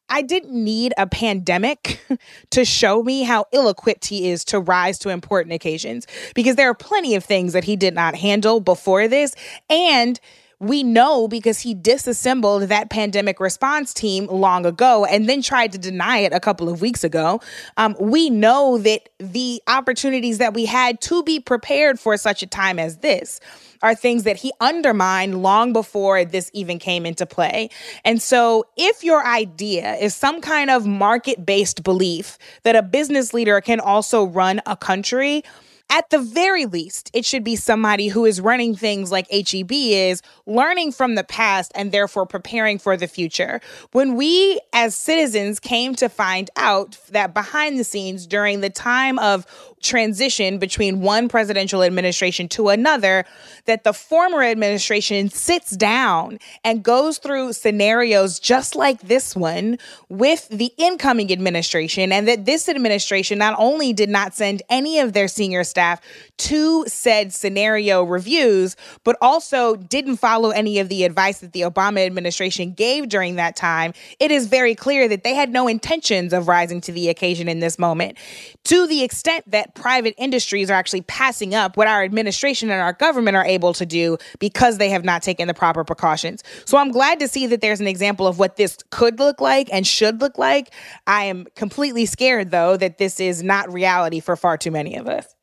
I 0.09 0.21
didn't 0.21 0.53
need 0.53 0.93
a 0.97 1.07
pandemic 1.07 1.99
to 2.51 2.65
show 2.65 3.03
me 3.03 3.23
how 3.23 3.45
ill 3.51 3.69
equipped 3.69 4.05
he 4.05 4.29
is 4.29 4.45
to 4.45 4.59
rise 4.59 4.99
to 4.99 5.09
important 5.09 5.53
occasions 5.53 6.07
because 6.33 6.55
there 6.55 6.69
are 6.69 6.75
plenty 6.75 7.15
of 7.15 7.23
things 7.23 7.53
that 7.53 7.65
he 7.65 7.75
did 7.75 7.93
not 7.93 8.15
handle 8.15 8.59
before 8.59 9.07
this. 9.07 9.33
And 9.69 10.19
we 10.59 10.81
know 10.83 11.27
because 11.27 11.59
he 11.59 11.73
disassembled 11.73 12.63
that 12.63 12.89
pandemic 12.89 13.39
response 13.39 13.93
team 13.93 14.25
long 14.27 14.65
ago 14.65 15.05
and 15.05 15.29
then 15.29 15.41
tried 15.41 15.71
to 15.71 15.77
deny 15.77 16.19
it 16.19 16.33
a 16.33 16.39
couple 16.39 16.67
of 16.67 16.81
weeks 16.81 17.03
ago. 17.03 17.39
Um, 17.77 17.95
we 17.99 18.29
know 18.29 18.77
that 18.79 19.09
the 19.19 19.61
opportunities 19.67 20.39
that 20.39 20.53
we 20.53 20.65
had 20.65 20.99
to 21.01 21.21
be 21.23 21.39
prepared 21.39 21.99
for 21.99 22.17
such 22.17 22.41
a 22.41 22.47
time 22.47 22.79
as 22.79 22.97
this 22.97 23.39
are 23.83 23.93
things 23.93 24.23
that 24.23 24.37
he 24.37 24.51
undermined 24.59 25.43
long 25.43 25.71
before 25.73 26.25
this 26.25 26.49
even 26.53 26.79
came 26.79 27.05
into 27.05 27.27
play. 27.27 27.69
And 28.03 28.19
so, 28.19 28.65
if 28.75 29.03
your 29.03 29.23
idea 29.25 29.95
is 29.95 30.15
some 30.15 30.41
kind 30.41 30.71
of 30.71 30.87
market 30.87 31.45
based 31.45 31.83
belief 31.83 32.39
that 32.63 32.75
a 32.75 32.81
business 32.81 33.35
leader 33.35 33.61
can 33.61 33.79
also 33.79 34.23
run 34.23 34.61
a 34.65 34.75
country, 34.75 35.43
At 35.89 36.09
the 36.09 36.19
very 36.19 36.65
least, 36.65 37.09
it 37.13 37.23
should 37.23 37.45
be 37.45 37.55
somebody 37.55 38.09
who 38.09 38.25
is 38.25 38.41
running 38.41 38.75
things 38.75 39.09
like 39.09 39.29
HEB 39.31 39.71
is, 39.71 40.21
learning 40.45 40.91
from 40.91 41.15
the 41.15 41.23
past 41.23 41.71
and 41.75 41.91
therefore 41.91 42.25
preparing 42.25 42.77
for 42.77 42.97
the 42.97 43.07
future. 43.07 43.61
When 43.93 44.15
we 44.15 44.59
as 44.73 44.95
citizens 44.95 45.61
came 45.61 45.95
to 45.95 46.09
find 46.09 46.49
out 46.57 46.97
that 47.09 47.33
behind 47.33 47.79
the 47.79 47.85
scenes 47.85 48.27
during 48.27 48.59
the 48.59 48.69
time 48.69 49.17
of 49.19 49.45
transition 49.81 50.57
between 50.57 51.01
one 51.01 51.29
presidential 51.29 51.83
administration 51.83 52.47
to 52.49 52.69
another 52.69 53.25
that 53.65 53.83
the 53.83 53.93
former 53.93 54.43
administration 54.43 55.29
sits 55.29 55.71
down 55.71 56.39
and 56.63 56.83
goes 56.83 57.17
through 57.19 57.53
scenarios 57.53 58.39
just 58.39 58.75
like 58.75 58.99
this 59.01 59.35
one 59.35 59.77
with 60.09 60.47
the 60.49 60.71
incoming 60.77 61.31
administration 61.31 62.11
and 62.11 62.27
that 62.27 62.45
this 62.45 62.67
administration 62.67 63.37
not 63.37 63.55
only 63.59 63.93
did 63.93 64.09
not 64.09 64.33
send 64.33 64.61
any 64.69 64.99
of 64.99 65.13
their 65.13 65.27
senior 65.27 65.63
staff 65.63 66.01
to 66.37 66.83
said 66.87 67.31
scenario 67.31 68.03
reviews 68.03 68.75
but 69.03 69.15
also 69.21 69.75
didn't 69.75 70.17
follow 70.17 70.49
any 70.49 70.79
of 70.79 70.89
the 70.89 71.03
advice 71.03 71.39
that 71.39 71.53
the 71.53 71.61
Obama 71.61 72.05
administration 72.05 72.73
gave 72.73 73.09
during 73.09 73.35
that 73.35 73.55
time 73.55 73.93
it 74.19 74.31
is 74.31 74.47
very 74.47 74.73
clear 74.73 75.07
that 75.07 75.23
they 75.23 75.35
had 75.35 75.51
no 75.51 75.67
intentions 75.67 76.33
of 76.33 76.47
rising 76.47 76.81
to 76.81 76.91
the 76.91 77.09
occasion 77.09 77.47
in 77.47 77.59
this 77.59 77.77
moment. 77.77 78.17
To 78.65 78.87
the 78.87 79.03
extent 79.03 79.49
private 79.73 80.15
industries 80.17 80.69
are 80.69 80.73
actually 80.73 81.01
passing 81.01 81.55
up 81.55 81.77
what 81.77 81.87
our 81.87 82.03
administration 82.03 82.69
and 82.69 82.81
our 82.81 82.93
government 82.93 83.37
are 83.37 83.45
able 83.45 83.73
to 83.73 83.85
do 83.85 84.17
because 84.39 84.77
they 84.77 84.89
have 84.89 85.03
not 85.03 85.21
taken 85.21 85.47
the 85.47 85.53
proper 85.53 85.83
precautions. 85.83 86.43
So 86.65 86.77
I'm 86.77 86.91
glad 86.91 87.19
to 87.19 87.27
see 87.27 87.47
that 87.47 87.61
there's 87.61 87.79
an 87.79 87.87
example 87.87 88.27
of 88.27 88.39
what 88.39 88.55
this 88.55 88.77
could 88.91 89.19
look 89.19 89.41
like 89.41 89.69
and 89.71 89.85
should 89.85 90.21
look 90.21 90.37
like. 90.37 90.73
I 91.05 91.25
am 91.25 91.45
completely 91.55 92.05
scared, 92.05 92.51
though, 92.51 92.77
that 92.77 92.97
this 92.97 93.19
is 93.19 93.43
not 93.43 93.71
reality 93.71 94.19
for 94.19 94.35
far 94.35 94.57
too 94.57 94.71
many 94.71 94.95
of 94.95 95.07
us. 95.07 95.33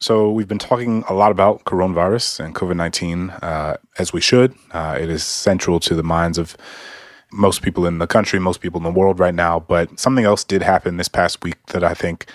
So, 0.00 0.30
we've 0.30 0.46
been 0.46 0.60
talking 0.60 1.02
a 1.08 1.14
lot 1.14 1.32
about 1.32 1.64
coronavirus 1.64 2.44
and 2.44 2.54
COVID 2.54 2.76
19, 2.76 3.30
uh, 3.30 3.78
as 3.98 4.12
we 4.12 4.20
should. 4.20 4.54
Uh, 4.70 4.96
it 5.00 5.10
is 5.10 5.24
central 5.24 5.80
to 5.80 5.96
the 5.96 6.04
minds 6.04 6.38
of 6.38 6.56
most 7.32 7.62
people 7.62 7.86
in 7.86 7.98
the 7.98 8.06
country, 8.06 8.38
most 8.38 8.60
people 8.60 8.78
in 8.78 8.84
the 8.84 8.90
world 8.90 9.18
right 9.18 9.34
now. 9.34 9.60
But 9.60 9.98
something 9.98 10.24
else 10.24 10.44
did 10.44 10.62
happen 10.62 10.96
this 10.96 11.08
past 11.08 11.42
week 11.42 11.56
that 11.66 11.84
I 11.84 11.94
think 11.94 12.26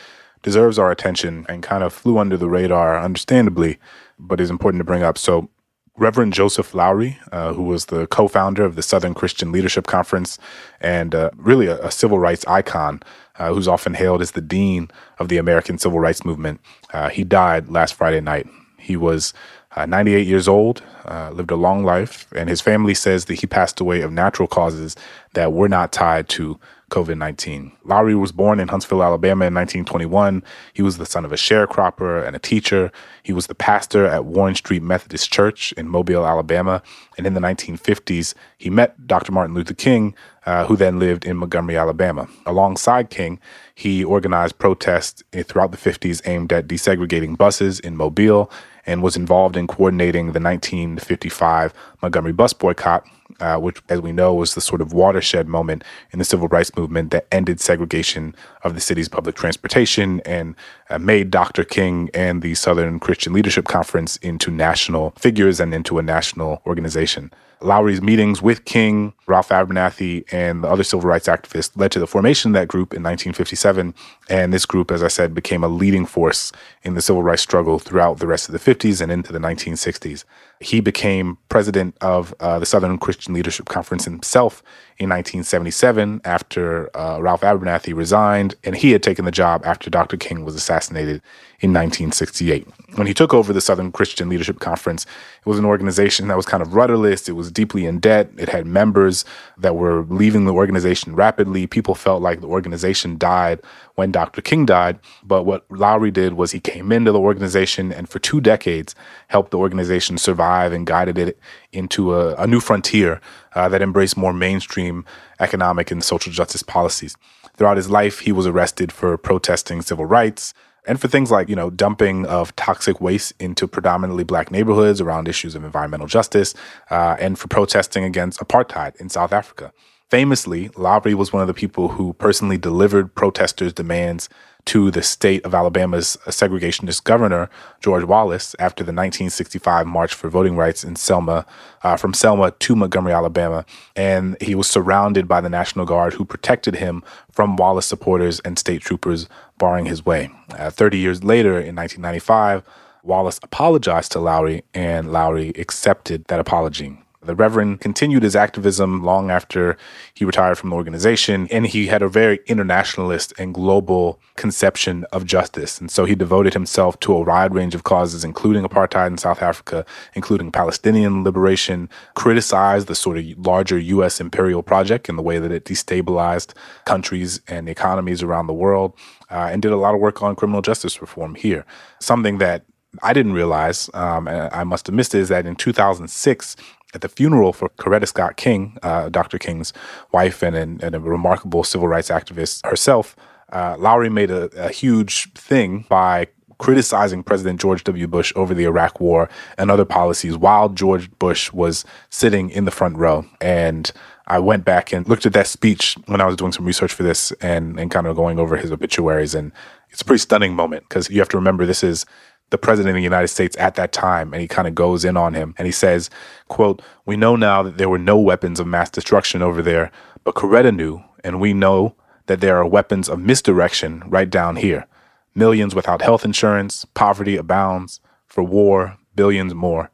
deserves 0.43 0.77
our 0.77 0.91
attention 0.91 1.45
and 1.49 1.63
kind 1.63 1.83
of 1.83 1.91
flew 1.91 2.19
under 2.19 2.37
the 2.37 2.49
radar, 2.49 2.99
understandably, 2.99 3.79
but 4.19 4.39
is 4.39 4.51
important 4.51 4.79
to 4.79 4.85
bring 4.85 5.01
up. 5.01 5.17
So, 5.17 5.49
Reverend 5.95 6.33
Joseph 6.33 6.73
Lowry, 6.73 7.19
uh, 7.31 7.53
who 7.53 7.63
was 7.63 7.85
the 7.85 8.07
co 8.07 8.27
founder 8.27 8.65
of 8.65 8.75
the 8.75 8.81
Southern 8.81 9.13
Christian 9.13 9.51
Leadership 9.51 9.85
Conference 9.85 10.39
and 10.81 11.13
uh, 11.13 11.29
really 11.35 11.67
a, 11.67 11.79
a, 11.85 11.91
civil 11.91 12.17
rights 12.17 12.43
icon, 12.47 13.01
uh, 13.37 13.53
who's 13.53 13.67
often 13.67 13.93
hailed 13.93 14.21
as 14.21 14.31
the 14.31 14.41
dean 14.41 14.89
of 15.19 15.29
the 15.29 15.37
American 15.37 15.77
civil 15.77 15.99
rights 15.99 16.25
movement, 16.25 16.59
uh, 16.93 17.09
he 17.09 17.23
died 17.23 17.69
last 17.69 17.93
Friday 17.93 18.21
night. 18.21 18.47
He 18.79 18.97
was 18.97 19.35
uh, 19.75 19.85
98 19.85 20.25
years 20.25 20.47
old, 20.47 20.81
uh, 21.05 21.29
lived 21.31 21.51
a 21.51 21.55
long 21.55 21.83
life, 21.83 22.27
and 22.35 22.49
his 22.49 22.61
family 22.61 22.93
says 22.93 23.25
that 23.25 23.35
he 23.35 23.47
passed 23.47 23.79
away 23.79 24.01
of 24.01 24.11
natural 24.11 24.47
causes 24.47 24.95
that 25.33 25.53
were 25.53 25.69
not 25.69 25.91
tied 25.91 26.27
to 26.29 26.59
COVID 26.93 27.17
19. 27.17 27.71
Lowry 27.85 28.13
was 28.13 28.31
born 28.31 28.59
in 28.59 28.67
Huntsville, 28.67 29.01
Alabama 29.01 29.45
in 29.45 29.53
1921. 29.55 30.43
He 30.73 30.83
was 30.83 30.99
the 30.99 31.07
son 31.07 31.25
of 31.25 31.31
a 31.31 31.35
sharecropper 31.35 32.23
and 32.23 32.35
a 32.35 32.39
teacher. 32.39 32.91
He 33.23 33.33
was 33.33 33.47
the 33.47 33.55
pastor 33.55 34.05
at 34.05 34.25
Warren 34.25 34.53
Street 34.53 34.83
Methodist 34.83 35.31
Church 35.31 35.71
in 35.71 35.89
Mobile, 35.89 36.27
Alabama. 36.27 36.83
And 37.17 37.25
in 37.25 37.33
the 37.33 37.39
1950s, 37.39 38.35
he 38.59 38.69
met 38.69 39.07
Dr. 39.07 39.31
Martin 39.31 39.55
Luther 39.55 39.73
King, 39.73 40.13
uh, 40.45 40.67
who 40.67 40.75
then 40.75 40.99
lived 40.99 41.25
in 41.25 41.35
Montgomery, 41.37 41.77
Alabama. 41.77 42.27
Alongside 42.45 43.09
King, 43.09 43.39
he 43.73 44.03
organized 44.03 44.59
protests 44.59 45.23
throughout 45.45 45.71
the 45.71 45.77
50s 45.77 46.21
aimed 46.27 46.53
at 46.53 46.67
desegregating 46.67 47.35
buses 47.35 47.79
in 47.79 47.97
Mobile 47.97 48.51
and 48.85 49.01
was 49.01 49.15
involved 49.15 49.57
in 49.57 49.65
coordinating 49.65 50.27
the 50.27 50.39
1955 50.39 51.73
Montgomery 52.03 52.33
bus 52.33 52.53
boycott, 52.53 53.03
uh, 53.39 53.57
which, 53.57 53.81
as 53.89 54.01
we 54.01 54.11
know, 54.11 54.33
was 54.33 54.55
the 54.55 54.61
sort 54.61 54.81
of 54.81 54.93
watershed 54.93 55.47
moment 55.47 55.83
in 56.11 56.19
the 56.19 56.25
civil 56.25 56.47
rights 56.47 56.75
movement 56.75 57.11
that 57.11 57.27
ended 57.31 57.59
segregation 57.59 58.35
of 58.63 58.75
the 58.75 58.81
city's 58.81 59.09
public 59.09 59.35
transportation 59.35 60.21
and 60.21 60.55
uh, 60.89 60.97
made 60.97 61.31
Dr. 61.31 61.63
King 61.63 62.09
and 62.13 62.41
the 62.41 62.55
Southern 62.55 62.99
Christian 62.99 63.33
Leadership 63.33 63.65
Conference 63.65 64.17
into 64.17 64.51
national 64.51 65.11
figures 65.11 65.59
and 65.59 65.73
into 65.73 65.99
a 65.99 66.03
national 66.03 66.61
organization. 66.65 67.31
Lowry's 67.63 68.01
meetings 68.01 68.41
with 68.41 68.65
King, 68.65 69.13
Ralph 69.25 69.49
Abernathy, 69.49 70.25
and 70.33 70.63
the 70.63 70.67
other 70.67 70.83
civil 70.83 71.07
rights 71.07 71.27
activists 71.27 71.71
led 71.77 71.91
to 71.93 71.99
the 71.99 72.07
formation 72.07 72.51
of 72.51 72.53
that 72.61 72.67
group 72.67 72.93
in 72.93 73.01
1957. 73.01 73.93
And 74.29 74.53
this 74.53 74.65
group, 74.65 74.91
as 74.91 75.01
I 75.01 75.07
said, 75.07 75.33
became 75.33 75.63
a 75.63 75.69
leading 75.69 76.05
force 76.05 76.51
in 76.83 76.93
the 76.93 77.01
civil 77.01 77.23
rights 77.23 77.41
struggle 77.41 77.79
throughout 77.79 78.19
the 78.19 78.27
rest 78.27 78.49
of 78.49 78.53
the 78.53 78.59
50s 78.59 79.01
and 79.01 79.11
into 79.11 79.31
the 79.31 79.39
1960s. 79.39 80.25
He 80.63 80.79
became 80.79 81.37
president 81.49 81.95
of 82.01 82.33
uh, 82.39 82.57
the 82.59 82.65
Southern 82.65 82.97
Christian 82.97 83.33
Leadership 83.33 83.67
Conference 83.67 84.05
himself 84.05 84.63
in 85.03 85.09
1977 85.09 86.21
after 86.25 86.95
uh, 86.97 87.19
Ralph 87.21 87.41
Abernathy 87.41 87.95
resigned, 87.95 88.55
and 88.63 88.75
he 88.75 88.91
had 88.91 89.03
taken 89.03 89.25
the 89.25 89.31
job 89.31 89.61
after 89.65 89.89
Dr. 89.89 90.17
King 90.17 90.43
was 90.45 90.55
assassinated 90.55 91.21
in 91.59 91.71
1968. 91.71 92.67
When 92.95 93.07
he 93.07 93.13
took 93.13 93.33
over 93.33 93.53
the 93.53 93.61
Southern 93.61 93.91
Christian 93.91 94.27
Leadership 94.27 94.59
Conference, 94.59 95.05
it 95.05 95.47
was 95.47 95.57
an 95.57 95.65
organization 95.65 96.27
that 96.27 96.35
was 96.35 96.45
kind 96.45 96.61
of 96.61 96.75
rudderless. 96.75 97.29
It 97.29 97.33
was 97.33 97.51
deeply 97.51 97.85
in 97.85 97.99
debt. 97.99 98.29
It 98.37 98.49
had 98.49 98.65
members 98.65 99.23
that 99.57 99.75
were 99.75 100.03
leaving 100.09 100.45
the 100.45 100.53
organization 100.53 101.15
rapidly. 101.15 101.65
People 101.65 101.95
felt 101.95 102.21
like 102.21 102.41
the 102.41 102.47
organization 102.47 103.17
died 103.17 103.61
when 103.95 104.11
Dr. 104.11 104.41
King 104.41 104.65
died. 104.65 104.99
But 105.23 105.43
what 105.43 105.65
Lowry 105.71 106.11
did 106.11 106.33
was 106.33 106.51
he 106.51 106.59
came 106.59 106.91
into 106.91 107.11
the 107.11 107.19
organization 107.19 107.93
and 107.93 108.09
for 108.09 108.19
two 108.19 108.41
decades 108.41 108.93
helped 109.27 109.51
the 109.51 109.57
organization 109.57 110.17
survive 110.17 110.73
and 110.73 110.85
guided 110.85 111.17
it 111.17 111.39
into 111.71 112.13
a, 112.13 112.35
a 112.35 112.45
new 112.45 112.59
frontier 112.59 113.21
uh, 113.55 113.69
that 113.69 113.81
embraced 113.81 114.17
more 114.17 114.33
mainstream 114.33 115.05
economic 115.39 115.91
and 115.91 116.03
social 116.03 116.31
justice 116.31 116.63
policies. 116.63 117.15
Throughout 117.55 117.77
his 117.77 117.89
life, 117.89 118.19
he 118.19 118.31
was 118.31 118.47
arrested 118.47 118.91
for 118.91 119.17
protesting 119.17 119.81
civil 119.81 120.05
rights 120.05 120.53
and 120.85 120.99
for 120.99 121.07
things 121.07 121.31
like, 121.31 121.47
you 121.47 121.55
know, 121.55 121.69
dumping 121.69 122.25
of 122.25 122.55
toxic 122.55 122.99
waste 122.99 123.33
into 123.39 123.67
predominantly 123.67 124.23
black 124.23 124.51
neighborhoods 124.51 124.99
around 124.99 125.27
issues 125.27 125.55
of 125.55 125.63
environmental 125.63 126.07
justice, 126.07 126.53
uh, 126.91 127.15
and 127.19 127.39
for 127.39 127.47
protesting 127.47 128.03
against 128.03 128.39
apartheid 128.39 128.95
in 128.97 129.09
South 129.09 129.31
Africa. 129.31 129.71
Famously, 130.09 130.69
Lowry 130.75 131.15
was 131.15 131.33
one 131.33 131.41
of 131.41 131.47
the 131.47 131.53
people 131.53 131.89
who 131.89 132.13
personally 132.13 132.57
delivered 132.57 133.15
protesters' 133.15 133.73
demands 133.73 134.29
to 134.65 134.91
the 134.91 135.03
state 135.03 135.43
of 135.45 135.53
Alabama's 135.53 136.17
segregationist 136.27 137.03
governor, 137.03 137.49
George 137.81 138.03
Wallace, 138.03 138.55
after 138.59 138.83
the 138.83 138.93
1965 138.93 139.85
March 139.85 140.13
for 140.13 140.29
Voting 140.29 140.55
Rights 140.55 140.83
in 140.83 140.95
Selma, 140.95 141.45
uh, 141.83 141.97
from 141.97 142.13
Selma 142.13 142.51
to 142.51 142.75
Montgomery, 142.75 143.13
Alabama. 143.13 143.65
And 143.95 144.37
he 144.41 144.55
was 144.55 144.67
surrounded 144.67 145.27
by 145.27 145.41
the 145.41 145.49
National 145.49 145.85
Guard 145.85 146.13
who 146.13 146.25
protected 146.25 146.75
him 146.75 147.03
from 147.31 147.55
Wallace 147.57 147.85
supporters 147.85 148.39
and 148.41 148.57
state 148.57 148.81
troopers 148.81 149.27
barring 149.57 149.85
his 149.85 150.05
way. 150.05 150.29
Uh, 150.57 150.69
30 150.69 150.97
years 150.97 151.23
later, 151.23 151.59
in 151.59 151.75
1995, 151.75 152.63
Wallace 153.03 153.39
apologized 153.43 154.13
to 154.13 154.19
Lowry, 154.19 154.63
and 154.73 155.11
Lowry 155.11 155.49
accepted 155.57 156.25
that 156.25 156.39
apology. 156.39 157.02
The 157.25 157.35
Reverend 157.35 157.79
continued 157.79 158.23
his 158.23 158.35
activism 158.35 159.03
long 159.03 159.31
after 159.31 159.77
he 160.13 160.25
retired 160.25 160.57
from 160.57 160.69
the 160.69 160.75
organization, 160.75 161.47
and 161.51 161.65
he 161.65 161.87
had 161.87 162.01
a 162.01 162.07
very 162.09 162.39
internationalist 162.47 163.33
and 163.37 163.53
global 163.53 164.19
conception 164.35 165.05
of 165.11 165.25
justice. 165.25 165.79
And 165.79 165.89
so 165.89 166.05
he 166.05 166.15
devoted 166.15 166.53
himself 166.53 166.99
to 167.01 167.13
a 167.13 167.21
wide 167.21 167.53
range 167.53 167.75
of 167.75 167.83
causes, 167.83 168.23
including 168.23 168.63
apartheid 168.63 169.07
in 169.07 169.17
South 169.17 169.41
Africa, 169.41 169.85
including 170.13 170.51
Palestinian 170.51 171.23
liberation, 171.23 171.89
criticized 172.15 172.87
the 172.87 172.95
sort 172.95 173.17
of 173.17 173.25
larger 173.37 173.79
U.S. 173.79 174.19
imperial 174.19 174.63
project 174.63 175.07
in 175.07 175.15
the 175.15 175.23
way 175.23 175.39
that 175.39 175.51
it 175.51 175.65
destabilized 175.65 176.53
countries 176.85 177.39
and 177.47 177.69
economies 177.69 178.21
around 178.21 178.47
the 178.47 178.53
world, 178.53 178.93
uh, 179.31 179.49
and 179.51 179.61
did 179.61 179.71
a 179.71 179.77
lot 179.77 179.93
of 179.93 180.01
work 180.01 180.21
on 180.21 180.35
criminal 180.35 180.61
justice 180.61 181.01
reform 181.01 181.35
here. 181.35 181.65
Something 181.99 182.37
that 182.39 182.65
I 183.01 183.13
didn't 183.13 183.33
realize, 183.33 183.89
um, 183.93 184.27
I 184.27 184.63
must 184.63 184.85
have 184.87 184.93
missed, 184.93 185.15
is 185.15 185.29
that 185.29 185.47
in 185.47 185.55
2006, 185.55 186.55
at 186.93 187.01
the 187.01 187.09
funeral 187.09 187.53
for 187.53 187.69
Coretta 187.69 188.07
Scott 188.07 188.37
King, 188.37 188.77
uh, 188.83 189.09
Dr. 189.09 189.37
King's 189.37 189.73
wife 190.11 190.41
and, 190.43 190.55
and, 190.55 190.83
and, 190.83 190.95
a 190.95 190.99
remarkable 190.99 191.63
civil 191.63 191.87
rights 191.87 192.09
activist 192.09 192.65
herself, 192.65 193.15
uh, 193.51 193.75
Lowry 193.77 194.09
made 194.09 194.31
a, 194.31 194.45
a 194.55 194.69
huge 194.69 195.31
thing 195.33 195.85
by 195.89 196.27
criticizing 196.57 197.23
President 197.23 197.59
George 197.59 197.83
W. 197.83 198.07
Bush 198.07 198.31
over 198.35 198.53
the 198.53 198.63
Iraq 198.63 198.99
War 198.99 199.29
and 199.57 199.69
other 199.69 199.85
policies 199.85 200.37
while 200.37 200.69
George 200.69 201.11
Bush 201.19 201.51
was 201.51 201.83
sitting 202.09 202.49
in 202.49 202.65
the 202.65 202.71
front 202.71 202.95
row. 202.97 203.25
And 203.41 203.91
I 204.27 204.39
went 204.39 204.63
back 204.63 204.93
and 204.93 205.07
looked 205.07 205.25
at 205.25 205.33
that 205.33 205.47
speech 205.47 205.97
when 206.05 206.21
I 206.21 206.25
was 206.25 206.35
doing 206.35 206.53
some 206.53 206.65
research 206.65 206.93
for 206.93 207.03
this 207.03 207.31
and, 207.41 207.77
and 207.79 207.91
kind 207.91 208.07
of 208.07 208.15
going 208.15 208.39
over 208.39 208.55
his 208.55 208.71
obituaries. 208.71 209.35
And 209.35 209.51
it's 209.89 210.01
a 210.01 210.05
pretty 210.05 210.21
stunning 210.21 210.55
moment 210.55 210.87
because 210.87 211.09
you 211.09 211.19
have 211.19 211.29
to 211.29 211.37
remember 211.37 211.65
this 211.65 211.83
is 211.83 212.05
the 212.53 212.57
president 212.59 212.91
of 212.91 212.99
the 212.99 213.03
United 213.03 213.29
States 213.29 213.57
at 213.57 213.73
that 213.73 213.91
time, 213.91 214.31
and 214.31 214.39
he 214.39 214.47
kind 214.47 214.67
of 214.67 214.75
goes 214.75 215.03
in 215.03 215.17
on 215.17 215.33
him 215.33 215.55
and 215.57 215.65
he 215.65 215.71
says, 215.71 216.11
quote, 216.49 216.83
We 217.03 217.17
know 217.17 217.35
now 217.35 217.63
that 217.63 217.79
there 217.79 217.89
were 217.89 217.97
no 217.97 218.19
weapons 218.19 218.59
of 218.59 218.67
mass 218.67 218.91
destruction 218.91 219.41
over 219.41 219.63
there, 219.63 219.89
but 220.23 220.35
Coretta 220.35 220.71
knew, 220.71 221.03
and 221.23 221.41
we 221.41 221.51
know 221.51 221.95
that 222.27 222.41
there 222.41 222.55
are 222.57 222.67
weapons 222.67 223.09
of 223.09 223.17
misdirection 223.17 224.03
right 224.05 224.29
down 224.29 224.57
here. 224.57 224.85
Millions 225.33 225.73
without 225.73 226.03
health 226.03 226.23
insurance, 226.23 226.85
poverty 226.93 227.37
abounds. 227.37 227.99
For 228.27 228.43
war, 228.43 228.97
billions 229.15 229.55
more, 229.55 229.89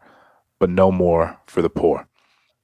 but 0.60 0.70
no 0.70 0.92
more 0.92 1.40
for 1.46 1.62
the 1.62 1.70
poor. 1.70 2.09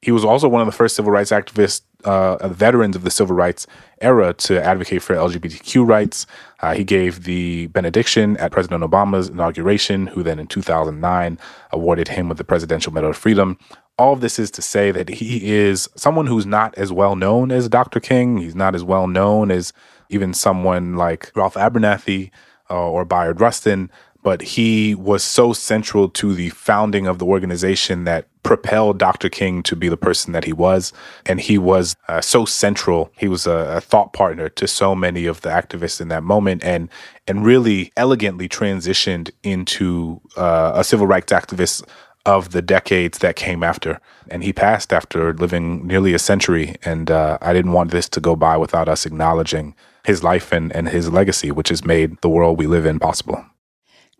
He 0.06 0.12
was 0.12 0.24
also 0.24 0.47
one 0.47 0.62
of 0.62 0.68
the 0.68 0.72
first 0.72 0.95
civil 0.95 1.12
rights 1.12 1.32
activists, 1.32 1.82
uh, 2.03 2.47
veterans 2.49 2.95
of 2.95 3.03
the 3.03 3.10
civil 3.10 3.36
rights 3.36 3.66
era, 4.01 4.34
to 4.34 4.64
advocate 4.64 5.01
for 5.01 5.16
LGBTQ 5.16 5.84
rights. 5.84 6.28
Uh, 6.60 6.76
he 6.76 6.84
gave 6.84 7.24
the 7.24 7.66
benediction 7.68 8.38
at 8.38 8.51
President 8.51 8.84
Obama's 8.84 9.30
inauguration, 9.30 10.06
who 10.06 10.22
then 10.22 10.38
in 10.38 10.45
2009 10.45 11.39
awarded 11.72 12.10
him 12.10 12.30
with 12.30 12.38
the 12.38 12.43
Presidential 12.43 12.93
Medal 12.93 13.10
of 13.10 13.18
Freedom. 13.18 13.58
All 13.97 14.14
of 14.14 14.22
this 14.22 14.38
is 14.38 14.51
to 14.51 14.62
say 14.62 14.91
that 14.91 15.10
he 15.10 15.51
is 15.51 15.89
someone 15.95 16.28
who's 16.28 16.45
not 16.45 16.76
as 16.76 16.91
well 16.91 17.16
known 17.16 17.51
as 17.51 17.68
Dr. 17.68 17.99
King. 17.99 18.38
He's 18.38 18.53
not 18.53 18.76
as 18.76 18.84
well 18.84 19.08
known 19.08 19.49
as 19.49 19.74
even 20.10 20.36
someone 20.36 20.97
like 20.97 21.32
Ralph 21.36 21.56
Abernathy 21.56 22.30
uh, 22.70 22.89
or 22.89 23.06
Bayard 23.06 23.41
Rustin, 23.41 23.89
but 24.26 24.41
he 24.41 24.95
was 24.95 25.23
so 25.23 25.53
central 25.53 26.09
to 26.09 26.34
the 26.34 26.49
founding 26.49 27.05
of 27.05 27.19
the 27.19 27.26
organization 27.26 28.05
that 28.05 28.26
propelled 28.41 28.97
Dr. 28.97 29.30
King 29.30 29.61
to 29.61 29.76
be 29.76 29.88
the 29.88 29.97
person 29.97 30.34
that 30.34 30.45
he 30.45 30.51
was. 30.51 30.91
And 31.28 31.39
he 31.39 31.59
was 31.59 31.95
uh, 32.07 32.21
so 32.21 32.43
central. 32.43 33.11
He 33.15 33.28
was 33.28 33.45
a, 33.45 33.76
a, 33.78 33.82
thought 33.82 34.13
partner 34.13 34.49
to 34.49 34.67
so 34.67 34.95
many 34.95 35.28
of 35.28 35.41
the 35.41 35.49
activists 35.49 36.01
in 36.01 36.07
that 36.07 36.23
moment 36.23 36.63
and, 36.63 36.89
and 37.28 37.45
really 37.45 37.91
elegantly 37.97 38.49
transitioned 38.49 39.30
into 39.43 40.19
uh, 40.36 40.71
a 40.73 40.84
civil 40.84 41.05
rights 41.05 41.32
activist 41.32 41.88
of 42.26 42.49
the 42.49 42.63
decades 42.63 43.19
that 43.19 43.36
came 43.36 43.61
after. 43.61 44.01
And 44.32 44.43
he 44.43 44.51
passed 44.51 44.91
after 44.91 45.36
living 45.36 45.86
nearly 45.86 46.15
a 46.15 46.19
century. 46.19 46.78
And 46.84 47.11
uh, 47.11 47.38
I 47.43 47.53
didn't 47.53 47.73
want 47.73 47.91
this 47.91 48.09
to 48.09 48.19
go 48.19 48.36
by 48.36 48.57
without 48.57 48.89
us 48.89 49.05
acknowledging 49.05 49.76
his 50.03 50.23
life 50.23 50.51
and, 50.51 50.76
and 50.76 50.89
his 50.89 51.11
legacy, 51.11 51.51
which 51.51 51.69
has 51.69 51.86
made 51.86 52.19
the 52.21 52.30
world 52.30 52.57
we 52.57 52.65
live 52.65 52.88
in 52.88 52.97
possible. 52.97 53.45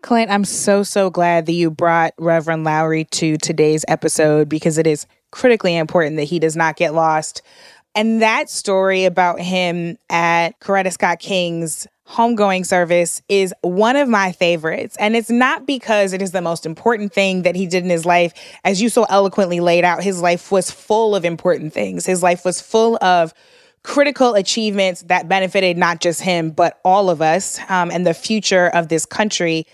Clint, 0.02 0.30
I'm 0.30 0.44
so, 0.44 0.82
so 0.82 1.10
glad 1.10 1.46
that 1.46 1.52
you 1.52 1.70
brought 1.70 2.14
Reverend 2.18 2.64
Lowry 2.64 3.04
to 3.04 3.36
today's 3.38 3.84
episode 3.88 4.48
because 4.48 4.78
it 4.78 4.86
is 4.86 5.06
critically 5.32 5.76
important 5.76 6.16
that 6.16 6.24
he 6.24 6.38
does 6.38 6.54
not 6.54 6.76
get 6.76 6.94
lost. 6.94 7.42
And 7.94 8.22
that 8.22 8.50
story 8.50 9.04
about 9.04 9.40
him 9.40 9.96
at 10.10 10.60
Coretta 10.60 10.92
Scott 10.92 11.18
King's 11.18 11.86
homegoing 12.08 12.64
service 12.64 13.20
is 13.28 13.52
one 13.62 13.96
of 13.96 14.08
my 14.08 14.32
favorites. 14.32 14.96
And 15.00 15.16
it's 15.16 15.30
not 15.30 15.66
because 15.66 16.12
it 16.12 16.22
is 16.22 16.30
the 16.30 16.42
most 16.42 16.66
important 16.66 17.12
thing 17.12 17.42
that 17.42 17.56
he 17.56 17.66
did 17.66 17.82
in 17.82 17.90
his 17.90 18.04
life. 18.06 18.32
As 18.64 18.80
you 18.80 18.88
so 18.88 19.04
eloquently 19.04 19.60
laid 19.60 19.84
out, 19.84 20.02
his 20.02 20.20
life 20.20 20.52
was 20.52 20.70
full 20.70 21.16
of 21.16 21.24
important 21.24 21.72
things. 21.72 22.06
His 22.06 22.22
life 22.22 22.44
was 22.44 22.60
full 22.60 23.02
of 23.02 23.34
critical 23.82 24.34
achievements 24.34 25.02
that 25.02 25.28
benefited 25.28 25.76
not 25.76 26.00
just 26.00 26.20
him, 26.20 26.50
but 26.50 26.80
all 26.84 27.08
of 27.10 27.22
us 27.22 27.58
um, 27.68 27.90
and 27.90 28.06
the 28.06 28.14
future 28.14 28.68
of 28.68 28.88
this 28.88 29.06
country. 29.06 29.66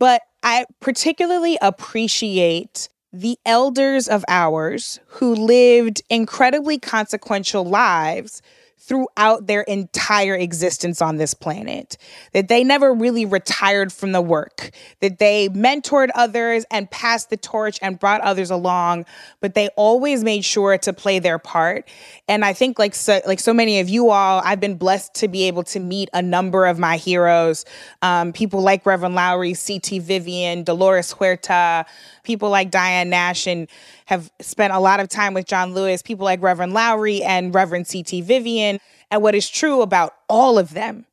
But 0.00 0.22
I 0.42 0.64
particularly 0.80 1.58
appreciate 1.62 2.88
the 3.12 3.38
elders 3.46 4.08
of 4.08 4.24
ours 4.28 4.98
who 5.06 5.34
lived 5.34 6.02
incredibly 6.10 6.78
consequential 6.78 7.64
lives 7.64 8.42
throughout 8.80 9.46
their 9.46 9.60
entire 9.62 10.34
existence 10.34 11.02
on 11.02 11.16
this 11.16 11.34
planet, 11.34 11.98
that 12.32 12.48
they 12.48 12.64
never 12.64 12.92
really 12.94 13.26
retired 13.26 13.92
from 13.92 14.12
the 14.12 14.22
work, 14.22 14.70
that 15.00 15.18
they 15.18 15.50
mentored 15.50 16.08
others 16.14 16.64
and 16.70 16.90
passed 16.90 17.28
the 17.28 17.36
torch 17.36 17.78
and 17.82 17.98
brought 17.98 18.22
others 18.22 18.50
along, 18.50 19.04
but 19.40 19.54
they 19.54 19.68
always 19.76 20.24
made 20.24 20.44
sure 20.44 20.78
to 20.78 20.92
play 20.94 21.18
their 21.18 21.38
part. 21.38 21.86
And 22.26 22.42
I 22.44 22.54
think 22.54 22.78
like 22.78 22.94
so, 22.94 23.20
like 23.26 23.38
so 23.38 23.52
many 23.52 23.80
of 23.80 23.88
you 23.90 24.10
all, 24.10 24.40
I've 24.44 24.60
been 24.60 24.76
blessed 24.76 25.14
to 25.16 25.28
be 25.28 25.44
able 25.44 25.62
to 25.64 25.78
meet 25.78 26.08
a 26.14 26.22
number 26.22 26.64
of 26.64 26.78
my 26.78 26.96
heroes, 26.96 27.66
um, 28.00 28.32
people 28.32 28.62
like 28.62 28.86
Reverend 28.86 29.14
Lowry, 29.14 29.52
C.T. 29.52 29.98
Vivian, 29.98 30.64
Dolores 30.64 31.12
Huerta, 31.12 31.84
people 32.24 32.48
like 32.48 32.70
Diane 32.70 33.10
Nash, 33.10 33.46
and 33.46 33.68
have 34.06 34.32
spent 34.40 34.72
a 34.72 34.80
lot 34.80 35.00
of 35.00 35.08
time 35.08 35.34
with 35.34 35.46
John 35.46 35.74
Lewis, 35.74 36.02
people 36.02 36.24
like 36.24 36.42
Reverend 36.42 36.72
Lowry 36.72 37.22
and 37.22 37.54
Reverend 37.54 37.86
C.T. 37.86 38.22
Vivian. 38.22 38.79
And 39.10 39.22
what 39.22 39.34
is 39.34 39.48
true 39.48 39.82
about 39.82 40.14
all 40.28 40.58
of 40.58 40.72
them 40.74 41.06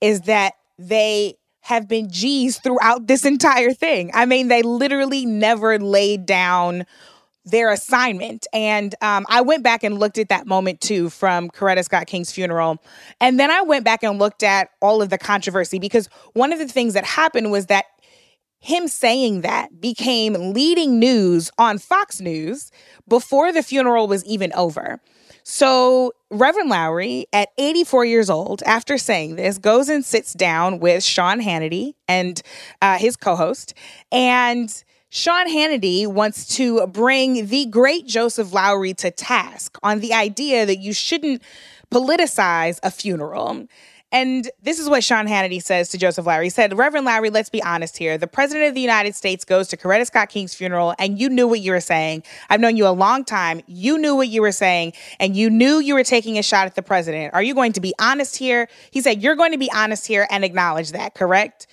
is 0.00 0.22
that 0.22 0.54
they 0.78 1.36
have 1.60 1.88
been 1.88 2.10
G's 2.10 2.58
throughout 2.58 3.06
this 3.06 3.24
entire 3.24 3.72
thing. 3.72 4.10
I 4.12 4.26
mean, 4.26 4.48
they 4.48 4.62
literally 4.62 5.24
never 5.24 5.78
laid 5.78 6.26
down 6.26 6.84
their 7.46 7.70
assignment. 7.70 8.46
And 8.52 8.94
um, 9.00 9.26
I 9.28 9.42
went 9.42 9.62
back 9.62 9.82
and 9.84 9.98
looked 9.98 10.18
at 10.18 10.30
that 10.30 10.46
moment 10.46 10.80
too 10.80 11.10
from 11.10 11.50
Coretta 11.50 11.84
Scott 11.84 12.06
King's 12.06 12.32
funeral. 12.32 12.82
And 13.20 13.38
then 13.38 13.50
I 13.50 13.62
went 13.62 13.84
back 13.84 14.02
and 14.02 14.18
looked 14.18 14.42
at 14.42 14.70
all 14.80 15.02
of 15.02 15.10
the 15.10 15.18
controversy 15.18 15.78
because 15.78 16.08
one 16.32 16.52
of 16.52 16.58
the 16.58 16.68
things 16.68 16.94
that 16.94 17.04
happened 17.04 17.50
was 17.50 17.66
that 17.66 17.84
him 18.58 18.88
saying 18.88 19.42
that 19.42 19.78
became 19.78 20.52
leading 20.54 20.98
news 20.98 21.50
on 21.58 21.76
Fox 21.76 22.20
News 22.20 22.70
before 23.06 23.52
the 23.52 23.62
funeral 23.62 24.08
was 24.08 24.24
even 24.24 24.52
over. 24.54 25.02
So, 25.46 26.12
Reverend 26.30 26.70
Lowry, 26.70 27.26
at 27.30 27.50
84 27.58 28.06
years 28.06 28.30
old, 28.30 28.62
after 28.62 28.96
saying 28.96 29.36
this, 29.36 29.58
goes 29.58 29.90
and 29.90 30.02
sits 30.02 30.32
down 30.32 30.78
with 30.78 31.04
Sean 31.04 31.38
Hannity 31.38 31.92
and 32.08 32.40
uh, 32.80 32.96
his 32.96 33.14
co 33.14 33.36
host. 33.36 33.74
And 34.10 34.72
Sean 35.10 35.46
Hannity 35.46 36.06
wants 36.06 36.56
to 36.56 36.86
bring 36.86 37.48
the 37.48 37.66
great 37.66 38.06
Joseph 38.06 38.54
Lowry 38.54 38.94
to 38.94 39.10
task 39.10 39.78
on 39.82 40.00
the 40.00 40.14
idea 40.14 40.64
that 40.64 40.78
you 40.78 40.94
shouldn't 40.94 41.42
politicize 41.92 42.80
a 42.82 42.90
funeral. 42.90 43.66
And 44.14 44.48
this 44.62 44.78
is 44.78 44.88
what 44.88 45.02
Sean 45.02 45.26
Hannity 45.26 45.60
says 45.60 45.88
to 45.88 45.98
Joseph 45.98 46.24
Lowry. 46.24 46.46
He 46.46 46.50
said, 46.50 46.78
Reverend 46.78 47.04
Lowry, 47.04 47.30
let's 47.30 47.50
be 47.50 47.60
honest 47.64 47.98
here. 47.98 48.16
The 48.16 48.28
President 48.28 48.68
of 48.68 48.74
the 48.76 48.80
United 48.80 49.16
States 49.16 49.44
goes 49.44 49.66
to 49.68 49.76
Coretta 49.76 50.06
Scott 50.06 50.28
King's 50.28 50.54
funeral, 50.54 50.94
and 51.00 51.18
you 51.18 51.28
knew 51.28 51.48
what 51.48 51.58
you 51.58 51.72
were 51.72 51.80
saying. 51.80 52.22
I've 52.48 52.60
known 52.60 52.76
you 52.76 52.86
a 52.86 52.94
long 52.94 53.24
time. 53.24 53.60
You 53.66 53.98
knew 53.98 54.14
what 54.14 54.28
you 54.28 54.40
were 54.40 54.52
saying, 54.52 54.92
and 55.18 55.36
you 55.36 55.50
knew 55.50 55.80
you 55.80 55.94
were 55.94 56.04
taking 56.04 56.38
a 56.38 56.44
shot 56.44 56.66
at 56.66 56.76
the 56.76 56.82
president. 56.82 57.34
Are 57.34 57.42
you 57.42 57.56
going 57.56 57.72
to 57.72 57.80
be 57.80 57.92
honest 57.98 58.36
here? 58.36 58.68
He 58.92 59.00
said, 59.00 59.20
You're 59.20 59.34
going 59.34 59.50
to 59.50 59.58
be 59.58 59.70
honest 59.72 60.06
here 60.06 60.28
and 60.30 60.44
acknowledge 60.44 60.92
that, 60.92 61.14
correct? 61.14 61.66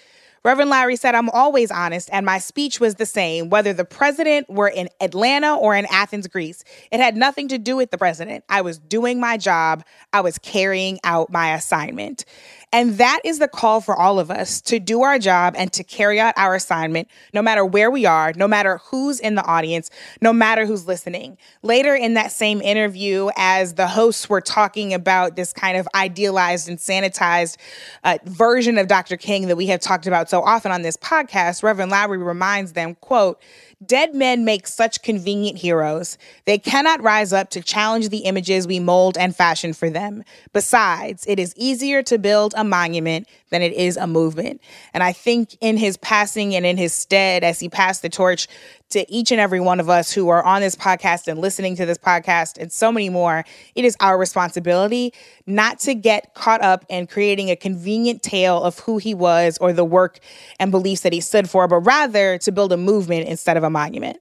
Reverend 0.43 0.71
Lowry 0.71 0.95
said, 0.95 1.13
I'm 1.13 1.29
always 1.29 1.69
honest, 1.69 2.09
and 2.11 2.25
my 2.25 2.39
speech 2.39 2.79
was 2.79 2.95
the 2.95 3.05
same, 3.05 3.49
whether 3.49 3.73
the 3.73 3.85
president 3.85 4.49
were 4.49 4.69
in 4.69 4.89
Atlanta 4.99 5.55
or 5.55 5.75
in 5.75 5.85
Athens, 5.91 6.27
Greece. 6.27 6.63
It 6.91 6.99
had 6.99 7.15
nothing 7.15 7.47
to 7.49 7.59
do 7.59 7.75
with 7.75 7.91
the 7.91 7.97
president. 7.99 8.43
I 8.49 8.61
was 8.61 8.79
doing 8.79 9.19
my 9.19 9.37
job, 9.37 9.83
I 10.11 10.21
was 10.21 10.39
carrying 10.39 10.99
out 11.03 11.31
my 11.31 11.53
assignment. 11.53 12.25
And 12.73 12.97
that 12.99 13.19
is 13.25 13.39
the 13.39 13.49
call 13.49 13.81
for 13.81 13.95
all 13.95 14.17
of 14.17 14.31
us 14.31 14.61
to 14.61 14.79
do 14.79 15.01
our 15.01 15.19
job 15.19 15.55
and 15.57 15.73
to 15.73 15.83
carry 15.83 16.21
out 16.21 16.33
our 16.37 16.55
assignment, 16.55 17.09
no 17.33 17.41
matter 17.41 17.65
where 17.65 17.91
we 17.91 18.05
are, 18.05 18.31
no 18.33 18.47
matter 18.47 18.79
who's 18.85 19.19
in 19.19 19.35
the 19.35 19.43
audience, 19.43 19.89
no 20.21 20.31
matter 20.31 20.65
who's 20.65 20.87
listening. 20.87 21.37
Later 21.63 21.93
in 21.93 22.13
that 22.13 22.31
same 22.31 22.61
interview, 22.61 23.29
as 23.35 23.73
the 23.73 23.87
hosts 23.87 24.29
were 24.29 24.39
talking 24.39 24.93
about 24.93 25.35
this 25.35 25.51
kind 25.51 25.75
of 25.75 25.87
idealized 25.95 26.69
and 26.69 26.77
sanitized 26.77 27.57
uh, 28.05 28.17
version 28.23 28.77
of 28.77 28.87
Dr. 28.87 29.17
King 29.17 29.47
that 29.47 29.57
we 29.57 29.67
have 29.67 29.81
talked 29.81 30.07
about 30.07 30.29
so 30.29 30.41
often 30.41 30.71
on 30.71 30.81
this 30.81 30.95
podcast, 30.95 31.63
Reverend 31.63 31.91
Lowry 31.91 32.19
reminds 32.19 32.71
them, 32.71 32.95
quote, 32.95 33.41
Dead 33.83 34.13
men 34.13 34.45
make 34.45 34.67
such 34.67 35.01
convenient 35.01 35.57
heroes. 35.57 36.17
They 36.45 36.59
cannot 36.59 37.01
rise 37.01 37.33
up 37.33 37.49
to 37.51 37.61
challenge 37.61 38.09
the 38.09 38.19
images 38.19 38.67
we 38.67 38.79
mold 38.79 39.17
and 39.17 39.35
fashion 39.35 39.73
for 39.73 39.89
them. 39.89 40.23
Besides, 40.53 41.25
it 41.27 41.39
is 41.39 41.55
easier 41.57 42.03
to 42.03 42.19
build 42.19 42.53
a 42.55 42.63
monument 42.63 43.27
than 43.51 43.61
it 43.61 43.73
is 43.73 43.97
a 43.97 44.07
movement. 44.07 44.59
And 44.93 45.03
I 45.03 45.13
think 45.13 45.55
in 45.61 45.77
his 45.77 45.97
passing 45.97 46.55
and 46.55 46.65
in 46.65 46.77
his 46.77 46.93
stead, 46.93 47.43
as 47.43 47.59
he 47.59 47.69
passed 47.69 48.01
the 48.01 48.09
torch 48.09 48.47
to 48.89 49.09
each 49.11 49.31
and 49.31 49.39
every 49.39 49.59
one 49.59 49.79
of 49.79 49.89
us 49.89 50.11
who 50.11 50.29
are 50.29 50.43
on 50.43 50.61
this 50.61 50.75
podcast 50.75 51.27
and 51.27 51.39
listening 51.39 51.75
to 51.75 51.85
this 51.85 51.97
podcast 51.97 52.57
and 52.57 52.71
so 52.71 52.91
many 52.91 53.09
more, 53.09 53.45
it 53.75 53.85
is 53.85 53.95
our 53.99 54.17
responsibility 54.17 55.13
not 55.45 55.79
to 55.79 55.93
get 55.93 56.33
caught 56.33 56.61
up 56.61 56.85
in 56.89 57.07
creating 57.07 57.49
a 57.49 57.55
convenient 57.55 58.23
tale 58.23 58.61
of 58.63 58.79
who 58.79 58.97
he 58.97 59.13
was 59.13 59.57
or 59.59 59.71
the 59.71 59.85
work 59.85 60.19
and 60.59 60.71
beliefs 60.71 61.01
that 61.01 61.13
he 61.13 61.21
stood 61.21 61.49
for, 61.49 61.67
but 61.67 61.79
rather 61.79 62.37
to 62.39 62.51
build 62.51 62.73
a 62.73 62.77
movement 62.77 63.27
instead 63.27 63.57
of 63.57 63.63
a 63.63 63.69
monument 63.69 64.17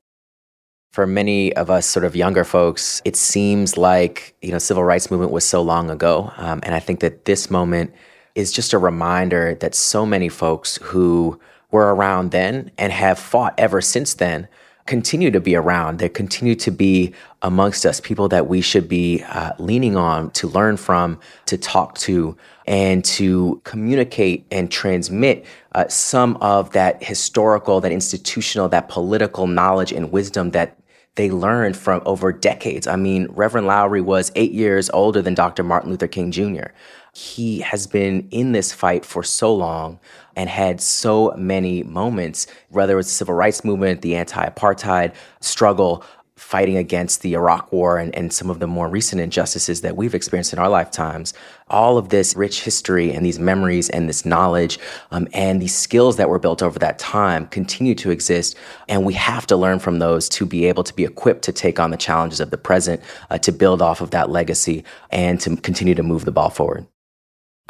for 0.93 1.07
many 1.07 1.55
of 1.55 1.70
us 1.70 1.87
sort 1.87 2.05
of 2.05 2.16
younger 2.16 2.43
folks, 2.43 3.01
it 3.05 3.14
seems 3.14 3.76
like, 3.76 4.35
you 4.43 4.51
know, 4.51 4.59
civil 4.59 4.83
rights 4.83 5.09
movement 5.09 5.31
was 5.31 5.45
so 5.45 5.62
long 5.62 5.89
ago. 5.89 6.33
Um, 6.37 6.61
and 6.64 6.74
I 6.74 6.81
think 6.81 6.99
that 7.01 7.26
this 7.26 7.49
moment 7.49 7.95
is 8.41 8.51
just 8.51 8.72
a 8.72 8.78
reminder 8.78 9.55
that 9.57 9.74
so 9.74 10.05
many 10.07 10.28
folks 10.28 10.76
who 10.82 11.38
were 11.70 11.95
around 11.95 12.30
then 12.30 12.70
and 12.78 12.93
have 12.93 13.18
fought 13.18 13.55
ever 13.59 13.80
since 13.80 14.14
then 14.14 14.49
continue 14.86 15.30
to 15.30 15.41
be 15.41 15.55
around. 15.55 15.99
They 15.99 16.09
continue 16.09 16.57
to 16.57 16.70
be 16.70 17.14
amongst 17.43 17.86
us, 17.86 18.01
people 18.01 18.28
that 18.30 18.49
we 18.49 18.61
should 18.61 18.88
be 18.88 19.22
uh, 19.22 19.53
leaning 19.59 19.97
on 19.97 20.30
to 20.32 20.49
learn 20.49 20.76
from, 20.76 21.20
to 21.47 21.57
talk 21.57 21.97
to, 21.99 22.36
and 22.66 23.05
to 23.05 23.61
communicate 23.64 24.47
and 24.51 24.70
transmit 24.70 25.45
uh, 25.74 25.86
some 25.88 26.36
of 26.38 26.72
that 26.72 27.05
historical, 27.05 27.80
that 27.80 27.93
institutional, 27.93 28.68
that 28.70 28.88
political 28.88 29.47
knowledge 29.47 29.93
and 29.93 30.11
wisdom 30.11 30.51
that 30.53 30.76
they 31.14 31.30
learned 31.30 31.76
from 31.76 32.03
over 32.07 32.32
decades. 32.32 32.86
I 32.86 32.97
mean, 32.97 33.26
Reverend 33.30 33.66
Lowry 33.66 34.01
was 34.01 34.32
eight 34.34 34.53
years 34.53 34.88
older 34.91 35.20
than 35.20 35.34
Dr. 35.34 35.62
Martin 35.62 35.91
Luther 35.91 36.09
King 36.09 36.30
Jr. 36.30 36.68
He 37.13 37.61
has 37.61 37.87
been 37.87 38.29
in 38.31 38.53
this 38.53 38.73
fight 38.73 39.05
for 39.05 39.23
so 39.23 39.55
long 39.55 39.99
and 40.37 40.49
had 40.49 40.81
so 40.81 41.35
many 41.37 41.83
moments, 41.83 42.47
whether 42.69 42.95
it 42.95 42.97
was 42.97 43.07
the 43.07 43.13
civil 43.13 43.35
rights 43.35 43.65
movement, 43.65 44.03
the 44.03 44.17
anti 44.17 44.45
apartheid 44.49 45.15
struggle, 45.41 46.05
fighting 46.41 46.79
against 46.79 47.21
the 47.21 47.35
Iraq 47.35 47.71
War 47.71 47.99
and, 47.99 48.15
and 48.15 48.33
some 48.33 48.49
of 48.49 48.61
the 48.61 48.67
more 48.67 48.89
recent 48.89 49.21
injustices 49.21 49.83
that 49.83 49.95
we've 49.95 50.15
experienced 50.15 50.55
in 50.55 50.59
our 50.59 50.71
lifetimes. 50.71 51.35
All 51.69 51.99
of 51.99 52.09
this 52.09 52.35
rich 52.35 52.63
history 52.63 53.13
and 53.13 53.25
these 53.25 53.39
memories 53.39 53.91
and 53.91 54.09
this 54.09 54.25
knowledge 54.25 54.79
um, 55.11 55.29
and 55.35 55.61
these 55.61 55.77
skills 55.77 56.17
that 56.17 56.31
were 56.31 56.39
built 56.39 56.63
over 56.63 56.79
that 56.79 56.99
time 56.99 57.47
continue 57.49 57.95
to 57.97 58.11
exist. 58.11 58.57
And 58.89 59.05
we 59.05 59.13
have 59.15 59.47
to 59.49 59.57
learn 59.57 59.81
from 59.81 59.99
those 59.99 60.31
to 60.31 60.47
be 60.47 60.65
able 60.65 60.83
to 60.85 60.95
be 60.95 61.05
equipped 61.05 61.43
to 61.43 61.53
take 61.53 61.79
on 61.79 61.91
the 61.91 61.99
challenges 61.99 62.41
of 62.41 62.51
the 62.51 62.59
present, 62.59 63.03
uh, 63.29 63.37
to 63.39 63.53
build 63.53 63.83
off 63.83 64.01
of 64.01 64.11
that 64.13 64.31
legacy, 64.31 64.83
and 65.11 65.39
to 65.43 65.57
continue 65.57 65.95
to 65.95 66.03
move 66.03 66.25
the 66.25 66.33
ball 66.33 66.51
forward. 66.51 66.87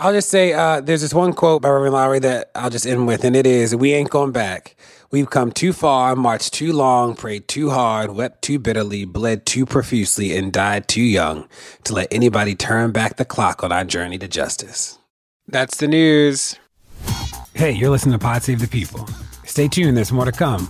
I'll 0.01 0.14
just 0.14 0.30
say 0.30 0.55
uh, 0.55 0.80
there's 0.80 1.03
this 1.03 1.12
one 1.12 1.34
quote 1.34 1.61
by 1.61 1.68
Reverend 1.68 1.92
Lowry 1.92 2.18
that 2.20 2.51
I'll 2.55 2.70
just 2.70 2.86
end 2.86 3.07
with, 3.07 3.22
and 3.22 3.36
it 3.36 3.46
is 3.46 3.76
We 3.76 3.92
ain't 3.92 4.09
going 4.09 4.32
back. 4.32 4.74
We've 5.11 5.28
come 5.28 5.53
too 5.53 5.74
far, 5.74 6.16
marched 6.16 6.55
too 6.55 6.72
long, 6.72 7.14
prayed 7.14 7.48
too 7.48 7.68
hard, 7.68 8.12
wept 8.12 8.40
too 8.40 8.59
bitterly, 8.59 9.05
bled 9.05 9.44
too 9.44 9.66
profusely, 9.66 10.34
and 10.34 10.51
died 10.51 10.88
too 10.88 11.03
young 11.03 11.46
to 11.84 11.92
let 11.92 12.09
anybody 12.11 12.55
turn 12.55 12.92
back 12.92 13.16
the 13.16 13.26
clock 13.26 13.62
on 13.62 13.72
our 13.72 13.84
journey 13.84 14.16
to 14.18 14.26
justice. 14.26 14.98
That's 15.46 15.76
the 15.76 15.88
news. 15.88 16.57
Hey, 17.53 17.72
you're 17.72 17.90
listening 17.90 18.18
to 18.18 18.24
Pod 18.24 18.42
Save 18.42 18.61
the 18.61 18.68
People. 18.68 19.07
Stay 19.44 19.68
tuned, 19.68 19.98
there's 19.98 20.12
more 20.12 20.24
to 20.24 20.32
come. 20.32 20.66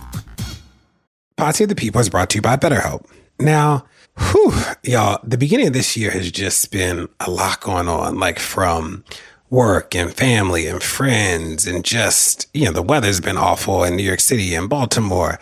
Pod 1.37 1.55
Save 1.55 1.69
the 1.69 1.75
People 1.75 2.01
is 2.01 2.09
brought 2.09 2.29
to 2.31 2.39
you 2.39 2.41
by 2.41 2.57
BetterHelp. 2.57 3.05
Now, 3.39 3.85
whew, 4.17 4.53
y'all, 4.83 5.19
the 5.23 5.37
beginning 5.37 5.67
of 5.67 5.73
this 5.73 5.95
year 5.95 6.11
has 6.11 6.31
just 6.31 6.71
been 6.71 7.07
a 7.19 7.29
lot 7.29 7.61
going 7.61 7.87
on, 7.87 8.19
like 8.19 8.39
from 8.39 9.03
work 9.49 9.95
and 9.95 10.13
family 10.13 10.67
and 10.67 10.81
friends, 10.81 11.67
and 11.67 11.83
just, 11.83 12.47
you 12.53 12.65
know, 12.65 12.71
the 12.71 12.81
weather's 12.81 13.19
been 13.19 13.37
awful 13.37 13.83
in 13.83 13.95
New 13.95 14.03
York 14.03 14.19
City 14.19 14.55
and 14.55 14.69
Baltimore. 14.69 15.39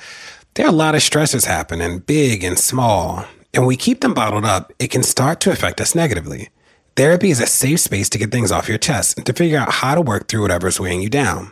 There 0.56 0.66
are 0.66 0.70
a 0.70 0.76
lot 0.76 0.96
of 0.96 1.04
stresses 1.04 1.46
happening, 1.46 2.00
big 2.00 2.44
and 2.44 2.58
small. 2.58 3.26
And 3.54 3.64
when 3.64 3.68
we 3.68 3.78
keep 3.78 4.02
them 4.02 4.14
bottled 4.14 4.46
up, 4.46 4.74
it 4.80 4.90
can 4.90 5.04
start 5.04 5.40
to 5.42 5.52
affect 5.52 5.80
us 5.80 5.96
negatively. 5.96 6.50
Therapy 6.96 7.30
is 7.30 7.40
a 7.40 7.48
safe 7.48 7.80
space 7.80 8.10
to 8.10 8.18
get 8.18 8.32
things 8.32 8.52
off 8.52 8.68
your 8.68 8.78
chest 8.78 9.18
and 9.18 9.26
to 9.26 9.34
figure 9.34 9.58
out 9.58 9.72
how 9.72 9.96
to 9.96 10.02
work 10.02 10.28
through 10.28 10.42
whatever's 10.42 10.80
weighing 10.80 11.02
you 11.02 11.10
down. 11.10 11.52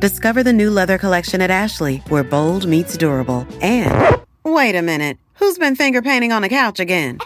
Discover 0.00 0.42
the 0.42 0.52
new 0.52 0.68
leather 0.70 0.98
collection 0.98 1.40
at 1.40 1.50
Ashley, 1.50 2.02
where 2.08 2.22
bold 2.22 2.68
meets 2.68 2.98
durable. 2.98 3.46
And 3.62 4.20
wait 4.44 4.74
a 4.76 4.82
minute, 4.82 5.16
who's 5.38 5.56
been 5.56 5.74
finger 5.74 6.02
painting 6.02 6.32
on 6.32 6.42
the 6.42 6.50
couch 6.50 6.80
again? 6.80 7.16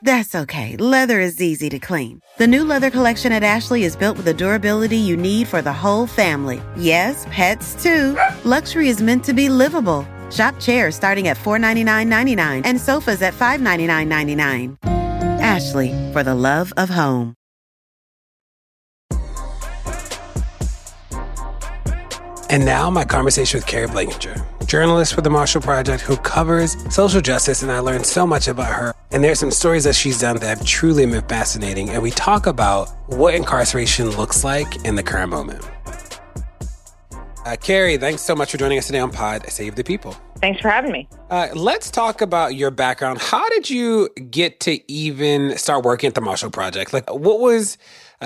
That's 0.00 0.34
okay, 0.34 0.78
leather 0.78 1.20
is 1.20 1.42
easy 1.42 1.68
to 1.68 1.78
clean. 1.78 2.22
The 2.38 2.46
new 2.46 2.64
leather 2.64 2.90
collection 2.90 3.32
at 3.32 3.42
Ashley 3.42 3.84
is 3.84 3.96
built 3.96 4.16
with 4.16 4.24
the 4.24 4.32
durability 4.32 4.96
you 4.96 5.14
need 5.14 5.46
for 5.46 5.60
the 5.60 5.74
whole 5.74 6.06
family. 6.06 6.62
Yes, 6.78 7.26
pets 7.30 7.82
too. 7.82 8.18
Luxury 8.44 8.88
is 8.88 9.02
meant 9.02 9.22
to 9.24 9.34
be 9.34 9.50
livable. 9.50 10.06
Shop 10.30 10.58
chairs 10.58 10.96
starting 10.96 11.28
at 11.28 11.36
$499.99 11.36 12.62
and 12.64 12.80
sofas 12.80 13.20
at 13.20 13.34
$599.99. 13.34 14.78
Ashley, 15.42 15.92
for 16.14 16.22
the 16.22 16.34
love 16.34 16.72
of 16.78 16.88
home. 16.88 17.34
And 22.56 22.64
now, 22.64 22.88
my 22.88 23.04
conversation 23.04 23.58
with 23.58 23.66
Keri 23.66 23.86
Blakinger, 23.86 24.66
journalist 24.66 25.12
for 25.12 25.20
the 25.20 25.28
Marshall 25.28 25.60
Project 25.60 26.02
who 26.02 26.16
covers 26.16 26.74
social 26.90 27.20
justice. 27.20 27.60
And 27.60 27.70
I 27.70 27.80
learned 27.80 28.06
so 28.06 28.26
much 28.26 28.48
about 28.48 28.72
her. 28.72 28.94
And 29.12 29.22
there's 29.22 29.38
some 29.38 29.50
stories 29.50 29.84
that 29.84 29.94
she's 29.94 30.18
done 30.18 30.38
that 30.38 30.56
have 30.56 30.66
truly 30.66 31.04
been 31.04 31.20
fascinating. 31.28 31.90
And 31.90 32.02
we 32.02 32.10
talk 32.12 32.46
about 32.46 32.88
what 33.08 33.34
incarceration 33.34 34.08
looks 34.12 34.42
like 34.42 34.86
in 34.86 34.94
the 34.94 35.02
current 35.02 35.28
moment. 35.28 35.68
Uh, 37.44 37.56
Keri, 37.60 37.98
thanks 37.98 38.22
so 38.22 38.34
much 38.34 38.52
for 38.52 38.56
joining 38.56 38.78
us 38.78 38.86
today 38.86 39.00
on 39.00 39.12
Pod 39.12 39.46
Save 39.50 39.74
the 39.74 39.84
People. 39.84 40.16
Thanks 40.40 40.62
for 40.62 40.70
having 40.70 40.92
me. 40.92 41.10
Uh, 41.28 41.48
let's 41.54 41.90
talk 41.90 42.22
about 42.22 42.54
your 42.54 42.70
background. 42.70 43.20
How 43.20 43.46
did 43.50 43.68
you 43.68 44.08
get 44.30 44.60
to 44.60 44.80
even 44.90 45.58
start 45.58 45.84
working 45.84 46.08
at 46.08 46.14
the 46.14 46.22
Marshall 46.22 46.50
Project? 46.50 46.94
Like, 46.94 47.12
what 47.12 47.38
was 47.38 47.76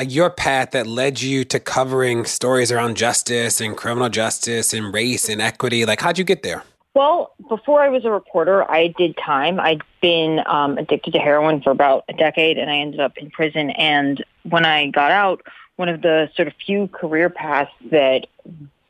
uh, 0.00 0.02
your 0.02 0.30
path 0.30 0.70
that 0.70 0.86
led 0.86 1.20
you 1.20 1.44
to 1.44 1.60
covering 1.60 2.24
stories 2.24 2.72
around 2.72 2.96
justice 2.96 3.60
and 3.60 3.76
criminal 3.76 4.08
justice 4.08 4.72
and 4.72 4.94
race 4.94 5.28
and 5.28 5.42
equity? 5.42 5.84
Like, 5.84 6.00
how'd 6.00 6.18
you 6.18 6.24
get 6.24 6.42
there? 6.42 6.62
Well, 6.94 7.34
before 7.48 7.82
I 7.82 7.88
was 7.88 8.04
a 8.04 8.10
reporter, 8.10 8.68
I 8.70 8.88
did 8.98 9.16
time. 9.16 9.60
I'd 9.60 9.82
been 10.00 10.40
um, 10.46 10.78
addicted 10.78 11.12
to 11.12 11.18
heroin 11.18 11.62
for 11.62 11.70
about 11.70 12.04
a 12.08 12.12
decade, 12.12 12.58
and 12.58 12.70
I 12.70 12.76
ended 12.76 13.00
up 13.00 13.16
in 13.18 13.30
prison. 13.30 13.70
And 13.70 14.24
when 14.48 14.64
I 14.64 14.88
got 14.88 15.10
out, 15.10 15.42
one 15.76 15.88
of 15.88 16.02
the 16.02 16.30
sort 16.34 16.48
of 16.48 16.54
few 16.66 16.88
career 16.88 17.30
paths 17.30 17.70
that 17.90 18.26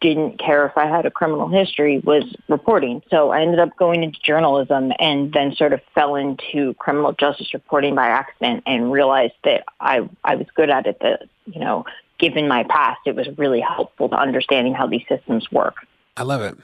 didn't 0.00 0.38
care 0.38 0.66
if 0.66 0.76
I 0.76 0.86
had 0.86 1.04
a 1.06 1.10
criminal 1.10 1.48
history 1.48 1.98
was 1.98 2.24
reporting. 2.48 3.02
So 3.10 3.30
I 3.30 3.42
ended 3.42 3.58
up 3.58 3.76
going 3.76 4.02
into 4.02 4.18
journalism 4.20 4.92
and 4.98 5.32
then 5.32 5.54
sort 5.54 5.72
of 5.72 5.80
fell 5.94 6.16
into 6.16 6.74
criminal 6.74 7.12
justice 7.12 7.52
reporting 7.52 7.94
by 7.94 8.08
accident 8.08 8.62
and 8.66 8.90
realized 8.90 9.34
that 9.44 9.64
I, 9.80 10.08
I 10.24 10.36
was 10.36 10.46
good 10.54 10.70
at 10.70 10.86
it, 10.86 10.98
that, 11.00 11.28
you 11.46 11.60
know, 11.60 11.84
given 12.18 12.48
my 12.48 12.64
past, 12.64 13.00
it 13.06 13.14
was 13.14 13.28
really 13.36 13.60
helpful 13.60 14.08
to 14.08 14.16
understanding 14.16 14.74
how 14.74 14.86
these 14.86 15.04
systems 15.08 15.50
work. 15.52 15.74
I 16.16 16.22
love 16.22 16.42
it. 16.42 16.56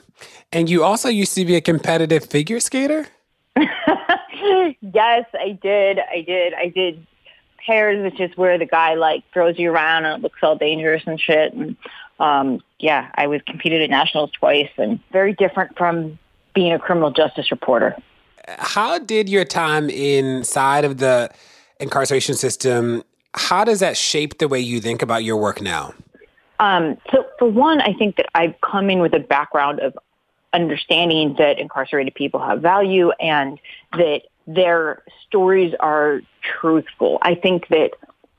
And 0.53 0.71
you 0.71 0.83
also 0.83 1.09
used 1.09 1.35
to 1.35 1.45
be 1.45 1.57
a 1.57 1.61
competitive 1.61 2.25
figure 2.25 2.61
skater? 2.61 3.07
yes, 3.57 5.25
I 5.35 5.59
did. 5.61 5.99
I 5.99 6.23
did. 6.27 6.55
I 6.55 6.69
did 6.69 7.07
pairs, 7.67 8.03
which 8.03 8.21
is 8.21 8.37
where 8.37 8.59
the 8.59 8.67
guy 8.67 8.95
like 8.95 9.25
throws 9.33 9.59
you 9.59 9.71
around 9.71 10.05
and 10.05 10.19
it 10.19 10.23
looks 10.23 10.39
all 10.43 10.57
dangerous 10.57 11.03
and 11.07 11.21
shit. 11.21 11.53
And 11.53 11.77
um, 12.19 12.63
yeah, 12.79 13.11
I 13.15 13.27
was 13.27 13.41
competed 13.47 13.83
at 13.83 13.91
nationals 13.91 14.31
twice 14.33 14.71
and 14.77 15.01
very 15.13 15.33
different 15.33 15.77
from 15.77 16.19
being 16.55 16.73
a 16.73 16.79
criminal 16.79 17.11
justice 17.11 17.51
reporter. 17.51 17.97
How 18.49 18.99
did 18.99 19.29
your 19.29 19.45
time 19.45 19.91
inside 19.91 20.85
of 20.85 20.99
the 20.99 21.31
incarceration 21.81 22.35
system, 22.35 23.03
how 23.35 23.65
does 23.65 23.81
that 23.81 23.97
shape 23.97 24.39
the 24.39 24.49
way 24.49 24.61
you 24.61 24.81
think 24.81 25.03
about 25.03 25.25
your 25.25 25.37
work 25.37 25.61
now? 25.61 25.93
Um, 26.59 26.97
so 27.13 27.27
for 27.39 27.49
one, 27.49 27.81
I 27.81 27.93
think 27.93 28.17
that 28.17 28.27
I've 28.35 28.55
come 28.63 28.89
in 28.89 29.01
with 29.01 29.15
a 29.15 29.19
background 29.21 29.81
of 29.81 29.97
understanding 30.53 31.35
that 31.39 31.59
incarcerated 31.59 32.15
people 32.15 32.41
have 32.41 32.63
value 32.63 33.11
and 33.21 33.59
that 33.93 34.23
their 34.47 35.03
stories 35.27 35.75
are 35.81 36.23
truthful. 36.41 37.19
I 37.21 37.35
think 37.35 37.69
that 37.69 37.91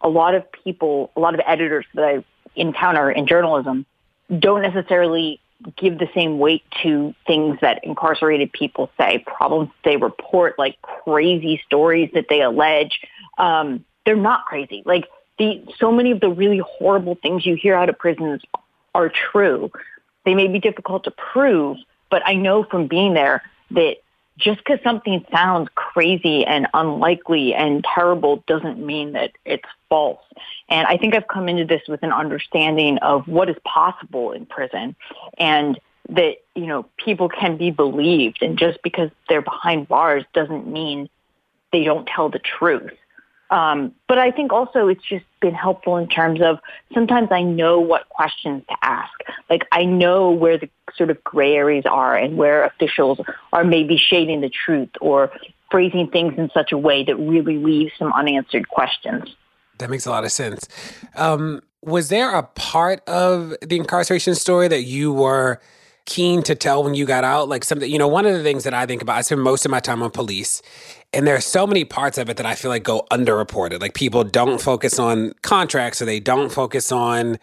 a 0.01 0.09
lot 0.09 0.33
of 0.33 0.43
people, 0.63 1.11
a 1.15 1.19
lot 1.19 1.35
of 1.35 1.41
editors 1.45 1.85
that 1.93 2.03
I 2.03 2.23
encounter 2.57 3.09
in 3.11 3.27
journalism 3.27 3.85
don't 4.39 4.61
necessarily 4.61 5.39
give 5.75 5.97
the 5.97 6.09
same 6.13 6.37
weight 6.37 6.63
to 6.83 7.13
things 7.25 7.57
that 7.61 7.83
incarcerated 7.83 8.51
people 8.51 8.91
say, 8.97 9.23
problems 9.25 9.69
they 9.83 9.97
report, 9.97 10.57
like 10.59 10.81
crazy 10.81 11.61
stories 11.65 12.11
that 12.13 12.25
they 12.29 12.41
allege. 12.41 12.99
Um, 13.37 13.83
they're 14.05 14.15
not 14.15 14.45
crazy. 14.45 14.83
Like 14.85 15.05
the 15.39 15.63
so 15.77 15.91
many 15.91 16.11
of 16.11 16.19
the 16.19 16.29
really 16.29 16.59
horrible 16.59 17.15
things 17.15 17.45
you 17.45 17.55
hear 17.55 17.75
out 17.75 17.89
of 17.89 17.97
prisons 17.97 18.41
are 18.93 19.09
true. 19.09 19.71
They 20.25 20.35
may 20.35 20.47
be 20.47 20.59
difficult 20.59 21.05
to 21.05 21.11
prove, 21.11 21.77
but 22.09 22.21
I 22.25 22.35
know 22.35 22.63
from 22.63 22.87
being 22.87 23.13
there 23.13 23.43
that 23.71 23.97
just 24.37 24.59
because 24.59 24.79
something 24.83 25.25
sounds 25.31 25.69
crazy 25.75 26.45
and 26.45 26.67
unlikely 26.73 27.53
and 27.53 27.83
terrible 27.83 28.43
doesn't 28.47 28.83
mean 28.83 29.13
that 29.13 29.31
it's 29.45 29.67
false. 29.89 30.21
And 30.69 30.85
I 30.87 30.97
think 30.97 31.15
I've 31.15 31.27
come 31.27 31.49
into 31.49 31.65
this 31.65 31.81
with 31.87 32.03
an 32.03 32.11
understanding 32.11 32.97
of 32.99 33.27
what 33.27 33.49
is 33.49 33.55
possible 33.65 34.31
in 34.31 34.45
prison 34.45 34.95
and 35.37 35.79
that, 36.09 36.37
you 36.55 36.67
know, 36.67 36.85
people 36.97 37.29
can 37.29 37.57
be 37.57 37.71
believed. 37.71 38.41
And 38.41 38.57
just 38.57 38.81
because 38.83 39.09
they're 39.27 39.41
behind 39.41 39.87
bars 39.87 40.23
doesn't 40.33 40.67
mean 40.67 41.09
they 41.71 41.83
don't 41.83 42.07
tell 42.07 42.29
the 42.29 42.39
truth. 42.39 42.93
Um, 43.49 43.93
but 44.07 44.17
I 44.17 44.31
think 44.31 44.51
also 44.51 44.87
it's 44.87 45.03
just 45.03 45.25
been 45.41 45.53
helpful 45.53 45.97
in 45.97 46.07
terms 46.07 46.41
of 46.41 46.59
sometimes 46.93 47.29
I 47.31 47.43
know 47.43 47.79
what 47.79 48.09
questions 48.09 48.63
to 48.69 48.75
ask. 48.81 49.13
Like 49.49 49.63
I 49.71 49.85
know 49.85 50.31
where 50.31 50.57
the 50.57 50.69
sort 50.95 51.09
of 51.09 51.23
gray 51.23 51.53
areas 51.55 51.85
are 51.85 52.15
and 52.15 52.37
where 52.37 52.65
officials 52.65 53.19
are 53.53 53.63
maybe 53.63 53.97
shading 53.97 54.41
the 54.41 54.49
truth 54.49 54.89
or 54.99 55.31
phrasing 55.71 56.09
things 56.09 56.33
in 56.37 56.49
such 56.53 56.71
a 56.71 56.77
way 56.77 57.03
that 57.03 57.15
really 57.15 57.57
leaves 57.57 57.91
some 57.97 58.11
unanswered 58.13 58.67
questions. 58.69 59.35
That 59.79 59.89
makes 59.89 60.05
a 60.05 60.09
lot 60.09 60.23
of 60.23 60.31
sense. 60.31 60.67
Um, 61.15 61.61
was 61.81 62.09
there 62.09 62.35
a 62.35 62.43
part 62.43 63.07
of 63.07 63.53
the 63.61 63.77
incarceration 63.77 64.35
story 64.35 64.67
that 64.67 64.83
you 64.83 65.13
were 65.13 65.61
keen 66.07 66.41
to 66.43 66.55
tell 66.55 66.83
when 66.83 66.95
you 66.95 67.05
got 67.05 67.23
out? 67.23 67.47
Like 67.47 67.63
something, 67.63 67.91
you 67.91 67.99
know, 67.99 68.07
one 68.07 68.25
of 68.25 68.33
the 68.33 68.41
things 68.41 68.63
that 68.63 68.73
I 68.73 68.87
think 68.87 69.03
about, 69.03 69.17
I 69.17 69.21
spend 69.21 69.43
most 69.43 69.63
of 69.65 69.69
my 69.69 69.79
time 69.79 70.01
on 70.01 70.09
police, 70.09 70.63
and 71.13 71.27
there 71.27 71.35
are 71.35 71.41
so 71.41 71.67
many 71.67 71.85
parts 71.85 72.17
of 72.17 72.29
it 72.29 72.37
that 72.37 72.45
I 72.47 72.55
feel 72.55 72.71
like 72.71 72.83
go 72.83 73.05
underreported. 73.11 73.79
Like 73.79 73.93
people 73.93 74.23
don't 74.23 74.59
focus 74.59 74.97
on 74.97 75.33
contracts 75.43 76.01
or 76.01 76.05
they 76.05 76.19
don't 76.19 76.51
focus 76.51 76.91
on 76.91 77.37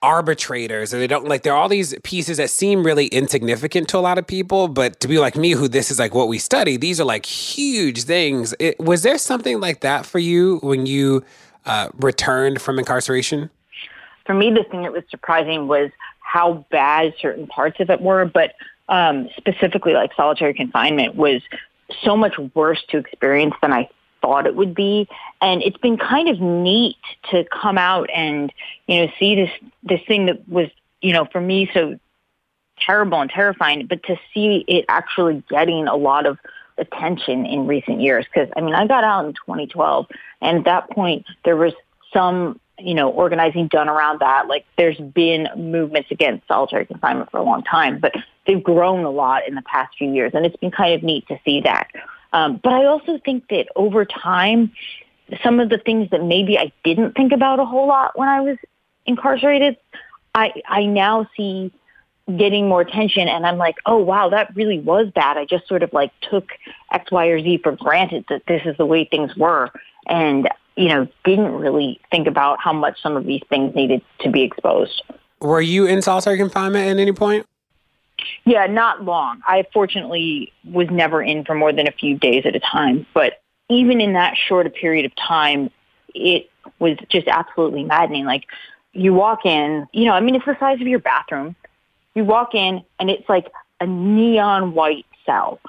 arbitrators 0.00 0.94
or 0.94 0.98
they 0.98 1.08
don't 1.08 1.26
like 1.26 1.42
there 1.42 1.52
are 1.52 1.60
all 1.60 1.68
these 1.68 1.92
pieces 2.04 2.36
that 2.36 2.48
seem 2.48 2.84
really 2.84 3.08
insignificant 3.08 3.88
to 3.88 3.98
a 3.98 4.00
lot 4.00 4.16
of 4.16 4.24
people 4.24 4.68
but 4.68 5.00
to 5.00 5.08
be 5.08 5.18
like 5.18 5.34
me 5.34 5.50
who 5.50 5.66
this 5.66 5.90
is 5.90 5.98
like 5.98 6.14
what 6.14 6.28
we 6.28 6.38
study 6.38 6.76
these 6.76 7.00
are 7.00 7.04
like 7.04 7.26
huge 7.26 8.04
things 8.04 8.54
it, 8.60 8.78
was 8.78 9.02
there 9.02 9.18
something 9.18 9.58
like 9.58 9.80
that 9.80 10.06
for 10.06 10.20
you 10.20 10.58
when 10.58 10.86
you 10.86 11.24
uh, 11.66 11.88
returned 11.94 12.62
from 12.62 12.78
incarceration 12.78 13.50
for 14.24 14.34
me 14.34 14.52
the 14.52 14.62
thing 14.70 14.82
that 14.82 14.92
was 14.92 15.02
surprising 15.10 15.66
was 15.66 15.90
how 16.32 16.64
bad 16.70 17.14
certain 17.20 17.46
parts 17.46 17.80
of 17.80 17.90
it 17.90 18.00
were 18.00 18.24
but 18.24 18.54
um, 18.88 19.28
specifically 19.36 19.92
like 19.92 20.10
solitary 20.14 20.54
confinement 20.54 21.14
was 21.14 21.42
so 22.02 22.16
much 22.16 22.38
worse 22.54 22.82
to 22.88 22.98
experience 22.98 23.54
than 23.60 23.72
i 23.72 23.88
thought 24.20 24.46
it 24.46 24.54
would 24.54 24.74
be. 24.74 25.08
And 25.40 25.62
it's 25.62 25.78
been 25.78 25.96
kind 25.96 26.28
of 26.28 26.40
neat 26.40 26.96
to 27.30 27.44
come 27.44 27.78
out 27.78 28.10
and, 28.14 28.52
you 28.86 29.00
know, 29.00 29.12
see 29.18 29.34
this, 29.34 29.50
this 29.82 30.00
thing 30.06 30.26
that 30.26 30.48
was, 30.48 30.68
you 31.00 31.12
know, 31.12 31.26
for 31.26 31.40
me 31.40 31.70
so 31.72 31.98
terrible 32.80 33.20
and 33.20 33.30
terrifying, 33.30 33.86
but 33.86 34.02
to 34.04 34.16
see 34.32 34.64
it 34.68 34.84
actually 34.88 35.42
getting 35.50 35.88
a 35.88 35.96
lot 35.96 36.26
of 36.26 36.38
attention 36.76 37.44
in 37.44 37.66
recent 37.66 38.00
years. 38.00 38.24
Cause 38.32 38.48
I 38.56 38.60
mean, 38.60 38.74
I 38.74 38.86
got 38.86 39.02
out 39.04 39.24
in 39.24 39.32
2012 39.32 40.06
and 40.40 40.58
at 40.58 40.64
that 40.64 40.90
point 40.90 41.26
there 41.44 41.56
was 41.56 41.72
some, 42.12 42.60
you 42.78 42.94
know, 42.94 43.10
organizing 43.10 43.68
done 43.68 43.88
around 43.88 44.20
that. 44.20 44.46
Like 44.46 44.64
there's 44.76 44.98
been 44.98 45.48
movements 45.56 46.10
against 46.10 46.46
solitary 46.46 46.86
confinement 46.86 47.30
for 47.30 47.38
a 47.38 47.42
long 47.42 47.62
time, 47.62 47.98
but 47.98 48.14
they've 48.46 48.62
grown 48.62 49.04
a 49.04 49.10
lot 49.10 49.46
in 49.48 49.54
the 49.54 49.62
past 49.62 49.96
few 49.96 50.12
years. 50.12 50.32
And 50.34 50.46
it's 50.46 50.56
been 50.56 50.70
kind 50.70 50.94
of 50.94 51.02
neat 51.02 51.26
to 51.28 51.38
see 51.44 51.60
that. 51.62 51.88
Um, 52.32 52.60
but 52.62 52.72
I 52.72 52.84
also 52.84 53.18
think 53.24 53.48
that 53.48 53.68
over 53.74 54.04
time, 54.04 54.72
some 55.42 55.60
of 55.60 55.68
the 55.68 55.78
things 55.78 56.10
that 56.10 56.22
maybe 56.22 56.58
I 56.58 56.72
didn't 56.84 57.12
think 57.14 57.32
about 57.32 57.60
a 57.60 57.64
whole 57.64 57.86
lot 57.86 58.18
when 58.18 58.28
I 58.28 58.40
was 58.40 58.56
incarcerated, 59.06 59.76
I 60.34 60.52
I 60.66 60.86
now 60.86 61.28
see 61.36 61.72
getting 62.36 62.68
more 62.68 62.82
attention 62.82 63.26
and 63.26 63.46
I'm 63.46 63.56
like, 63.56 63.76
oh 63.86 63.96
wow, 63.96 64.28
that 64.28 64.54
really 64.54 64.78
was 64.78 65.10
bad. 65.14 65.38
I 65.38 65.46
just 65.46 65.66
sort 65.66 65.82
of 65.82 65.92
like 65.92 66.12
took 66.20 66.50
X, 66.92 67.10
Y, 67.10 67.26
or 67.26 67.40
Z 67.40 67.60
for 67.62 67.72
granted 67.72 68.26
that 68.28 68.42
this 68.46 68.62
is 68.66 68.76
the 68.76 68.86
way 68.86 69.04
things 69.04 69.34
were 69.36 69.70
and, 70.06 70.48
you 70.78 70.88
know, 70.88 71.08
didn't 71.24 71.52
really 71.56 72.00
think 72.10 72.28
about 72.28 72.60
how 72.60 72.72
much 72.72 73.02
some 73.02 73.16
of 73.16 73.26
these 73.26 73.42
things 73.48 73.74
needed 73.74 74.00
to 74.20 74.30
be 74.30 74.42
exposed. 74.42 75.02
Were 75.40 75.60
you 75.60 75.86
in 75.86 76.02
solitary 76.02 76.38
confinement 76.38 76.86
at 76.86 76.98
any 76.98 77.12
point? 77.12 77.46
Yeah, 78.44 78.66
not 78.66 79.04
long. 79.04 79.40
I 79.46 79.64
fortunately 79.72 80.52
was 80.64 80.88
never 80.88 81.20
in 81.20 81.44
for 81.44 81.56
more 81.56 81.72
than 81.72 81.88
a 81.88 81.92
few 81.92 82.16
days 82.16 82.44
at 82.46 82.54
a 82.54 82.60
time. 82.60 83.06
But 83.12 83.42
even 83.68 84.00
in 84.00 84.12
that 84.12 84.36
short 84.36 84.66
a 84.66 84.70
period 84.70 85.04
of 85.04 85.14
time, 85.16 85.70
it 86.14 86.48
was 86.78 86.96
just 87.08 87.26
absolutely 87.26 87.82
maddening. 87.82 88.24
Like 88.24 88.44
you 88.92 89.12
walk 89.12 89.44
in, 89.44 89.86
you 89.92 90.04
know, 90.04 90.12
I 90.12 90.20
mean, 90.20 90.36
it's 90.36 90.46
the 90.46 90.56
size 90.60 90.80
of 90.80 90.86
your 90.86 91.00
bathroom. 91.00 91.56
You 92.14 92.24
walk 92.24 92.54
in 92.54 92.82
and 93.00 93.10
it's 93.10 93.28
like 93.28 93.50
a 93.80 93.86
neon 93.86 94.74
white 94.74 95.06
cell. 95.26 95.60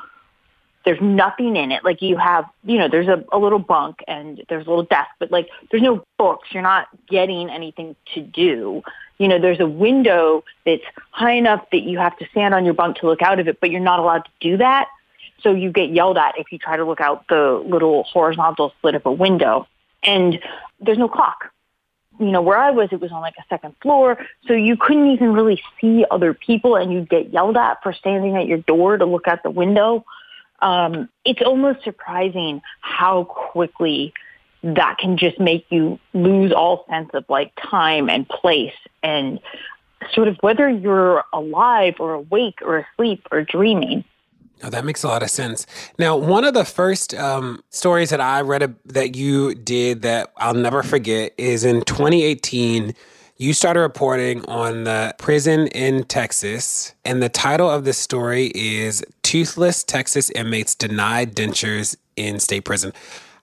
There's 0.89 1.01
nothing 1.01 1.55
in 1.55 1.71
it. 1.71 1.83
Like 1.83 2.01
you 2.01 2.17
have, 2.17 2.45
you 2.63 2.77
know, 2.77 2.87
there's 2.87 3.07
a, 3.07 3.23
a 3.31 3.37
little 3.37 3.59
bunk 3.59 4.03
and 4.07 4.43
there's 4.49 4.65
a 4.65 4.69
little 4.69 4.85
desk, 4.85 5.09
but 5.19 5.31
like 5.31 5.49
there's 5.69 5.83
no 5.83 6.03
books. 6.17 6.49
You're 6.51 6.63
not 6.63 6.87
getting 7.07 7.49
anything 7.49 7.95
to 8.15 8.21
do 8.21 8.81
you 9.19 9.27
know, 9.27 9.37
there's 9.37 9.59
a 9.59 9.67
window 9.67 10.43
that's 10.65 10.83
high 11.11 11.33
enough 11.33 11.65
that 11.71 11.83
you 11.83 11.99
have 11.99 12.17
to 12.17 12.25
stand 12.31 12.55
on 12.55 12.65
your 12.65 12.73
bunk 12.73 12.97
to 12.97 13.05
look 13.05 13.21
out 13.21 13.39
of 13.39 13.47
it, 13.47 13.59
but 13.59 13.69
you're 13.69 13.81
not 13.81 13.99
allowed 13.99 14.25
to 14.25 14.31
do 14.39 14.57
that. 14.57 14.87
So 15.43 15.51
you 15.51 15.71
get 15.71 15.91
yelled 15.91 16.17
at 16.17 16.37
if 16.37 16.51
you 16.51 16.57
try 16.57 16.77
to 16.77 16.85
look 16.85 17.01
out 17.01 17.27
the 17.27 17.63
little 17.65 18.03
horizontal 18.03 18.73
slit 18.81 18.95
of 18.95 19.05
a 19.05 19.11
window. 19.11 19.67
And 20.03 20.39
there's 20.79 20.97
no 20.97 21.09
clock. 21.09 21.51
You 22.17 22.31
know, 22.31 22.41
where 22.41 22.57
I 22.57 22.71
was, 22.71 22.89
it 22.91 22.99
was 22.99 23.11
on 23.11 23.21
like 23.21 23.35
a 23.37 23.43
second 23.49 23.75
floor. 23.81 24.17
So 24.47 24.53
you 24.53 24.75
couldn't 24.77 25.09
even 25.11 25.33
really 25.33 25.61
see 25.79 26.05
other 26.09 26.33
people 26.33 26.75
and 26.75 26.91
you'd 26.91 27.09
get 27.09 27.31
yelled 27.31 27.57
at 27.57 27.83
for 27.83 27.93
standing 27.93 28.37
at 28.37 28.47
your 28.47 28.57
door 28.59 28.97
to 28.97 29.05
look 29.05 29.27
out 29.27 29.43
the 29.43 29.49
window. 29.49 30.05
Um, 30.61 31.09
it's 31.25 31.41
almost 31.41 31.83
surprising 31.83 32.61
how 32.81 33.25
quickly 33.25 34.13
that 34.63 34.97
can 34.97 35.17
just 35.17 35.39
make 35.39 35.65
you 35.69 35.99
lose 36.13 36.51
all 36.51 36.85
sense 36.89 37.09
of 37.13 37.23
like 37.29 37.53
time 37.61 38.09
and 38.09 38.27
place 38.27 38.73
and 39.01 39.39
sort 40.13 40.27
of 40.27 40.37
whether 40.41 40.69
you're 40.69 41.23
alive 41.33 41.95
or 41.99 42.13
awake 42.13 42.59
or 42.61 42.79
asleep 42.79 43.25
or 43.31 43.43
dreaming. 43.43 44.03
Oh, 44.61 44.69
that 44.69 44.83
makes 44.83 45.03
a 45.03 45.07
lot 45.07 45.23
of 45.23 45.29
sense. 45.29 45.65
Now, 45.97 46.17
one 46.17 46.43
of 46.43 46.53
the 46.53 46.65
first 46.65 47.13
um, 47.13 47.63
stories 47.69 48.09
that 48.09 48.19
I 48.19 48.41
read 48.41 48.61
a, 48.61 48.75
that 48.85 49.15
you 49.15 49.55
did 49.55 50.01
that 50.01 50.33
I'll 50.37 50.53
never 50.53 50.83
forget 50.83 51.33
is 51.37 51.63
in 51.63 51.81
2018. 51.83 52.93
You 53.37 53.53
started 53.53 53.79
reporting 53.79 54.43
on 54.49 54.83
the 54.83 55.15
prison 55.17 55.67
in 55.67 56.03
Texas, 56.03 56.93
and 57.05 57.23
the 57.23 57.29
title 57.29 57.69
of 57.69 57.85
the 57.85 57.93
story 57.93 58.51
is 58.53 59.01
Toothless 59.29 59.83
Texas 59.83 60.31
Inmates 60.31 60.73
Denied 60.73 61.35
Dentures 61.35 61.95
in 62.15 62.39
State 62.39 62.61
Prison. 62.61 62.91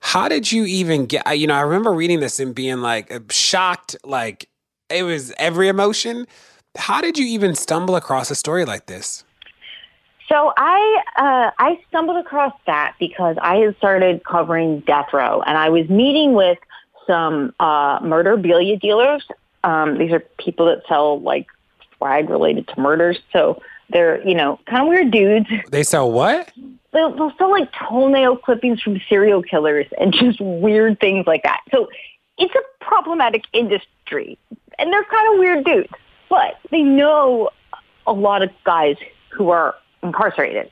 How 0.01 0.29
did 0.29 0.51
you 0.51 0.65
even 0.65 1.07
get? 1.07 1.39
You 1.39 1.47
know, 1.47 1.55
I 1.55 1.61
remember 1.61 1.93
reading 1.93 2.19
this 2.19 2.41
and 2.41 2.53
being 2.53 2.79
like 2.79 3.13
shocked, 3.31 3.95
like 4.03 4.49
it 4.91 5.05
was 5.05 5.33
every 5.39 5.69
emotion. 5.69 6.27
How 6.77 7.01
did 7.01 7.17
you 7.17 7.25
even 7.27 7.55
stumble 7.55 7.95
across 7.95 8.33
a 8.33 8.35
story 8.35 8.65
like 8.65 8.87
this? 8.87 9.23
So 10.29 10.53
I 10.57 11.03
uh, 11.17 11.51
I 11.57 11.79
stumbled 11.87 12.17
across 12.17 12.55
that 12.67 12.97
because 12.99 13.37
I 13.41 13.59
had 13.59 13.77
started 13.77 14.25
covering 14.25 14.81
death 14.89 15.13
row, 15.13 15.41
and 15.43 15.57
I 15.57 15.69
was 15.69 15.89
meeting 15.89 16.33
with 16.33 16.59
some 17.07 17.55
uh, 17.61 18.01
murderabilia 18.01 18.81
dealers. 18.81 19.25
Um, 19.63 19.99
these 19.99 20.11
are 20.11 20.19
people 20.37 20.67
that 20.67 20.83
sell 20.89 21.21
like 21.21 21.47
swag 21.97 22.29
related 22.29 22.67
to 22.67 22.81
murders. 22.81 23.21
So 23.33 23.63
they're 23.91 24.27
you 24.27 24.35
know 24.35 24.59
kind 24.67 24.83
of 24.83 24.89
weird 24.89 25.11
dudes. 25.11 25.49
They 25.71 25.83
sell 25.83 26.11
what? 26.11 26.53
They'll, 26.93 27.15
they'll 27.15 27.33
sell 27.37 27.51
like 27.51 27.71
toenail 27.73 28.39
clippings 28.39 28.81
from 28.81 29.01
serial 29.09 29.43
killers 29.43 29.87
and 30.01 30.15
just 30.15 30.41
weird 30.41 30.99
things 30.99 31.27
like 31.27 31.43
that. 31.43 31.61
So 31.71 31.89
it's 32.39 32.55
a 32.55 32.85
problematic 32.85 33.45
industry 33.53 34.39
and 34.79 34.93
they're 34.93 35.05
kind 35.05 35.35
of 35.35 35.39
weird 35.39 35.65
dudes, 35.65 35.93
but 36.31 36.59
they 36.71 36.83
know 36.83 37.51
a 38.07 38.13
lot 38.13 38.43
of 38.43 38.51
guys 38.65 38.97
who 39.31 39.51
are 39.51 39.75
incarcerated. 40.03 40.71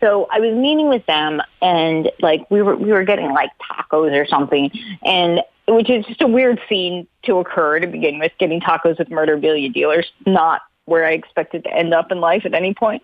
So 0.00 0.28
I 0.30 0.38
was 0.40 0.54
meeting 0.54 0.88
with 0.88 1.04
them 1.06 1.40
and 1.62 2.10
like 2.20 2.48
we 2.50 2.62
were 2.62 2.76
we 2.76 2.92
were 2.92 3.04
getting 3.04 3.32
like 3.32 3.50
tacos 3.58 4.12
or 4.12 4.26
something 4.26 4.70
and 5.04 5.40
which 5.68 5.90
is 5.90 6.04
just 6.06 6.22
a 6.22 6.28
weird 6.28 6.60
scene 6.68 7.08
to 7.24 7.38
occur 7.38 7.80
to 7.80 7.86
begin 7.86 8.18
with, 8.18 8.30
getting 8.38 8.60
tacos 8.60 8.98
with 8.98 9.08
murderabilia 9.08 9.72
dealers, 9.72 10.06
not 10.24 10.62
where 10.86 11.04
I 11.04 11.12
expected 11.12 11.64
to 11.64 11.72
end 11.72 11.92
up 11.92 12.10
in 12.10 12.20
life 12.20 12.46
at 12.46 12.54
any 12.54 12.74
point. 12.74 13.02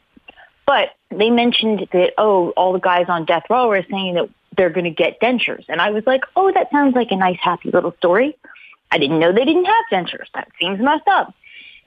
But 0.67 0.91
they 1.11 1.31
mentioned 1.31 1.87
that, 1.93 2.15
oh, 2.19 2.51
all 2.51 2.73
the 2.73 2.81
guys 2.81 3.07
on 3.09 3.25
death 3.25 3.45
row 3.51 3.71
are 3.71 3.85
saying 3.91 4.15
that 4.15 4.31
they're 4.57 4.71
going 4.71 4.85
to 4.85 4.91
get 4.91 5.21
dentures. 5.21 5.65
And 5.69 5.81
I 5.81 5.91
was 5.91 6.07
like, 6.07 6.23
oh, 6.37 6.53
that 6.53 6.71
sounds 6.71 6.95
like 6.95 7.11
a 7.11 7.17
nice, 7.17 7.39
happy 7.41 7.71
little 7.71 7.93
story. 7.99 8.37
I 8.91 8.99
didn't 8.99 9.19
know 9.19 9.33
they 9.33 9.45
didn't 9.45 9.65
have 9.65 9.85
dentures. 9.91 10.27
That 10.35 10.49
seems 10.59 10.81
messed 10.81 11.09
up. 11.09 11.35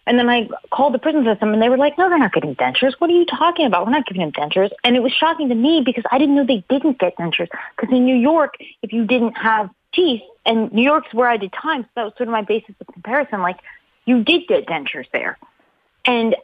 And 0.08 0.20
then 0.20 0.30
I 0.30 0.48
called 0.72 0.94
the 0.94 1.00
prison 1.00 1.24
system 1.26 1.54
and 1.54 1.62
they 1.62 1.70
were 1.70 1.78
like, 1.78 1.98
no, 1.98 2.10
they're 2.10 2.20
not 2.20 2.34
getting 2.34 2.56
dentures. 2.56 2.94
What 3.00 3.10
are 3.10 3.14
you 3.14 3.26
talking 3.26 3.66
about? 3.66 3.86
We're 3.86 3.92
not 3.92 4.06
giving 4.06 4.22
them 4.22 4.32
dentures. 4.32 4.70
And 4.84 4.96
it 4.96 5.02
was 5.02 5.12
shocking 5.12 5.50
to 5.50 5.56
me 5.56 5.82
because 5.84 6.04
I 6.12 6.20
didn't 6.20 6.36
know 6.36 6.46
they 6.46 6.64
didn't 6.70 7.00
get 7.00 7.18
dentures. 7.18 7.50
Because 7.76 7.96
in 7.96 8.06
New 8.06 8.16
York, 8.16 8.56
if 8.84 8.94
you 8.94 9.06
didn't 9.06 9.36
have 9.38 9.70
teeth, 9.94 10.22
and 10.46 10.72
New 10.72 10.84
York's 10.84 11.12
where 11.14 11.28
I 11.28 11.38
did 11.38 11.54
time, 11.54 11.84
so 11.84 11.90
that 11.96 12.04
was 12.04 12.14
sort 12.18 12.28
of 12.28 12.34
my 12.34 12.44
basis 12.44 12.76
of 12.80 12.88
comparison, 12.94 13.42
like 13.42 13.58
you 14.06 14.24
did 14.24 14.48
get 14.48 14.68
dentures 14.68 15.08
there. 15.12 15.40
And 16.06 16.36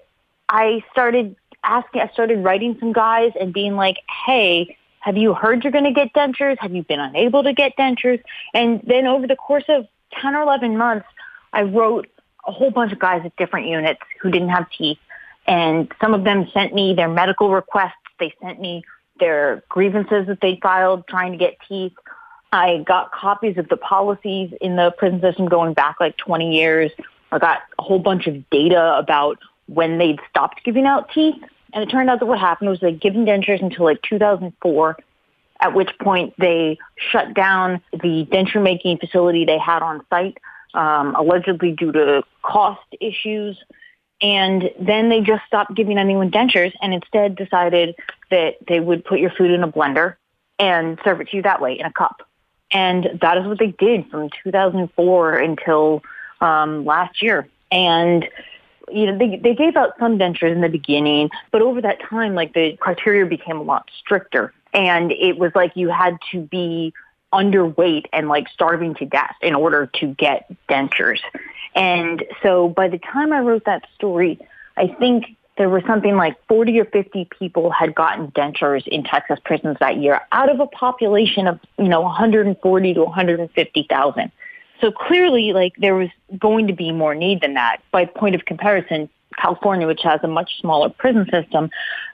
I 0.49 0.83
started 0.91 1.35
asking, 1.63 2.01
I 2.01 2.09
started 2.09 2.43
writing 2.43 2.77
some 2.79 2.93
guys 2.93 3.31
and 3.39 3.53
being 3.53 3.75
like, 3.75 3.97
hey, 4.25 4.77
have 4.99 5.17
you 5.17 5.33
heard 5.33 5.63
you're 5.63 5.71
going 5.71 5.85
to 5.85 5.91
get 5.91 6.13
dentures? 6.13 6.57
Have 6.59 6.73
you 6.73 6.83
been 6.83 6.99
unable 6.99 7.43
to 7.43 7.53
get 7.53 7.75
dentures? 7.77 8.21
And 8.53 8.81
then 8.85 9.07
over 9.07 9.27
the 9.27 9.35
course 9.35 9.63
of 9.67 9.87
10 10.13 10.35
or 10.35 10.41
11 10.43 10.77
months, 10.77 11.07
I 11.53 11.63
wrote 11.63 12.07
a 12.47 12.51
whole 12.51 12.71
bunch 12.71 12.91
of 12.91 12.99
guys 12.99 13.21
at 13.25 13.35
different 13.35 13.67
units 13.67 14.01
who 14.21 14.31
didn't 14.31 14.49
have 14.49 14.69
teeth. 14.71 14.99
And 15.47 15.91
some 15.99 16.13
of 16.13 16.23
them 16.23 16.47
sent 16.53 16.73
me 16.73 16.93
their 16.93 17.09
medical 17.09 17.51
requests. 17.51 17.93
They 18.19 18.33
sent 18.41 18.59
me 18.59 18.83
their 19.19 19.63
grievances 19.69 20.27
that 20.27 20.39
they 20.41 20.59
filed 20.61 21.07
trying 21.07 21.31
to 21.31 21.37
get 21.37 21.57
teeth. 21.67 21.93
I 22.51 22.83
got 22.85 23.11
copies 23.11 23.57
of 23.57 23.69
the 23.69 23.77
policies 23.77 24.53
in 24.61 24.75
the 24.75 24.91
prison 24.91 25.21
system 25.21 25.47
going 25.47 25.73
back 25.73 25.99
like 25.99 26.17
20 26.17 26.55
years. 26.55 26.91
I 27.31 27.39
got 27.39 27.61
a 27.79 27.81
whole 27.81 27.99
bunch 27.99 28.27
of 28.27 28.49
data 28.49 28.97
about 28.97 29.39
when 29.73 29.97
they'd 29.97 30.19
stopped 30.29 30.63
giving 30.63 30.85
out 30.85 31.09
teeth. 31.13 31.41
And 31.73 31.83
it 31.83 31.87
turned 31.87 32.09
out 32.09 32.19
that 32.19 32.25
what 32.25 32.39
happened 32.39 32.69
was 32.69 32.79
they'd 32.81 32.99
given 32.99 33.25
dentures 33.25 33.61
until 33.61 33.85
like 33.85 34.01
2004. 34.01 34.97
at 35.61 35.73
which 35.75 35.91
point 36.01 36.33
they 36.39 36.77
shut 36.97 37.33
down 37.35 37.79
the 37.91 38.27
denture 38.31 38.61
making 38.61 38.97
facility 38.97 39.45
they 39.45 39.59
had 39.59 39.83
on 39.83 40.03
site, 40.09 40.37
um, 40.73 41.15
allegedly 41.15 41.71
due 41.71 41.91
to 41.91 42.23
cost 42.41 42.81
issues. 42.99 43.57
And 44.21 44.71
then 44.79 45.09
they 45.09 45.21
just 45.21 45.43
stopped 45.45 45.75
giving 45.75 45.97
anyone 45.97 46.31
dentures 46.31 46.73
and 46.81 46.93
instead 46.93 47.35
decided 47.35 47.95
that 48.31 48.55
they 48.67 48.79
would 48.79 49.05
put 49.05 49.19
your 49.19 49.31
food 49.31 49.51
in 49.51 49.63
a 49.63 49.71
blender 49.71 50.15
and 50.57 50.99
serve 51.03 51.21
it 51.21 51.29
to 51.29 51.37
you 51.37 51.43
that 51.43 51.61
way 51.61 51.79
in 51.79 51.85
a 51.85 51.93
cup. 51.93 52.27
And 52.71 53.19
that 53.21 53.37
is 53.37 53.45
what 53.45 53.59
they 53.59 53.73
did 53.77 54.09
from 54.09 54.29
2004 54.43 55.35
until 55.35 56.01
um, 56.39 56.85
last 56.85 57.21
year. 57.21 57.47
And 57.71 58.27
you 58.89 59.05
know, 59.05 59.17
they, 59.17 59.37
they 59.37 59.53
gave 59.53 59.75
out 59.75 59.93
some 59.99 60.17
dentures 60.17 60.51
in 60.51 60.61
the 60.61 60.69
beginning, 60.69 61.29
but 61.51 61.61
over 61.61 61.81
that 61.81 62.01
time, 62.01 62.35
like 62.35 62.53
the 62.53 62.77
criteria 62.77 63.25
became 63.25 63.57
a 63.57 63.63
lot 63.63 63.89
stricter. 63.99 64.53
And 64.73 65.11
it 65.11 65.37
was 65.37 65.51
like 65.55 65.75
you 65.75 65.89
had 65.89 66.17
to 66.31 66.41
be 66.41 66.93
underweight 67.33 68.05
and 68.13 68.27
like 68.27 68.47
starving 68.49 68.95
to 68.95 69.05
death 69.05 69.35
in 69.41 69.55
order 69.55 69.89
to 69.99 70.07
get 70.15 70.49
dentures. 70.69 71.19
And 71.75 72.23
so 72.43 72.69
by 72.69 72.87
the 72.87 72.97
time 72.99 73.31
I 73.31 73.39
wrote 73.39 73.65
that 73.65 73.87
story, 73.95 74.39
I 74.77 74.87
think 74.87 75.25
there 75.57 75.69
was 75.69 75.83
something 75.85 76.15
like 76.15 76.35
40 76.47 76.79
or 76.79 76.85
50 76.85 77.29
people 77.37 77.71
had 77.71 77.93
gotten 77.93 78.31
dentures 78.31 78.87
in 78.87 79.03
Texas 79.03 79.39
prisons 79.43 79.77
that 79.79 79.97
year 79.97 80.21
out 80.31 80.49
of 80.49 80.59
a 80.59 80.67
population 80.67 81.47
of, 81.47 81.59
you 81.77 81.87
know, 81.87 82.01
140 82.01 82.93
to 82.93 83.03
150,000. 83.03 84.31
So 84.81 84.91
clearly, 84.91 85.53
like 85.53 85.73
there 85.77 85.95
was 85.95 86.09
going 86.37 86.67
to 86.67 86.73
be 86.73 86.91
more 86.91 87.13
need 87.13 87.41
than 87.41 87.53
that. 87.53 87.77
By 87.91 88.05
point 88.05 88.33
of 88.35 88.45
comparison, 88.45 89.09
California, 89.37 89.87
which 89.87 90.01
has 90.03 90.19
a 90.23 90.27
much 90.27 90.59
smaller 90.59 90.89
prison 90.89 91.27
system, 91.31 91.69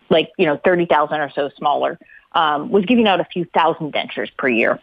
like 0.09 0.32
you 0.38 0.45
know 0.45 0.57
thirty 0.63 0.86
thousand 0.86 1.22
or 1.22 1.32
so 1.32 1.49
smaller, 1.57 1.97
um, 2.34 2.70
was 2.70 2.86
giving 2.86 3.07
out 3.07 3.22
a 3.22 3.26
few 3.26 3.45
thousand 3.45 3.93
dentures 3.93 4.30
per 4.38 4.49
year. 4.49 4.80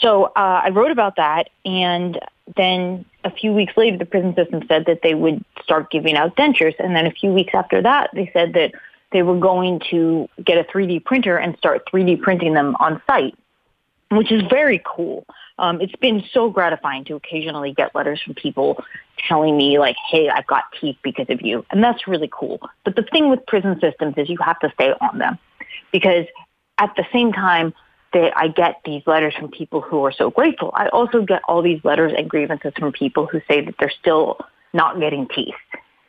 So 0.00 0.26
uh, 0.26 0.60
I 0.64 0.68
wrote 0.68 0.92
about 0.92 1.16
that, 1.16 1.48
and 1.64 2.20
then 2.56 3.04
a 3.24 3.30
few 3.30 3.52
weeks 3.52 3.72
later, 3.76 3.96
the 3.96 4.06
prison 4.06 4.34
system 4.34 4.62
said 4.68 4.84
that 4.86 5.00
they 5.02 5.14
would 5.14 5.44
start 5.62 5.90
giving 5.90 6.16
out 6.16 6.36
dentures, 6.36 6.74
and 6.78 6.94
then 6.94 7.06
a 7.06 7.10
few 7.10 7.32
weeks 7.32 7.54
after 7.54 7.82
that, 7.82 8.10
they 8.12 8.30
said 8.32 8.52
that 8.52 8.72
they 9.10 9.22
were 9.22 9.38
going 9.38 9.80
to 9.90 10.28
get 10.44 10.58
a 10.58 10.64
3D 10.64 11.04
printer 11.04 11.38
and 11.38 11.56
start 11.56 11.88
3D 11.90 12.20
printing 12.20 12.52
them 12.52 12.76
on 12.78 13.02
site, 13.06 13.34
which 14.10 14.30
is 14.30 14.42
very 14.50 14.80
cool 14.84 15.26
um, 15.58 15.80
it's 15.80 15.94
been 15.96 16.22
so 16.32 16.50
gratifying 16.50 17.04
to 17.06 17.16
occasionally 17.16 17.72
get 17.72 17.94
letters 17.94 18.22
from 18.22 18.34
people 18.34 18.82
telling 19.26 19.56
me 19.56 19.78
like, 19.78 19.96
hey, 20.10 20.28
I've 20.28 20.46
got 20.46 20.64
teeth 20.80 20.96
because 21.02 21.26
of 21.28 21.42
you. 21.42 21.64
And 21.70 21.82
that's 21.82 22.06
really 22.06 22.30
cool. 22.32 22.60
But 22.84 22.96
the 22.96 23.02
thing 23.02 23.28
with 23.28 23.44
prison 23.46 23.78
systems 23.80 24.14
is 24.16 24.28
you 24.28 24.38
have 24.40 24.60
to 24.60 24.70
stay 24.74 24.92
on 25.00 25.18
them 25.18 25.38
because 25.92 26.26
at 26.78 26.94
the 26.96 27.04
same 27.12 27.32
time 27.32 27.74
that 28.12 28.32
I 28.36 28.48
get 28.48 28.76
these 28.84 29.02
letters 29.06 29.34
from 29.34 29.50
people 29.50 29.80
who 29.80 30.04
are 30.04 30.12
so 30.12 30.30
grateful, 30.30 30.70
I 30.74 30.88
also 30.88 31.22
get 31.22 31.42
all 31.48 31.60
these 31.60 31.84
letters 31.84 32.12
and 32.16 32.30
grievances 32.30 32.72
from 32.78 32.92
people 32.92 33.26
who 33.26 33.40
say 33.48 33.64
that 33.64 33.74
they're 33.78 33.92
still 34.00 34.38
not 34.72 35.00
getting 35.00 35.26
teeth. 35.28 35.54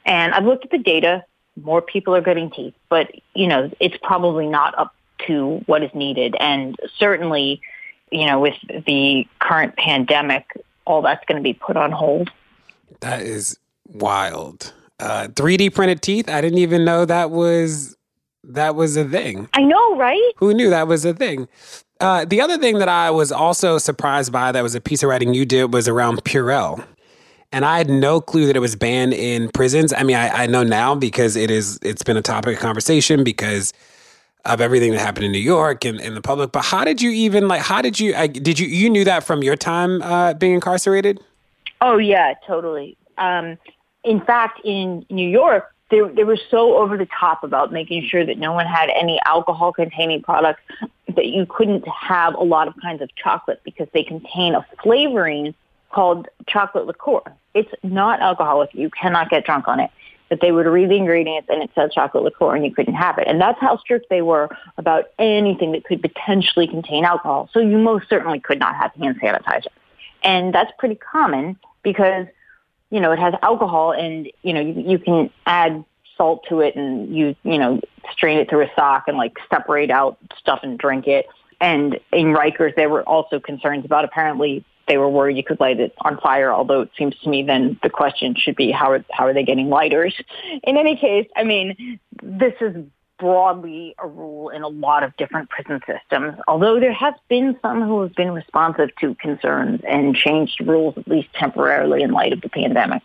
And 0.06 0.34
I've 0.34 0.46
looked 0.46 0.66
at 0.66 0.72
the 0.72 0.78
data. 0.78 1.26
More 1.62 1.82
people 1.82 2.16
are 2.16 2.22
getting 2.22 2.52
teeth, 2.52 2.74
but 2.88 3.12
you 3.34 3.48
know, 3.48 3.70
it's 3.82 3.98
probably 4.02 4.48
not 4.48 4.78
up 4.78 4.96
to 5.28 5.62
what 5.66 5.84
is 5.84 5.92
needed. 5.94 6.36
And 6.40 6.78
certainly 6.98 7.62
you 8.12 8.26
know, 8.26 8.40
with 8.40 8.56
the 8.86 9.28
current 9.40 9.76
pandemic, 9.78 10.46
all 10.86 11.02
that's 11.02 11.24
going 11.26 11.38
to 11.38 11.44
be 11.44 11.54
put 11.54 11.78
on 11.78 11.92
hold. 11.92 12.30
That 13.02 13.22
is 13.22 13.58
wild. 13.88 14.74
Uh, 15.00 15.28
3D 15.30 15.74
printed 15.74 16.02
teeth. 16.02 16.30
I 16.30 16.42
didn't 16.42 16.60
even 16.60 16.84
know 16.84 17.06
that 17.06 17.32
was 17.32 17.96
that 18.44 18.76
was 18.76 18.98
a 18.98 19.06
thing. 19.06 19.48
I 19.54 19.62
know, 19.62 19.98
right? 19.98 20.32
Who 20.38 20.54
knew 20.54 20.70
that 20.70 20.88
was 20.88 21.06
a 21.06 21.14
thing? 21.14 21.48
Uh, 22.00 22.26
the 22.26 22.42
other 22.42 22.58
thing 22.58 22.80
that 22.80 22.90
I 22.90 23.12
was 23.12 23.32
also 23.32 23.78
surprised 23.78 24.32
by 24.32 24.52
that 24.52 24.64
was 24.64 24.74
a 24.74 24.82
piece 24.82 25.04
of 25.04 25.10
writing 25.10 25.34
you 25.34 25.46
did 25.46 25.74
was 25.74 25.88
around 25.88 26.24
Purell. 26.24 26.86
And 27.52 27.66
I 27.66 27.78
had 27.78 27.90
no 27.90 28.22
clue 28.22 28.46
that 28.46 28.56
it 28.56 28.60
was 28.60 28.76
banned 28.76 29.14
in 29.14 29.50
prisons. 29.50 29.92
I 29.92 30.04
mean, 30.04 30.16
I, 30.16 30.44
I 30.44 30.48
know 30.48 30.64
now 30.64 30.96
because 30.96 31.36
it 31.36 31.50
is 31.50 31.80
it's 31.82 32.04
been 32.04 32.18
a 32.18 32.22
topic 32.22 32.56
of 32.56 32.62
conversation 32.62 33.24
because 33.24 33.74
of 34.46 34.62
everything 34.62 34.92
that 34.92 35.00
happened 35.00 35.26
in 35.26 35.32
New 35.32 35.40
York 35.40 35.86
and 35.86 36.00
in 36.00 36.16
the 36.16 36.22
public. 36.22 36.52
But 36.52 36.66
how 36.66 36.84
did 36.84 37.02
you 37.02 37.12
even 37.12 37.48
like? 37.48 37.62
How 37.62 37.82
did 37.82 38.00
you? 38.00 38.16
I, 38.16 38.28
did 38.28 38.60
you 38.60 38.68
you 38.68 38.90
knew 38.90 39.04
that 39.04 39.24
from 39.24 39.44
your 39.44 39.56
time 39.56 40.02
uh, 40.02 40.34
being 40.34 40.54
incarcerated? 40.54 41.20
Oh 41.82 41.98
yeah, 41.98 42.34
totally. 42.48 42.98
Um, 43.18 43.58
in 44.04 44.22
fact, 44.22 44.62
in 44.64 45.06
New 45.10 45.28
York, 45.28 45.74
they 45.92 46.02
they 46.16 46.24
were 46.24 46.40
so 46.50 46.78
over 46.78 46.98
the 46.98 47.08
top 47.20 47.44
about 47.44 47.72
making 47.72 48.08
sure 48.08 48.26
that 48.26 48.38
no 48.38 48.54
one 48.54 48.66
had 48.66 48.90
any 48.90 49.20
alcohol 49.26 49.74
containing 49.74 50.22
products 50.22 50.62
that 51.16 51.28
you 51.28 51.46
couldn't 51.46 51.88
have 51.88 52.34
a 52.36 52.44
lot 52.44 52.68
of 52.68 52.76
kinds 52.82 53.02
of 53.02 53.10
chocolate 53.16 53.62
because 53.64 53.88
they 53.94 54.04
contain 54.04 54.56
a 54.56 54.66
flavoring 54.82 55.54
called 55.92 56.28
chocolate 56.48 56.86
liqueur. 56.86 57.22
It's 57.56 57.72
not 57.84 58.22
alcoholic. 58.22 58.70
You 58.74 58.90
cannot 58.90 59.30
get 59.30 59.44
drunk 59.44 59.68
on 59.68 59.80
it 59.80 59.90
that 60.30 60.42
they 60.42 60.52
would 60.52 60.66
read 60.66 60.90
the 60.90 60.96
ingredients 60.96 61.50
and 61.52 61.62
it 61.62 61.72
said 61.74 61.92
chocolate 61.92 62.24
liqueur 62.24 62.56
and 62.56 62.64
you 62.64 62.74
couldn't 62.74 62.94
have 62.94 63.18
it. 63.18 63.28
And 63.28 63.42
that's 63.42 63.60
how 63.60 63.78
strict 63.78 64.10
they 64.10 64.22
were 64.22 64.50
about 64.78 65.06
anything 65.18 65.72
that 65.72 65.84
could 65.84 66.02
potentially 66.02 66.68
contain 66.68 67.04
alcohol. 67.04 67.50
So 67.52 67.60
you 67.60 67.78
most 67.78 68.08
certainly 68.10 68.40
could 68.40 68.60
not 68.60 68.76
have 68.76 68.94
hand 68.94 69.20
sanitizer. 69.20 69.68
And 70.24 70.54
that's 70.54 70.72
pretty 70.78 70.96
common 70.96 71.58
because, 71.84 72.28
you 72.92 73.00
know, 73.00 73.12
it 73.12 73.20
has 73.20 73.34
alcohol 73.42 73.92
and, 73.92 74.32
you 74.44 74.54
know, 74.54 74.62
you, 74.62 74.74
you 74.74 75.00
can 75.00 75.32
add 75.46 75.84
salt 76.16 76.46
to 76.50 76.60
it 76.60 76.76
and 76.76 77.16
you, 77.16 77.36
you 77.44 77.58
know, 77.58 77.82
strain 78.12 78.38
it 78.38 78.50
through 78.50 78.62
a 78.62 78.72
sock 78.76 79.08
and 79.08 79.18
like 79.18 79.38
separate 79.50 79.90
out 79.90 80.18
stuff 80.38 80.60
and 80.64 80.78
drink 80.78 81.08
it. 81.08 81.26
And 81.62 82.00
in 82.14 82.28
Rikers, 82.28 82.76
there 82.76 82.90
were 82.90 83.04
also 83.04 83.40
concerns 83.40 83.86
about 83.86 84.06
apparently 84.06 84.64
they 84.90 84.98
were 84.98 85.08
worried 85.08 85.38
you 85.38 85.44
could 85.44 85.60
light 85.62 85.80
it 85.80 85.94
on 86.02 86.20
fire, 86.20 86.52
although 86.52 86.82
it 86.82 86.90
seems 86.98 87.18
to 87.20 87.30
me 87.30 87.44
then 87.44 87.80
the 87.82 87.90
question 87.90 88.36
should 88.36 88.58
be 88.58 88.72
how 88.72 88.92
are, 88.92 89.06
how 89.12 89.26
are 89.26 89.34
they 89.34 89.44
getting 89.44 89.70
lighters? 89.70 90.14
In 90.64 90.76
any 90.76 90.98
case, 90.98 91.28
I 91.38 91.46
mean, 91.46 92.00
this 92.22 92.54
is 92.60 92.76
broadly 93.20 93.96
a 94.00 94.08
rule 94.08 94.50
in 94.50 94.64
a 94.64 94.68
lot 94.68 95.04
of 95.04 95.16
different 95.18 95.50
prison 95.50 95.80
systems, 95.86 96.40
although 96.48 96.80
there 96.80 96.94
have 96.94 97.16
been 97.28 97.58
some 97.62 97.82
who 97.84 98.02
have 98.02 98.16
been 98.16 98.32
responsive 98.32 98.90
to 99.00 99.14
concerns 99.16 99.82
and 99.88 100.16
changed 100.16 100.60
rules 100.66 100.98
at 100.98 101.08
least 101.08 101.30
temporarily 101.34 102.02
in 102.02 102.12
light 102.12 102.34
of 102.34 102.42
the 102.42 102.50
pandemic. 102.50 103.04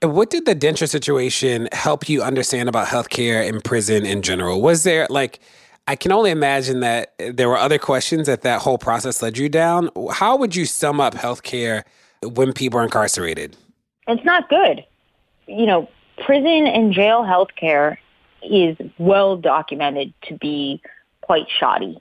What 0.00 0.30
did 0.30 0.46
the 0.46 0.54
denture 0.54 0.88
situation 0.88 1.68
help 1.72 2.08
you 2.08 2.22
understand 2.22 2.68
about 2.68 2.86
healthcare 2.86 3.44
in 3.44 3.60
prison 3.60 4.06
in 4.06 4.22
general? 4.22 4.62
Was 4.62 4.84
there 4.84 5.08
like 5.10 5.40
I 5.88 5.96
can 5.96 6.12
only 6.12 6.30
imagine 6.30 6.80
that 6.80 7.14
there 7.18 7.48
were 7.48 7.56
other 7.56 7.78
questions 7.78 8.26
that 8.26 8.42
that 8.42 8.60
whole 8.60 8.76
process 8.76 9.22
led 9.22 9.38
you 9.38 9.48
down. 9.48 9.88
How 10.12 10.36
would 10.36 10.54
you 10.54 10.66
sum 10.66 11.00
up 11.00 11.14
healthcare 11.14 11.82
when 12.22 12.52
people 12.52 12.78
are 12.78 12.84
incarcerated? 12.84 13.56
It's 14.06 14.22
not 14.22 14.50
good. 14.50 14.84
You 15.46 15.64
know, 15.64 15.88
prison 16.26 16.66
and 16.66 16.92
jail 16.92 17.22
healthcare 17.22 17.96
is 18.42 18.76
well 18.98 19.38
documented 19.38 20.12
to 20.24 20.36
be 20.36 20.82
quite 21.22 21.46
shoddy 21.48 21.98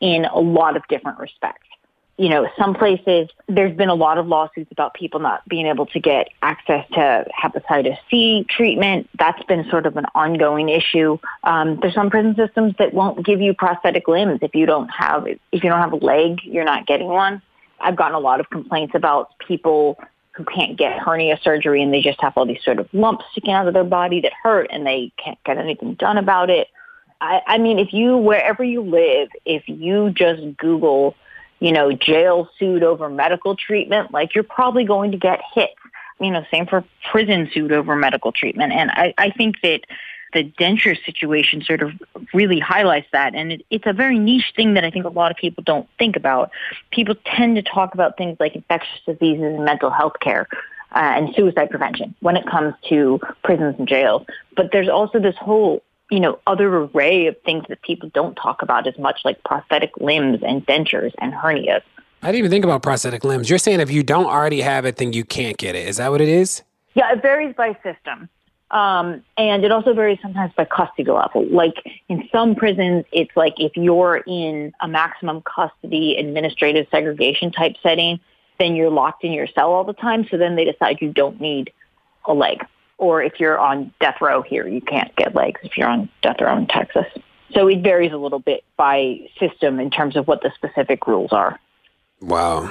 in 0.00 0.24
a 0.24 0.38
lot 0.38 0.74
of 0.74 0.82
different 0.88 1.18
respects 1.18 1.65
you 2.18 2.30
know, 2.30 2.48
some 2.58 2.74
places 2.74 3.28
there's 3.46 3.76
been 3.76 3.90
a 3.90 3.94
lot 3.94 4.16
of 4.16 4.26
lawsuits 4.26 4.72
about 4.72 4.94
people 4.94 5.20
not 5.20 5.46
being 5.48 5.66
able 5.66 5.84
to 5.86 6.00
get 6.00 6.28
access 6.42 6.88
to 6.92 7.26
hepatitis 7.38 7.98
C 8.10 8.46
treatment. 8.48 9.08
That's 9.18 9.42
been 9.44 9.68
sort 9.68 9.86
of 9.86 9.96
an 9.96 10.06
ongoing 10.14 10.70
issue. 10.70 11.18
Um, 11.44 11.78
there's 11.80 11.94
some 11.94 12.08
prison 12.08 12.34
systems 12.34 12.74
that 12.78 12.94
won't 12.94 13.24
give 13.24 13.42
you 13.42 13.52
prosthetic 13.52 14.08
limbs 14.08 14.38
if 14.40 14.54
you 14.54 14.64
don't 14.64 14.88
have 14.88 15.26
if 15.26 15.38
you 15.52 15.68
don't 15.70 15.80
have 15.80 15.92
a 15.92 15.96
leg, 15.96 16.40
you're 16.44 16.64
not 16.64 16.86
getting 16.86 17.08
one. 17.08 17.42
I've 17.80 17.96
gotten 17.96 18.14
a 18.14 18.20
lot 18.20 18.40
of 18.40 18.48
complaints 18.48 18.94
about 18.94 19.38
people 19.38 19.98
who 20.32 20.44
can't 20.44 20.78
get 20.78 20.98
hernia 20.98 21.38
surgery 21.42 21.82
and 21.82 21.92
they 21.92 22.00
just 22.00 22.20
have 22.22 22.32
all 22.36 22.46
these 22.46 22.62
sort 22.62 22.78
of 22.78 22.88
lumps 22.92 23.24
sticking 23.32 23.52
out 23.52 23.68
of 23.68 23.74
their 23.74 23.84
body 23.84 24.20
that 24.22 24.32
hurt 24.42 24.68
and 24.70 24.86
they 24.86 25.12
can't 25.22 25.38
get 25.44 25.58
anything 25.58 25.94
done 25.94 26.16
about 26.16 26.48
it. 26.48 26.68
I, 27.20 27.40
I 27.46 27.58
mean, 27.58 27.78
if 27.78 27.92
you 27.92 28.16
wherever 28.16 28.64
you 28.64 28.82
live, 28.82 29.28
if 29.44 29.68
you 29.68 30.10
just 30.10 30.42
Google 30.56 31.14
you 31.66 31.72
know, 31.72 31.90
jail 31.90 32.48
sued 32.60 32.84
over 32.84 33.08
medical 33.08 33.56
treatment, 33.56 34.12
like 34.12 34.36
you're 34.36 34.44
probably 34.44 34.84
going 34.84 35.10
to 35.10 35.18
get 35.18 35.40
hit. 35.52 35.70
You 36.20 36.30
know, 36.30 36.44
same 36.48 36.66
for 36.66 36.84
prison 37.10 37.50
sued 37.52 37.72
over 37.72 37.96
medical 37.96 38.30
treatment. 38.30 38.72
And 38.72 38.88
I, 38.92 39.12
I 39.18 39.30
think 39.30 39.60
that 39.62 39.80
the 40.32 40.44
denture 40.44 40.96
situation 41.04 41.62
sort 41.62 41.82
of 41.82 41.90
really 42.32 42.60
highlights 42.60 43.08
that. 43.10 43.34
And 43.34 43.50
it, 43.50 43.66
it's 43.68 43.84
a 43.84 43.92
very 43.92 44.16
niche 44.16 44.52
thing 44.54 44.74
that 44.74 44.84
I 44.84 44.92
think 44.92 45.06
a 45.06 45.08
lot 45.08 45.32
of 45.32 45.38
people 45.38 45.64
don't 45.64 45.88
think 45.98 46.14
about. 46.14 46.52
People 46.92 47.16
tend 47.36 47.56
to 47.56 47.62
talk 47.62 47.94
about 47.94 48.16
things 48.16 48.36
like 48.38 48.54
infectious 48.54 49.00
diseases 49.04 49.42
and 49.42 49.64
mental 49.64 49.90
health 49.90 50.20
care. 50.20 50.46
Uh, 50.92 51.14
and 51.16 51.34
suicide 51.34 51.68
prevention 51.68 52.14
when 52.20 52.36
it 52.36 52.46
comes 52.46 52.72
to 52.88 53.20
prisons 53.42 53.74
and 53.76 53.88
jails. 53.88 54.24
But 54.56 54.70
there's 54.70 54.88
also 54.88 55.18
this 55.18 55.34
whole 55.36 55.82
you 56.10 56.20
know, 56.20 56.38
other 56.46 56.74
array 56.74 57.26
of 57.26 57.36
things 57.42 57.64
that 57.68 57.82
people 57.82 58.10
don't 58.14 58.34
talk 58.34 58.62
about 58.62 58.86
as 58.86 58.96
much, 58.98 59.20
like 59.24 59.42
prosthetic 59.44 59.96
limbs 59.98 60.40
and 60.46 60.64
dentures 60.66 61.12
and 61.18 61.32
hernias. 61.32 61.82
I 62.22 62.28
didn't 62.28 62.38
even 62.38 62.50
think 62.50 62.64
about 62.64 62.82
prosthetic 62.82 63.24
limbs. 63.24 63.50
You're 63.50 63.58
saying 63.58 63.80
if 63.80 63.90
you 63.90 64.02
don't 64.02 64.26
already 64.26 64.60
have 64.60 64.84
it, 64.84 64.96
then 64.96 65.12
you 65.12 65.24
can't 65.24 65.56
get 65.56 65.74
it. 65.74 65.88
Is 65.88 65.96
that 65.98 66.10
what 66.10 66.20
it 66.20 66.28
is? 66.28 66.62
Yeah, 66.94 67.12
it 67.12 67.22
varies 67.22 67.54
by 67.56 67.76
system. 67.82 68.28
Um, 68.70 69.22
and 69.36 69.64
it 69.64 69.70
also 69.70 69.94
varies 69.94 70.18
sometimes 70.22 70.52
by 70.56 70.64
custody 70.64 71.10
level. 71.10 71.46
Like 71.46 71.74
in 72.08 72.28
some 72.32 72.54
prisons, 72.54 73.04
it's 73.12 73.30
like 73.36 73.54
if 73.58 73.76
you're 73.76 74.24
in 74.26 74.72
a 74.80 74.88
maximum 74.88 75.42
custody 75.42 76.16
administrative 76.16 76.86
segregation 76.90 77.52
type 77.52 77.76
setting, 77.82 78.18
then 78.58 78.74
you're 78.74 78.90
locked 78.90 79.22
in 79.22 79.32
your 79.32 79.46
cell 79.46 79.72
all 79.72 79.84
the 79.84 79.92
time. 79.92 80.26
So 80.28 80.36
then 80.36 80.56
they 80.56 80.64
decide 80.64 80.98
you 81.00 81.12
don't 81.12 81.40
need 81.40 81.72
a 82.24 82.32
leg. 82.32 82.64
Or 82.98 83.22
if 83.22 83.38
you're 83.38 83.58
on 83.58 83.92
death 84.00 84.16
row 84.20 84.42
here, 84.42 84.66
you 84.66 84.80
can't 84.80 85.14
get 85.16 85.34
legs 85.34 85.60
if 85.62 85.76
you're 85.76 85.88
on 85.88 86.08
death 86.22 86.40
row 86.40 86.56
in 86.56 86.66
Texas. 86.66 87.06
So 87.52 87.68
it 87.68 87.82
varies 87.82 88.12
a 88.12 88.16
little 88.16 88.38
bit 88.38 88.64
by 88.76 89.28
system 89.38 89.78
in 89.80 89.90
terms 89.90 90.16
of 90.16 90.26
what 90.26 90.42
the 90.42 90.50
specific 90.54 91.06
rules 91.06 91.32
are. 91.32 91.60
Wow. 92.20 92.70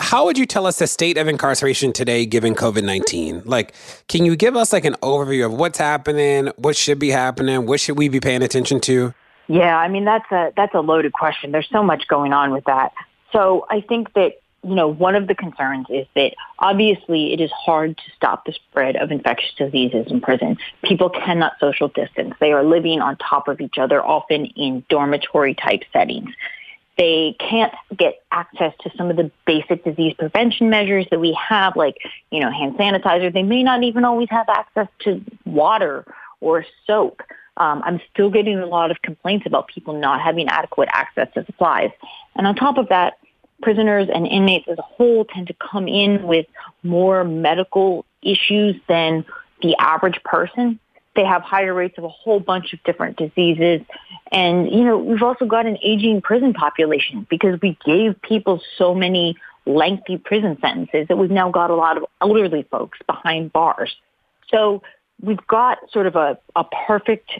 How 0.00 0.26
would 0.26 0.36
you 0.36 0.44
tell 0.44 0.66
us 0.66 0.78
the 0.78 0.86
state 0.86 1.16
of 1.16 1.28
incarceration 1.28 1.94
today 1.94 2.26
given 2.26 2.54
COVID 2.54 2.84
19? 2.84 3.42
Like, 3.46 3.74
can 4.06 4.26
you 4.26 4.36
give 4.36 4.54
us 4.54 4.72
like 4.72 4.84
an 4.84 4.96
overview 5.02 5.46
of 5.46 5.52
what's 5.52 5.78
happening, 5.78 6.48
what 6.56 6.76
should 6.76 6.98
be 6.98 7.08
happening, 7.08 7.66
what 7.66 7.80
should 7.80 7.96
we 7.96 8.10
be 8.10 8.20
paying 8.20 8.42
attention 8.42 8.80
to? 8.80 9.14
Yeah, 9.46 9.78
I 9.78 9.88
mean 9.88 10.04
that's 10.04 10.30
a 10.30 10.52
that's 10.54 10.74
a 10.74 10.80
loaded 10.80 11.14
question. 11.14 11.52
There's 11.52 11.68
so 11.72 11.82
much 11.82 12.06
going 12.06 12.34
on 12.34 12.52
with 12.52 12.64
that. 12.64 12.92
So 13.32 13.66
I 13.70 13.80
think 13.80 14.12
that 14.12 14.40
you 14.64 14.74
know 14.74 14.88
one 14.88 15.14
of 15.14 15.26
the 15.26 15.34
concerns 15.34 15.86
is 15.88 16.06
that 16.14 16.34
obviously 16.58 17.32
it 17.32 17.40
is 17.40 17.50
hard 17.50 17.96
to 17.96 18.02
stop 18.16 18.44
the 18.44 18.52
spread 18.52 18.96
of 18.96 19.10
infectious 19.10 19.54
diseases 19.56 20.06
in 20.10 20.20
prison. 20.20 20.56
People 20.82 21.10
cannot 21.10 21.52
social 21.60 21.88
distance. 21.88 22.34
They 22.40 22.52
are 22.52 22.64
living 22.64 23.00
on 23.00 23.16
top 23.16 23.48
of 23.48 23.60
each 23.60 23.78
other, 23.78 24.04
often 24.04 24.46
in 24.46 24.84
dormitory 24.88 25.54
type 25.54 25.82
settings. 25.92 26.30
They 26.96 27.36
can't 27.38 27.72
get 27.96 28.22
access 28.32 28.74
to 28.80 28.90
some 28.96 29.08
of 29.08 29.16
the 29.16 29.30
basic 29.46 29.84
disease 29.84 30.14
prevention 30.18 30.68
measures 30.68 31.06
that 31.12 31.20
we 31.20 31.32
have, 31.48 31.76
like, 31.76 31.96
you 32.32 32.40
know, 32.40 32.50
hand 32.50 32.76
sanitizer. 32.76 33.32
They 33.32 33.44
may 33.44 33.62
not 33.62 33.84
even 33.84 34.04
always 34.04 34.28
have 34.30 34.48
access 34.48 34.88
to 35.04 35.22
water 35.44 36.04
or 36.40 36.66
soap. 36.88 37.22
Um, 37.56 37.82
I'm 37.84 38.00
still 38.12 38.30
getting 38.30 38.58
a 38.58 38.66
lot 38.66 38.90
of 38.90 39.00
complaints 39.02 39.46
about 39.46 39.68
people 39.68 39.94
not 39.94 40.20
having 40.20 40.48
adequate 40.48 40.88
access 40.92 41.28
to 41.34 41.44
supplies. 41.44 41.90
And 42.34 42.48
on 42.48 42.56
top 42.56 42.78
of 42.78 42.88
that, 42.88 43.18
prisoners 43.62 44.08
and 44.12 44.26
inmates 44.26 44.66
as 44.68 44.78
a 44.78 44.82
whole 44.82 45.24
tend 45.24 45.48
to 45.48 45.54
come 45.54 45.88
in 45.88 46.22
with 46.22 46.46
more 46.82 47.24
medical 47.24 48.04
issues 48.22 48.76
than 48.88 49.24
the 49.62 49.76
average 49.78 50.22
person 50.24 50.78
they 51.18 51.24
have 51.24 51.42
higher 51.42 51.74
rates 51.74 51.98
of 51.98 52.04
a 52.04 52.08
whole 52.08 52.38
bunch 52.38 52.72
of 52.72 52.80
different 52.84 53.16
diseases. 53.16 53.80
And, 54.30 54.70
you 54.70 54.84
know, 54.84 54.96
we've 54.96 55.22
also 55.22 55.46
got 55.46 55.66
an 55.66 55.76
aging 55.82 56.20
prison 56.20 56.54
population 56.54 57.26
because 57.28 57.60
we 57.60 57.76
gave 57.84 58.22
people 58.22 58.62
so 58.76 58.94
many 58.94 59.36
lengthy 59.66 60.16
prison 60.16 60.56
sentences 60.60 61.08
that 61.08 61.18
we've 61.18 61.30
now 61.30 61.50
got 61.50 61.70
a 61.70 61.74
lot 61.74 61.96
of 61.96 62.04
elderly 62.20 62.62
folks 62.70 63.00
behind 63.04 63.52
bars. 63.52 63.96
So 64.48 64.82
we've 65.20 65.44
got 65.48 65.78
sort 65.90 66.06
of 66.06 66.14
a, 66.14 66.38
a 66.54 66.62
perfect 66.86 67.32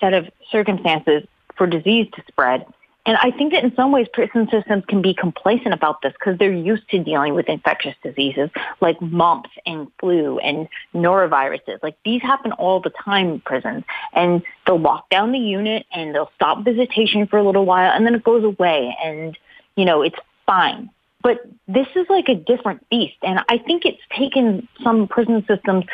set 0.00 0.12
of 0.12 0.26
circumstances 0.50 1.22
for 1.56 1.68
disease 1.68 2.08
to 2.16 2.22
spread. 2.26 2.66
And 3.06 3.16
I 3.16 3.30
think 3.30 3.52
that 3.52 3.64
in 3.64 3.74
some 3.74 3.92
ways 3.92 4.06
prison 4.12 4.48
systems 4.50 4.84
can 4.86 5.00
be 5.00 5.14
complacent 5.14 5.72
about 5.72 6.02
this 6.02 6.12
because 6.12 6.38
they're 6.38 6.52
used 6.52 6.88
to 6.90 7.02
dealing 7.02 7.34
with 7.34 7.48
infectious 7.48 7.94
diseases 8.02 8.50
like 8.80 9.00
mumps 9.00 9.50
and 9.64 9.88
flu 9.98 10.38
and 10.38 10.68
noroviruses. 10.94 11.82
Like 11.82 11.96
these 12.04 12.20
happen 12.22 12.52
all 12.52 12.80
the 12.80 12.90
time 12.90 13.28
in 13.28 13.40
prisons. 13.40 13.84
And 14.12 14.42
they'll 14.66 14.78
lock 14.78 15.08
down 15.08 15.32
the 15.32 15.38
unit 15.38 15.86
and 15.92 16.14
they'll 16.14 16.30
stop 16.34 16.64
visitation 16.64 17.26
for 17.26 17.38
a 17.38 17.44
little 17.44 17.64
while 17.64 17.90
and 17.92 18.06
then 18.06 18.14
it 18.14 18.22
goes 18.22 18.44
away 18.44 18.96
and, 19.02 19.36
you 19.76 19.84
know, 19.84 20.02
it's 20.02 20.18
fine. 20.46 20.90
But 21.22 21.38
this 21.68 21.86
is 21.96 22.06
like 22.08 22.28
a 22.28 22.34
different 22.34 22.88
beast. 22.90 23.16
And 23.22 23.40
I 23.48 23.58
think 23.58 23.84
it's 23.84 24.00
taken 24.16 24.68
some 24.82 25.08
prison 25.08 25.44
systems 25.48 25.84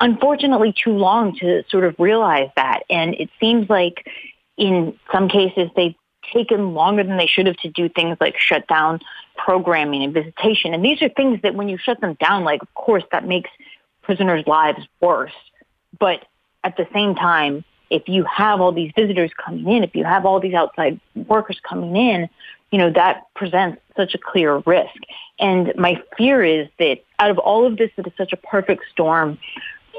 unfortunately 0.00 0.74
too 0.82 0.92
long 0.92 1.34
to 1.36 1.64
sort 1.70 1.84
of 1.84 1.94
realize 1.98 2.50
that. 2.56 2.80
And 2.90 3.14
it 3.14 3.30
seems 3.40 3.68
like 3.68 4.06
in 4.56 4.98
some 5.12 5.28
cases 5.28 5.70
they've 5.76 5.94
taken 6.32 6.74
longer 6.74 7.02
than 7.02 7.16
they 7.16 7.26
should 7.26 7.46
have 7.46 7.56
to 7.58 7.70
do 7.70 7.88
things 7.88 8.16
like 8.20 8.38
shut 8.38 8.66
down 8.66 9.00
programming 9.36 10.02
and 10.02 10.14
visitation. 10.14 10.74
And 10.74 10.84
these 10.84 11.02
are 11.02 11.08
things 11.08 11.40
that 11.42 11.54
when 11.54 11.68
you 11.68 11.78
shut 11.78 12.00
them 12.00 12.14
down, 12.14 12.44
like, 12.44 12.62
of 12.62 12.72
course, 12.74 13.04
that 13.12 13.26
makes 13.26 13.50
prisoners' 14.02 14.46
lives 14.46 14.80
worse. 15.00 15.32
But 15.98 16.24
at 16.64 16.76
the 16.76 16.86
same 16.92 17.14
time, 17.14 17.64
if 17.90 18.08
you 18.08 18.24
have 18.24 18.60
all 18.60 18.72
these 18.72 18.92
visitors 18.96 19.30
coming 19.44 19.68
in, 19.68 19.84
if 19.84 19.94
you 19.94 20.04
have 20.04 20.26
all 20.26 20.40
these 20.40 20.54
outside 20.54 20.98
workers 21.14 21.60
coming 21.68 21.96
in, 21.96 22.28
you 22.70 22.78
know, 22.78 22.90
that 22.90 23.32
presents 23.34 23.80
such 23.96 24.14
a 24.14 24.18
clear 24.18 24.56
risk. 24.66 24.96
And 25.38 25.72
my 25.76 26.02
fear 26.18 26.42
is 26.42 26.68
that 26.78 26.98
out 27.18 27.30
of 27.30 27.38
all 27.38 27.66
of 27.66 27.76
this, 27.76 27.90
it 27.96 28.06
is 28.06 28.12
such 28.16 28.32
a 28.32 28.36
perfect 28.36 28.84
storm 28.90 29.38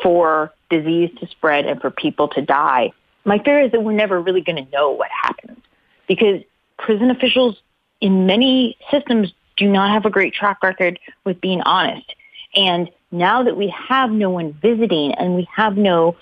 for 0.03 0.53
disease 0.69 1.09
to 1.19 1.27
spread 1.27 1.65
and 1.65 1.79
for 1.79 1.89
people 1.89 2.27
to 2.29 2.41
die. 2.41 2.91
My 3.23 3.39
fear 3.39 3.61
is 3.61 3.71
that 3.71 3.83
we're 3.83 3.93
never 3.93 4.21
really 4.21 4.41
going 4.41 4.63
to 4.63 4.71
know 4.71 4.91
what 4.91 5.09
happens 5.09 5.56
because 6.07 6.41
prison 6.77 7.11
officials 7.11 7.57
in 8.01 8.25
many 8.25 8.77
systems 8.91 9.33
do 9.55 9.67
not 9.67 9.91
have 9.91 10.05
a 10.05 10.09
great 10.09 10.33
track 10.33 10.61
record 10.63 10.99
with 11.25 11.41
being 11.41 11.61
honest. 11.61 12.13
And 12.55 12.89
now 13.11 13.43
that 13.43 13.57
we 13.57 13.73
have 13.89 14.11
no 14.11 14.29
one 14.29 14.53
visiting 14.53 15.13
and 15.15 15.35
we 15.35 15.47
have 15.55 15.77
no 15.77 16.15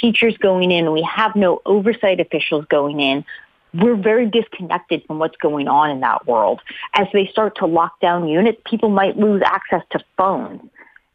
teachers 0.00 0.36
going 0.38 0.70
in, 0.70 0.92
we 0.92 1.02
have 1.02 1.34
no 1.34 1.62
oversight 1.64 2.20
officials 2.20 2.64
going 2.68 3.00
in, 3.00 3.24
we're 3.72 3.96
very 3.96 4.26
disconnected 4.26 5.04
from 5.06 5.18
what's 5.18 5.36
going 5.36 5.66
on 5.66 5.90
in 5.90 6.00
that 6.00 6.26
world. 6.26 6.60
As 6.94 7.08
they 7.12 7.26
start 7.26 7.56
to 7.56 7.66
lock 7.66 7.98
down 8.00 8.28
units, 8.28 8.60
people 8.64 8.88
might 8.88 9.16
lose 9.16 9.42
access 9.44 9.82
to 9.90 10.00
phones. 10.16 10.62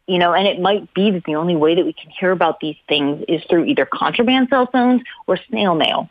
You 0.08 0.18
know, 0.18 0.34
and 0.34 0.48
it 0.48 0.60
might 0.60 0.92
be 0.94 1.12
that 1.12 1.24
the 1.26 1.36
only 1.36 1.56
way 1.56 1.76
that 1.76 1.86
we 1.86 1.94
can 1.94 2.10
hear 2.10 2.32
about 2.32 2.60
these 2.60 2.76
things 2.88 3.24
is 3.28 3.44
through 3.48 3.66
either 3.66 3.86
contraband 3.86 4.50
cell 4.50 4.68
phones 4.72 5.04
or 5.28 5.38
snail 5.50 5.76
mail. 5.76 6.10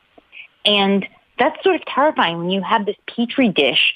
And 0.65 1.07
that's 1.39 1.63
sort 1.63 1.77
of 1.77 1.85
terrifying 1.87 2.39
when 2.39 2.51
you 2.51 2.63
have 2.63 2.87
this 2.87 2.97
petri 3.07 3.49
dish 3.49 3.95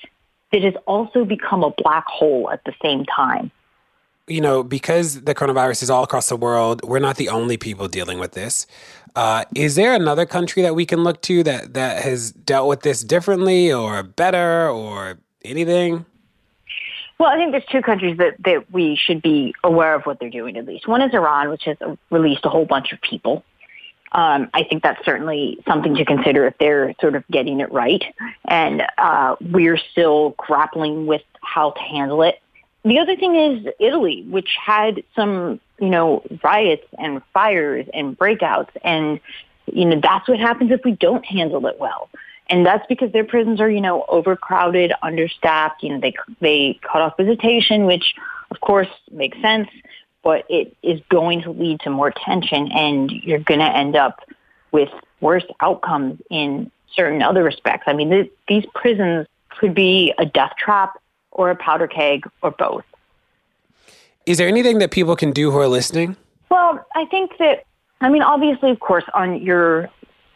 that 0.53 0.63
has 0.63 0.75
also 0.87 1.25
become 1.25 1.65
a 1.65 1.71
black 1.71 2.07
hole 2.07 2.51
at 2.51 2.65
the 2.65 2.75
same 2.83 3.05
time. 3.05 3.51
You 4.29 4.41
know, 4.41 4.63
because 4.63 5.23
the 5.23 5.35
coronavirus 5.35 5.83
is 5.83 5.91
all 5.91 6.05
across 6.05 6.29
the 6.29 6.37
world, 6.37 6.83
we're 6.85 7.01
not 7.01 7.17
the 7.17 7.29
only 7.29 7.57
people 7.57 7.89
dealing 7.89 8.19
with 8.19 8.33
this. 8.33 8.67
Uh, 9.17 9.45
is 9.55 9.75
there 9.75 9.95
another 9.95 10.25
country 10.25 10.63
that 10.63 10.75
we 10.75 10.87
can 10.87 11.03
look 11.03 11.21
to 11.23 11.43
that 11.43 11.75
that 11.75 12.03
has 12.03 12.33
dealt 12.33 12.69
with 12.69 12.83
this 12.83 13.03
differently 13.03 13.73
or 13.73 14.03
better 14.03 14.69
or 14.71 15.19
anything? 15.45 16.07
Well, 17.19 17.31
I 17.31 17.37
think 17.37 17.53
there's 17.53 17.65
two 17.71 17.83
countries 17.83 18.19
that, 18.19 18.37
that 18.45 18.73
we 18.73 18.97
should 18.97 19.23
be 19.23 19.55
aware 19.63 19.95
of 19.95 20.05
what 20.05 20.19
they're 20.19 20.31
doing 20.31 20.57
at 20.57 20.67
least. 20.67 20.89
One 20.89 21.03
is 21.03 21.13
Iran, 21.13 21.51
which 21.51 21.65
has 21.65 21.77
released 22.11 22.45
a 22.45 22.49
whole 22.49 22.65
bunch 22.65 22.93
of 22.93 23.01
people 23.01 23.45
um, 24.13 24.51
I 24.53 24.65
think 24.65 24.83
that's 24.83 25.05
certainly 25.05 25.59
something 25.67 25.95
to 25.95 26.05
consider 26.05 26.47
if 26.47 26.57
they're 26.59 26.95
sort 27.01 27.15
of 27.15 27.27
getting 27.29 27.61
it 27.61 27.73
right. 27.73 28.03
And 28.45 28.83
uh, 28.99 29.37
we're 29.41 29.79
still 29.79 30.31
grappling 30.37 31.07
with 31.07 31.23
how 31.41 31.71
to 31.71 31.81
handle 31.81 32.23
it. 32.23 32.41
The 32.85 32.99
other 32.99 33.17
thing 33.17 33.37
is 33.37 33.73
Italy, 33.79 34.25
which 34.29 34.57
had 34.63 35.03
some, 35.17 35.61
you 35.81 35.89
know, 35.89 36.23
riots 36.43 36.87
and 36.99 37.23
fires 37.33 37.87
and 37.95 38.19
breakouts. 38.19 38.71
And, 38.83 39.21
you 39.67 39.87
know, 39.87 40.01
that's 40.01 40.29
what 40.29 40.41
happens 40.41 40.73
if 40.73 40.85
we 40.85 40.93
don't 40.93 41.25
handle 41.25 41.67
it 41.67 41.79
well. 41.79 42.11
And 42.51 42.67
that's 42.67 42.87
because 42.89 43.13
their 43.13 43.25
prisons 43.25 43.61
are, 43.61 43.71
you 43.71 43.81
know, 43.81 44.05
overcrowded, 44.09 44.93
understaffed. 45.03 45.83
You 45.83 45.91
know, 45.91 46.01
they 46.01 46.15
they 46.41 46.79
cut 46.83 47.01
off 47.01 47.17
visitation, 47.17 47.87
which 47.87 48.15
of 48.51 48.61
course 48.61 48.89
makes 49.11 49.41
sense 49.41 49.69
but 50.23 50.45
it 50.49 50.77
is 50.83 51.01
going 51.09 51.43
to 51.43 51.51
lead 51.51 51.81
to 51.81 51.91
more 51.91 52.11
tension 52.11 52.71
and 52.73 53.11
you're 53.11 53.39
going 53.39 53.61
to 53.61 53.77
end 53.77 53.97
up 53.97 54.21
with 54.71 54.91
worse 55.21 55.45
outcomes 55.61 56.21
in 56.31 56.71
certain 56.95 57.23
other 57.23 57.43
respects. 57.43 57.85
I 57.87 57.93
mean, 57.93 58.11
th- 58.11 58.33
these 58.49 58.65
prisons 58.75 59.27
could 59.49 59.75
be 59.75 60.15
a 60.19 60.25
death 60.25 60.53
trap 60.59 61.01
or 61.31 61.51
a 61.51 61.57
powder 61.57 61.87
keg 61.87 62.25
or 62.43 62.51
both. 62.51 62.85
Is 64.27 64.39
there 64.39 64.49
anything 64.49 64.79
that 64.79 64.91
people 64.91 65.17
can 65.17 65.33
do 65.33 65.51
who 65.51 65.59
are 65.59 65.69
listening? 65.69 66.17
Well, 66.51 66.85
I 66.95 67.07
think 67.07 67.33
that, 67.39 67.65
I 68.01 68.09
mean, 68.09 68.23
obviously, 68.23 68.71
of 68.71 68.79
course, 68.79 69.05
on 69.15 69.41
your 69.43 69.89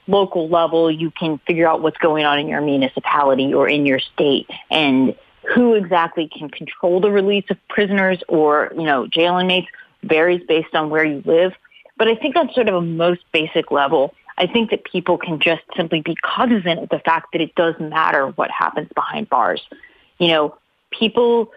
local 0.08 0.48
level, 0.48 0.90
you 0.90 1.10
can 1.10 1.38
figure 1.46 1.68
out 1.68 1.82
what's 1.82 1.98
going 1.98 2.24
on 2.24 2.38
in 2.38 2.48
your 2.48 2.60
municipality 2.60 3.52
or 3.52 3.68
in 3.68 3.86
your 3.86 3.98
state 3.98 4.48
and 4.70 5.14
who 5.54 5.74
exactly 5.74 6.28
can 6.28 6.48
control 6.48 7.00
the 7.00 7.10
release 7.10 7.44
of 7.50 7.56
prisoners 7.68 8.22
or, 8.28 8.72
you 8.76 8.82
know, 8.82 9.06
jail 9.06 9.38
inmates 9.38 9.68
varies 10.02 10.42
based 10.46 10.74
on 10.74 10.90
where 10.90 11.04
you 11.04 11.22
live. 11.24 11.52
But 11.96 12.08
I 12.08 12.14
think 12.14 12.36
on 12.36 12.52
sort 12.52 12.68
of 12.68 12.74
a 12.74 12.82
most 12.82 13.22
basic 13.32 13.70
level, 13.70 14.14
I 14.38 14.46
think 14.46 14.70
that 14.70 14.84
people 14.84 15.16
can 15.16 15.40
just 15.40 15.62
simply 15.76 16.02
be 16.02 16.14
cognizant 16.16 16.80
of 16.80 16.88
the 16.90 16.98
fact 16.98 17.28
that 17.32 17.40
it 17.40 17.54
does 17.54 17.74
matter 17.80 18.28
what 18.28 18.50
happens 18.50 18.88
behind 18.94 19.30
bars. 19.30 19.62
You 20.18 20.28
know, 20.28 20.56
people 20.90 21.52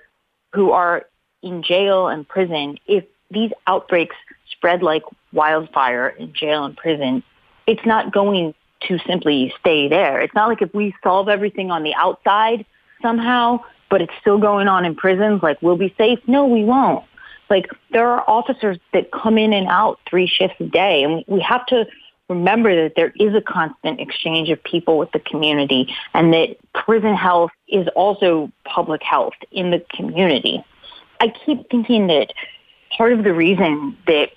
who 0.54 0.72
are 0.72 1.06
in 1.42 1.62
jail 1.64 2.08
and 2.08 2.28
prison, 2.28 2.78
if 2.88 3.04
these 3.32 3.52
outbreaks 3.68 4.16
spread 4.52 4.82
like 4.82 5.04
wildfire 5.34 6.10
in 6.10 6.34
jail 6.34 6.64
and 6.64 6.76
prison, 6.76 7.24
it's 7.68 7.86
not 7.86 8.14
going 8.14 8.54
to 8.88 8.98
simply 9.06 9.54
stay 9.60 9.88
there. 9.90 10.20
It's 10.20 10.34
not 10.34 10.48
like 10.48 10.62
if 10.62 10.74
we 10.74 10.96
solve 11.04 11.28
everything 11.28 11.72
on 11.72 11.84
the 11.84 11.94
outside 11.96 12.66
somehow, 13.02 13.60
but 13.90 14.02
it's 14.02 14.14
still 14.22 14.38
going 14.38 14.68
on 14.68 14.86
in 14.86 14.96
prisons, 14.96 15.42
like 15.42 15.62
we'll 15.62 15.78
be 15.78 15.94
safe. 15.98 16.20
No, 16.28 16.46
we 16.46 16.64
won't. 16.64 17.04
Like 17.50 17.68
there 17.92 18.08
are 18.08 18.24
officers 18.30 18.78
that 18.94 19.12
come 19.12 19.38
in 19.38 19.54
and 19.54 19.68
out 19.68 20.00
three 20.08 20.28
shifts 20.28 20.58
a 20.60 20.66
day, 20.66 21.04
and 21.04 21.24
we 21.28 21.40
have 21.42 21.66
to 21.68 21.86
remember 22.30 22.84
that 22.84 22.94
there 22.96 23.12
is 23.16 23.34
a 23.34 23.42
constant 23.42 24.00
exchange 24.00 24.50
of 24.50 24.64
people 24.64 24.98
with 24.98 25.12
the 25.12 25.20
community 25.20 25.92
and 26.14 26.32
that 26.32 26.56
prison 26.74 27.16
health 27.16 27.52
is 27.68 27.88
also 27.96 28.52
public 28.66 29.02
health 29.02 29.34
in 29.52 29.72
the 29.72 29.84
community. 29.96 30.64
I 31.20 31.34
keep 31.46 31.70
thinking 31.70 32.08
that 32.08 32.32
part 32.96 33.14
of 33.14 33.24
the 33.24 33.34
reason 33.34 33.98
that 34.06 34.30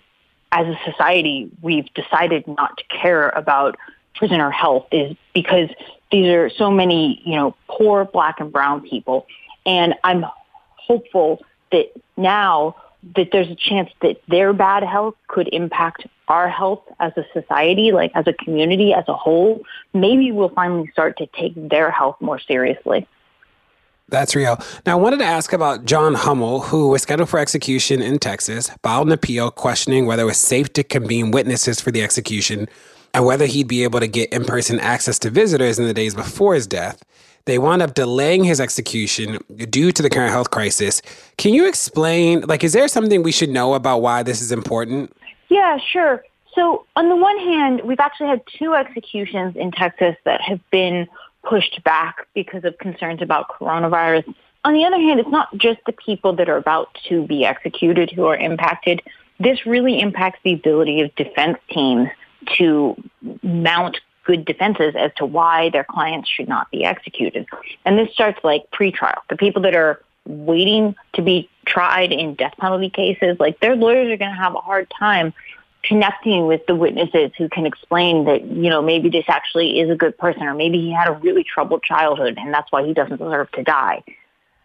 as 0.52 0.66
a 0.66 0.78
society 0.90 1.50
we've 1.60 1.92
decided 1.94 2.46
not 2.48 2.78
to 2.78 2.84
care 2.84 3.28
about 3.30 3.76
prisoner 4.14 4.50
health 4.50 4.86
is 4.92 5.16
because 5.34 5.68
these 6.10 6.26
are 6.28 6.50
so 6.50 6.70
many, 6.70 7.22
you 7.24 7.36
know, 7.36 7.54
poor 7.68 8.04
black 8.04 8.40
and 8.40 8.52
brown 8.52 8.82
people. 8.82 9.26
And 9.66 9.94
I'm 10.04 10.24
hopeful 10.76 11.44
that 11.70 11.92
now 12.16 12.76
that 13.16 13.28
there's 13.32 13.48
a 13.48 13.56
chance 13.56 13.90
that 14.00 14.20
their 14.28 14.52
bad 14.52 14.82
health 14.84 15.14
could 15.28 15.48
impact 15.52 16.06
our 16.28 16.48
health 16.48 16.82
as 17.00 17.12
a 17.16 17.24
society, 17.32 17.92
like 17.92 18.12
as 18.14 18.26
a 18.26 18.32
community 18.32 18.94
as 18.94 19.04
a 19.08 19.14
whole, 19.14 19.62
maybe 19.92 20.30
we'll 20.30 20.48
finally 20.50 20.88
start 20.92 21.18
to 21.18 21.26
take 21.26 21.52
their 21.56 21.90
health 21.90 22.16
more 22.20 22.38
seriously. 22.38 23.06
That's 24.08 24.36
real. 24.36 24.58
Now, 24.84 24.98
I 24.98 25.00
wanted 25.00 25.18
to 25.18 25.24
ask 25.24 25.52
about 25.52 25.84
John 25.84 26.14
Hummel, 26.14 26.60
who 26.60 26.88
was 26.88 27.02
scheduled 27.02 27.30
for 27.30 27.38
execution 27.38 28.02
in 28.02 28.18
Texas, 28.18 28.70
filed 28.82 29.06
an 29.06 29.12
appeal 29.12 29.50
questioning 29.50 30.06
whether 30.06 30.22
it 30.22 30.26
was 30.26 30.38
safe 30.38 30.72
to 30.74 30.84
convene 30.84 31.30
witnesses 31.30 31.80
for 31.80 31.90
the 31.90 32.02
execution 32.02 32.68
and 33.14 33.24
whether 33.24 33.46
he'd 33.46 33.68
be 33.68 33.84
able 33.84 34.00
to 34.00 34.06
get 34.06 34.32
in 34.32 34.44
person 34.44 34.80
access 34.80 35.18
to 35.20 35.30
visitors 35.30 35.78
in 35.78 35.86
the 35.86 35.94
days 35.94 36.14
before 36.14 36.54
his 36.54 36.66
death. 36.66 37.02
They 37.44 37.58
wound 37.58 37.82
up 37.82 37.94
delaying 37.94 38.44
his 38.44 38.60
execution 38.60 39.38
due 39.68 39.92
to 39.92 40.02
the 40.02 40.10
current 40.10 40.30
health 40.30 40.50
crisis. 40.50 41.02
Can 41.38 41.54
you 41.54 41.66
explain, 41.66 42.42
like, 42.42 42.62
is 42.62 42.72
there 42.72 42.88
something 42.88 43.22
we 43.22 43.32
should 43.32 43.50
know 43.50 43.74
about 43.74 44.02
why 44.02 44.22
this 44.22 44.40
is 44.40 44.52
important? 44.52 45.12
Yeah, 45.48 45.78
sure. 45.78 46.24
So, 46.54 46.86
on 46.96 47.08
the 47.08 47.16
one 47.16 47.38
hand, 47.38 47.80
we've 47.84 48.00
actually 48.00 48.28
had 48.28 48.42
two 48.58 48.74
executions 48.74 49.56
in 49.56 49.72
Texas 49.72 50.16
that 50.24 50.40
have 50.42 50.60
been 50.70 51.08
pushed 51.42 51.82
back 51.82 52.26
because 52.34 52.64
of 52.64 52.78
concerns 52.78 53.22
about 53.22 53.48
coronavirus. 53.48 54.32
On 54.64 54.74
the 54.74 54.84
other 54.84 54.98
hand, 54.98 55.18
it's 55.18 55.30
not 55.30 55.48
just 55.56 55.80
the 55.86 55.92
people 55.92 56.34
that 56.36 56.48
are 56.48 56.56
about 56.56 56.96
to 57.08 57.26
be 57.26 57.44
executed 57.44 58.10
who 58.10 58.26
are 58.26 58.36
impacted. 58.36 59.02
This 59.40 59.66
really 59.66 59.98
impacts 59.98 60.38
the 60.44 60.52
ability 60.52 61.00
of 61.00 61.12
defense 61.16 61.58
teams 61.68 62.08
to 62.58 62.96
mount 63.42 63.98
good 64.24 64.44
defenses 64.44 64.94
as 64.96 65.10
to 65.16 65.26
why 65.26 65.70
their 65.70 65.84
clients 65.84 66.28
should 66.28 66.48
not 66.48 66.70
be 66.70 66.84
executed. 66.84 67.46
And 67.84 67.98
this 67.98 68.12
starts 68.12 68.38
like 68.44 68.70
pretrial. 68.70 69.18
The 69.28 69.36
people 69.36 69.62
that 69.62 69.74
are 69.74 70.02
waiting 70.26 70.94
to 71.14 71.22
be 71.22 71.48
tried 71.66 72.12
in 72.12 72.34
death 72.34 72.54
penalty 72.58 72.90
cases, 72.90 73.38
like 73.40 73.58
their 73.60 73.76
lawyers 73.76 74.12
are 74.12 74.16
going 74.16 74.30
to 74.30 74.36
have 74.36 74.54
a 74.54 74.60
hard 74.60 74.92
time 74.96 75.34
connecting 75.82 76.46
with 76.46 76.64
the 76.66 76.74
witnesses 76.74 77.32
who 77.36 77.48
can 77.48 77.66
explain 77.66 78.24
that, 78.24 78.44
you 78.44 78.70
know, 78.70 78.80
maybe 78.80 79.08
this 79.08 79.24
actually 79.28 79.80
is 79.80 79.90
a 79.90 79.96
good 79.96 80.16
person 80.16 80.44
or 80.44 80.54
maybe 80.54 80.80
he 80.80 80.92
had 80.92 81.08
a 81.08 81.12
really 81.12 81.42
troubled 81.42 81.82
childhood 81.82 82.38
and 82.38 82.54
that's 82.54 82.70
why 82.70 82.84
he 82.86 82.94
doesn't 82.94 83.16
deserve 83.16 83.50
to 83.52 83.64
die. 83.64 84.02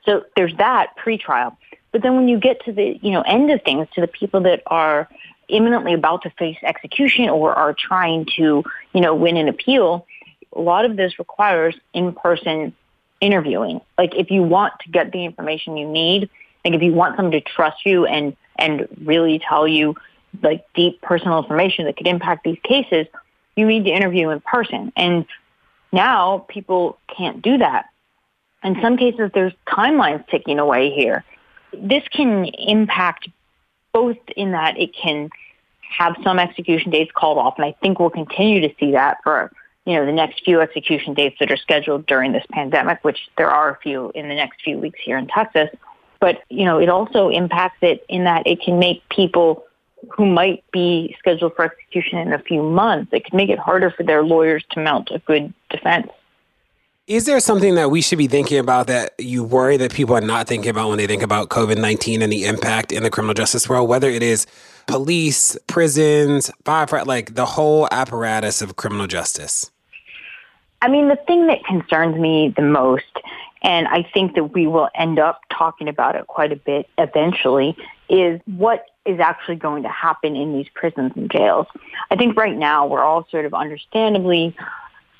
So 0.06 0.26
there's 0.36 0.56
that 0.58 0.96
pretrial. 0.98 1.58
But 1.92 2.04
then 2.04 2.16
when 2.16 2.28
you 2.28 2.40
get 2.40 2.64
to 2.66 2.72
the, 2.72 3.00
you 3.02 3.12
know, 3.12 3.22
end 3.22 3.50
of 3.50 3.62
things, 3.64 3.88
to 3.96 4.02
the 4.02 4.08
people 4.08 4.42
that 4.42 4.62
are 4.68 5.10
imminently 5.50 5.94
about 5.94 6.24
to 6.24 6.30
face 6.32 6.58
execution 6.64 7.30
or 7.30 7.54
are 7.54 7.74
trying 7.74 8.26
to, 8.38 8.64
you 8.94 9.02
know, 9.02 9.16
win 9.16 9.38
an 9.38 9.48
appeal, 9.48 10.06
a 10.54 10.62
lot 10.62 10.86
of 10.86 10.96
this 10.96 11.20
requires 11.20 11.76
in-person 11.94 12.74
interviewing. 13.22 13.82
Like 13.98 14.16
if 14.16 14.32
you 14.32 14.44
want 14.44 14.74
to 14.82 14.90
get 14.90 15.12
the 15.12 15.26
information 15.26 15.78
you 15.78 15.88
need, 15.88 16.30
like 16.66 16.74
if 16.74 16.82
you 16.82 16.94
want 16.94 17.16
someone 17.16 17.32
to 17.32 17.42
trust 17.42 17.86
you 17.86 18.06
and 18.06 18.36
and 18.60 18.88
really 19.04 19.40
tell 19.40 19.68
you 19.68 19.96
like 20.42 20.66
deep 20.74 21.02
personal 21.02 21.38
information 21.40 21.86
that 21.86 21.96
could 21.96 22.08
impact 22.08 22.44
these 22.44 22.58
cases, 22.64 23.08
you 23.56 23.66
need 23.66 23.86
to 23.86 23.92
interview 23.92 24.30
in 24.30 24.40
person. 24.42 24.92
And 24.96 25.26
now 25.92 26.46
people 26.50 26.98
can't 27.16 27.42
do 27.42 27.60
that. 27.60 27.86
In 28.64 28.80
some 28.82 28.98
cases, 28.98 29.32
there's 29.34 29.54
timelines 29.68 30.28
ticking 30.28 30.60
away 30.60 30.92
here. 30.92 31.24
This 31.74 32.04
can 32.10 32.46
impact 32.46 33.30
both 33.98 34.18
in 34.36 34.52
that 34.52 34.78
it 34.78 34.94
can 34.94 35.28
have 35.82 36.16
some 36.24 36.38
execution 36.38 36.92
dates 36.92 37.12
called 37.16 37.40
off, 37.40 37.56
and 37.58 37.66
I 37.66 37.72
think 37.82 38.00
we'll 38.00 38.12
continue 38.12 38.62
to 38.62 38.72
see 38.80 38.92
that 38.92 39.18
for 39.24 39.52
you 39.86 39.96
know 39.96 40.06
the 40.06 40.12
next 40.12 40.44
few 40.46 40.62
execution 40.62 41.16
dates 41.16 41.38
that 41.40 41.52
are 41.52 41.58
scheduled 41.58 42.06
during 42.06 42.32
this 42.32 42.46
pandemic, 42.52 43.04
which 43.04 43.18
there 43.40 43.50
are 43.50 43.72
a 43.72 43.78
few 43.80 44.12
in 44.14 44.30
the 44.30 44.36
next 44.36 44.62
few 44.62 44.78
weeks 44.78 45.00
here 45.04 45.18
in 45.18 45.26
Texas. 45.26 45.70
But 46.20 46.44
you 46.50 46.66
know, 46.66 46.78
it 46.78 46.90
also 46.90 47.30
impacts 47.30 47.80
it 47.82 48.06
in 48.08 48.26
that 48.26 48.46
it 48.46 48.62
can 48.62 48.78
make 48.78 49.02
people 49.10 49.64
who 50.16 50.28
might 50.28 50.64
be 50.72 51.16
scheduled 51.18 51.56
for 51.56 51.66
execution 51.66 52.20
in 52.20 52.34
a 52.34 52.40
few 52.40 52.62
months. 52.62 53.12
It 53.12 53.24
could 53.24 53.34
make 53.34 53.50
it 53.50 53.58
harder 53.58 53.90
for 53.90 54.04
their 54.04 54.24
lawyers 54.24 54.64
to 54.72 54.84
mount 54.84 55.10
a 55.10 55.18
good 55.18 55.52
defense. 55.72 56.10
Is 57.08 57.26
there 57.26 57.40
something 57.40 57.76
that 57.76 57.90
we 57.90 58.02
should 58.02 58.18
be 58.18 58.28
thinking 58.28 58.58
about 58.58 58.88
that 58.88 59.14
you 59.18 59.42
worry 59.42 59.78
that 59.78 59.94
people 59.94 60.14
are 60.14 60.20
not 60.20 60.46
thinking 60.46 60.70
about 60.70 60.90
when 60.90 60.98
they 60.98 61.08
think 61.08 61.24
about 61.24 61.48
COVID 61.48 61.78
19 61.78 62.22
and 62.22 62.30
the 62.30 62.44
impact 62.44 62.92
in 62.92 63.02
the 63.04 63.10
criminal 63.10 63.34
justice 63.34 63.70
world, 63.70 63.88
whether 63.88 64.10
it 64.10 64.22
is 64.22 64.46
police, 64.88 65.58
prisons, 65.68 66.52
like 66.66 67.34
the 67.34 67.46
whole 67.46 67.88
apparatus 67.92 68.62
of 68.62 68.76
criminal 68.76 69.08
justice? 69.08 69.72
I 70.82 70.90
mean, 70.90 71.08
the 71.08 71.16
thing 71.16 71.48
that 71.48 71.64
concerns 71.64 72.18
me 72.18 72.54
the 72.58 72.62
most, 72.62 73.06
and 73.62 73.88
I 73.88 74.04
think 74.14 74.36
that 74.36 74.54
we 74.54 74.68
will 74.68 74.90
end 74.94 75.18
up 75.18 75.40
talking 75.58 75.88
about 75.88 76.18
it 76.18 76.28
quite 76.28 76.52
a 76.52 76.58
bit 76.58 76.90
eventually, 76.98 77.78
is 78.10 78.42
what 78.58 78.84
is 79.06 79.22
actually 79.22 79.56
going 79.56 79.84
to 79.84 79.90
happen 79.90 80.36
in 80.36 80.52
these 80.52 80.68
prisons 80.74 81.14
and 81.16 81.32
jails. 81.32 81.68
I 82.12 82.18
think 82.18 82.36
right 82.36 82.58
now 82.58 82.86
we're 82.86 83.02
all 83.02 83.26
sort 83.32 83.46
of 83.46 83.54
understandably 83.54 84.54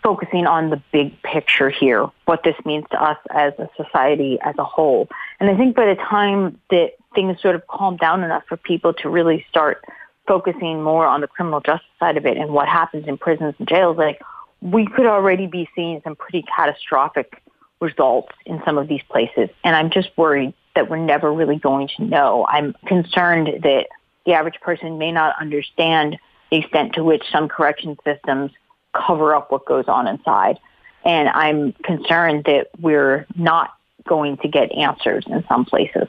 focusing 0.08 0.48
on 0.48 0.70
the 0.70 0.82
big 0.94 1.22
picture 1.22 1.70
here, 1.70 2.08
what 2.24 2.42
this 2.46 2.56
means 2.64 2.86
to 2.90 3.04
us 3.04 3.18
as 3.32 3.52
a 3.60 3.68
society 3.76 4.40
as 4.42 4.56
a 4.58 4.64
whole. 4.64 5.10
And 5.42 5.50
I 5.50 5.58
think 5.58 5.76
by 5.76 5.86
the 5.86 5.96
time 5.96 6.58
that 6.70 6.92
things 7.14 7.42
sort 7.42 7.56
of 7.56 7.68
calm 7.68 7.98
down 7.98 8.24
enough 8.24 8.44
for 8.48 8.56
people 8.56 8.94
to 8.94 9.10
really 9.10 9.46
start 9.50 9.84
focusing 10.26 10.82
more 10.82 11.06
on 11.06 11.20
the 11.20 11.28
criminal 11.28 11.60
justice 11.60 11.90
side 12.00 12.16
of 12.16 12.26
it 12.26 12.38
and 12.38 12.52
what 12.52 12.70
happens 12.70 13.06
in 13.06 13.18
prisons 13.18 13.54
and 13.60 13.68
jails, 13.68 13.98
like 13.98 14.22
we 14.62 14.88
could 14.88 15.08
already 15.08 15.46
be 15.46 15.68
seeing 15.76 16.00
some 16.06 16.16
pretty 16.16 16.46
catastrophic 16.56 17.44
results 17.82 18.32
in 18.46 18.62
some 18.64 18.78
of 18.78 18.88
these 18.88 19.04
places. 19.10 19.50
And 19.66 19.76
I'm 19.76 19.90
just 19.90 20.10
worried 20.16 20.54
that 20.76 20.90
we're 20.90 21.06
never 21.06 21.34
really 21.34 21.58
going 21.58 21.90
to 21.98 22.06
know. 22.06 22.48
I'm 22.48 22.74
concerned 22.86 23.50
that 23.64 23.88
the 24.26 24.34
average 24.34 24.62
person 24.62 24.98
may 24.98 25.12
not 25.12 25.36
understand 25.38 26.18
the 26.50 26.60
extent 26.60 26.94
to 26.94 27.04
which 27.04 27.24
some 27.30 27.50
correction 27.50 27.98
systems 28.06 28.52
cover 29.06 29.36
up 29.36 29.52
what 29.52 29.66
goes 29.66 29.86
on 29.88 30.08
inside. 30.08 30.60
And 31.06 31.30
I'm 31.30 31.74
concerned 31.84 32.46
that 32.46 32.70
we're 32.80 33.26
not 33.36 33.74
going 34.08 34.38
to 34.38 34.48
get 34.48 34.72
answers 34.72 35.26
in 35.28 35.44
some 35.48 35.66
places. 35.66 36.08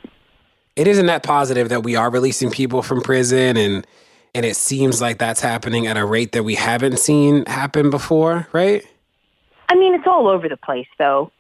It 0.77 0.87
isn't 0.87 1.07
that 1.07 1.23
positive 1.23 1.69
that 1.69 1.83
we 1.83 1.97
are 1.97 2.11
releasing 2.11 2.51
people 2.51 2.83
from 2.83 3.01
prison 3.01 3.57
and 3.57 3.87
and 4.35 4.45
it 4.45 4.57
seems 4.57 5.01
like 5.01 5.19
that's 5.19 5.41
happening 5.41 5.87
at 5.87 5.97
a 5.97 6.05
rate 6.05 6.33
that 6.33 6.45
we 6.45 6.55
haven't 6.55 6.99
seen 6.99 7.45
happen 7.47 7.91
before, 7.91 8.47
right? 8.53 8.87
I 9.69 9.75
mean, 9.75 9.95
it's 9.95 10.07
all 10.07 10.29
over 10.29 10.49
the 10.49 10.57
place 10.57 10.87
though. 10.99 11.33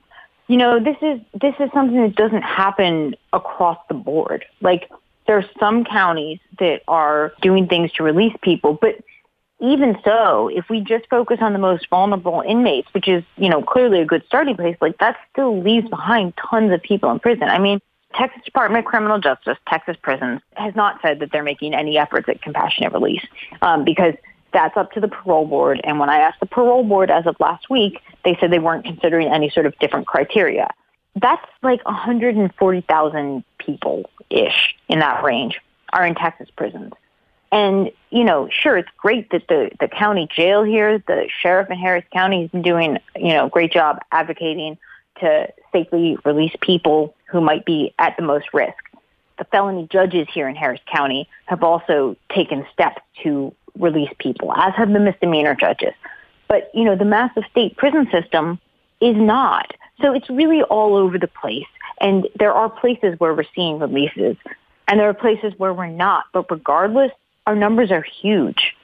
You 0.48 0.56
know, 0.56 0.82
this 0.82 0.96
is 1.02 1.20
this 1.40 1.54
is 1.60 1.70
something 1.72 2.02
that 2.02 2.16
doesn't 2.16 2.42
happen 2.42 3.14
across 3.32 3.78
the 3.88 3.94
board. 3.94 4.44
Like 4.60 4.90
there 5.26 5.36
are 5.36 5.44
some 5.60 5.84
counties 5.84 6.40
that 6.58 6.82
are 6.88 7.32
doing 7.42 7.68
things 7.68 7.92
to 7.92 8.02
release 8.02 8.34
people, 8.42 8.78
but 8.80 8.96
even 9.60 9.98
so, 10.04 10.48
if 10.48 10.68
we 10.68 10.80
just 10.80 11.08
focus 11.08 11.38
on 11.40 11.52
the 11.52 11.58
most 11.58 11.88
vulnerable 11.88 12.42
inmates, 12.46 12.88
which 12.92 13.08
is, 13.08 13.24
you 13.36 13.48
know, 13.48 13.62
clearly 13.62 14.00
a 14.00 14.04
good 14.04 14.22
starting 14.26 14.56
place, 14.56 14.76
like 14.80 14.98
that 14.98 15.16
still 15.32 15.60
leaves 15.60 15.88
behind 15.88 16.34
tons 16.36 16.72
of 16.72 16.80
people 16.82 17.10
in 17.10 17.18
prison. 17.18 17.44
I 17.44 17.58
mean, 17.58 17.80
Texas 18.14 18.42
Department 18.44 18.86
of 18.86 18.90
Criminal 18.90 19.18
Justice, 19.18 19.58
Texas 19.68 19.96
Prisons, 20.00 20.40
has 20.54 20.74
not 20.74 21.00
said 21.02 21.18
that 21.20 21.32
they're 21.32 21.42
making 21.42 21.74
any 21.74 21.98
efforts 21.98 22.28
at 22.28 22.40
compassionate 22.40 22.92
release 22.92 23.24
um, 23.60 23.84
because 23.84 24.14
that's 24.52 24.76
up 24.76 24.92
to 24.92 25.00
the 25.00 25.08
parole 25.08 25.46
board. 25.46 25.80
And 25.84 25.98
when 25.98 26.08
I 26.08 26.18
asked 26.18 26.40
the 26.40 26.46
parole 26.46 26.84
board 26.84 27.10
as 27.10 27.26
of 27.26 27.36
last 27.40 27.68
week, 27.68 28.00
they 28.24 28.36
said 28.40 28.50
they 28.50 28.58
weren't 28.58 28.84
considering 28.84 29.28
any 29.28 29.50
sort 29.50 29.66
of 29.66 29.78
different 29.78 30.06
criteria. 30.06 30.70
That's 31.16 31.44
like 31.62 31.84
140,000 31.84 33.44
people-ish 33.58 34.74
in 34.88 35.00
that 35.00 35.22
range 35.22 35.60
are 35.92 36.06
in 36.06 36.14
Texas 36.14 36.48
prisons. 36.56 36.92
And, 37.50 37.90
you 38.10 38.24
know, 38.24 38.48
sure, 38.50 38.76
it's 38.76 38.90
great 38.98 39.30
that 39.30 39.48
the, 39.48 39.70
the 39.80 39.88
county 39.88 40.28
jail 40.30 40.62
here, 40.62 40.98
the 40.98 41.28
sheriff 41.40 41.70
in 41.70 41.78
Harris 41.78 42.04
County 42.12 42.42
has 42.42 42.50
been 42.50 42.62
doing, 42.62 42.98
you 43.16 43.32
know, 43.32 43.48
great 43.48 43.72
job 43.72 44.00
advocating 44.12 44.76
to 45.20 45.48
safely 45.72 46.18
release 46.24 46.54
people 46.60 47.14
who 47.30 47.40
might 47.40 47.64
be 47.64 47.94
at 47.98 48.16
the 48.16 48.22
most 48.22 48.52
risk. 48.52 48.76
The 49.38 49.44
felony 49.44 49.88
judges 49.90 50.26
here 50.32 50.48
in 50.48 50.56
Harris 50.56 50.80
County 50.92 51.28
have 51.46 51.62
also 51.62 52.16
taken 52.30 52.66
steps 52.72 53.00
to 53.22 53.54
release 53.78 54.10
people, 54.18 54.52
as 54.54 54.74
have 54.74 54.92
the 54.92 55.00
misdemeanor 55.00 55.54
judges. 55.54 55.94
But, 56.48 56.70
you 56.74 56.84
know, 56.84 56.96
the 56.96 57.04
massive 57.04 57.44
state 57.50 57.76
prison 57.76 58.08
system 58.10 58.58
is 59.00 59.16
not. 59.16 59.72
So 60.02 60.12
it's 60.12 60.28
really 60.28 60.62
all 60.62 60.96
over 60.96 61.18
the 61.18 61.28
place. 61.28 61.66
And 62.00 62.26
there 62.38 62.52
are 62.52 62.68
places 62.68 63.18
where 63.18 63.34
we're 63.34 63.44
seeing 63.54 63.78
releases 63.78 64.36
And 64.88 64.98
there 64.98 65.08
are 65.08 65.14
places 65.14 65.52
where 65.58 65.72
we're 65.74 65.86
not. 65.86 66.24
But 66.32 66.50
regardless, 66.50 67.12
our 67.48 67.56
numbers 67.56 67.90
are 67.90 68.02
huge. 68.02 68.74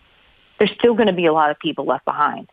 There's 0.58 0.70
still 0.70 0.94
going 0.94 1.08
to 1.08 1.12
be 1.12 1.26
a 1.26 1.34
lot 1.34 1.50
of 1.50 1.58
people 1.58 1.84
left 1.84 2.06
behind. 2.06 2.48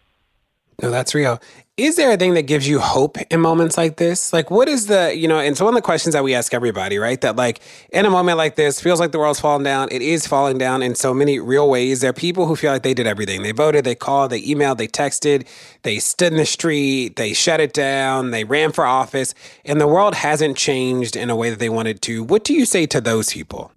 No, 0.81 0.91
that's 0.91 1.15
real. 1.15 1.39
Is 1.77 1.95
there 1.95 2.11
a 2.11 2.17
thing 2.17 2.33
that 2.33 2.41
gives 2.41 2.67
you 2.67 2.79
hope 2.79 3.17
in 3.31 3.39
moments 3.39 3.77
like 3.77 3.95
this? 3.95 4.33
Like, 4.33 4.51
what 4.51 4.67
is 4.67 4.87
the, 4.87 5.15
you 5.15 5.25
know, 5.25 5.39
and 5.39 5.55
so 5.55 5.63
one 5.63 5.73
of 5.73 5.77
the 5.77 5.81
questions 5.81 6.13
that 6.13 6.21
we 6.21 6.35
ask 6.35 6.53
everybody, 6.53 6.97
right? 6.97 7.21
That, 7.21 7.37
like, 7.37 7.61
in 7.93 8.05
a 8.05 8.09
moment 8.09 8.37
like 8.37 8.57
this, 8.57 8.81
feels 8.81 8.99
like 8.99 9.13
the 9.13 9.19
world's 9.19 9.39
falling 9.39 9.63
down. 9.63 9.87
It 9.89 10.01
is 10.01 10.27
falling 10.27 10.57
down 10.57 10.83
in 10.83 10.95
so 10.95 11.13
many 11.13 11.39
real 11.39 11.69
ways. 11.69 12.01
There 12.01 12.09
are 12.09 12.13
people 12.13 12.45
who 12.45 12.57
feel 12.57 12.73
like 12.73 12.83
they 12.83 12.93
did 12.93 13.07
everything. 13.07 13.43
They 13.43 13.53
voted, 13.53 13.85
they 13.85 13.95
called, 13.95 14.31
they 14.31 14.41
emailed, 14.41 14.79
they 14.79 14.89
texted, 14.89 15.47
they 15.83 15.99
stood 15.99 16.33
in 16.33 16.37
the 16.37 16.45
street, 16.45 17.15
they 17.15 17.31
shut 17.31 17.61
it 17.61 17.71
down, 17.71 18.31
they 18.31 18.43
ran 18.43 18.73
for 18.73 18.85
office, 18.85 19.33
and 19.63 19.79
the 19.79 19.87
world 19.87 20.15
hasn't 20.15 20.57
changed 20.57 21.15
in 21.15 21.29
a 21.29 21.37
way 21.37 21.51
that 21.51 21.59
they 21.59 21.69
wanted 21.69 22.01
to. 22.01 22.21
What 22.21 22.43
do 22.43 22.53
you 22.53 22.65
say 22.65 22.85
to 22.87 22.99
those 22.99 23.31
people? 23.31 23.71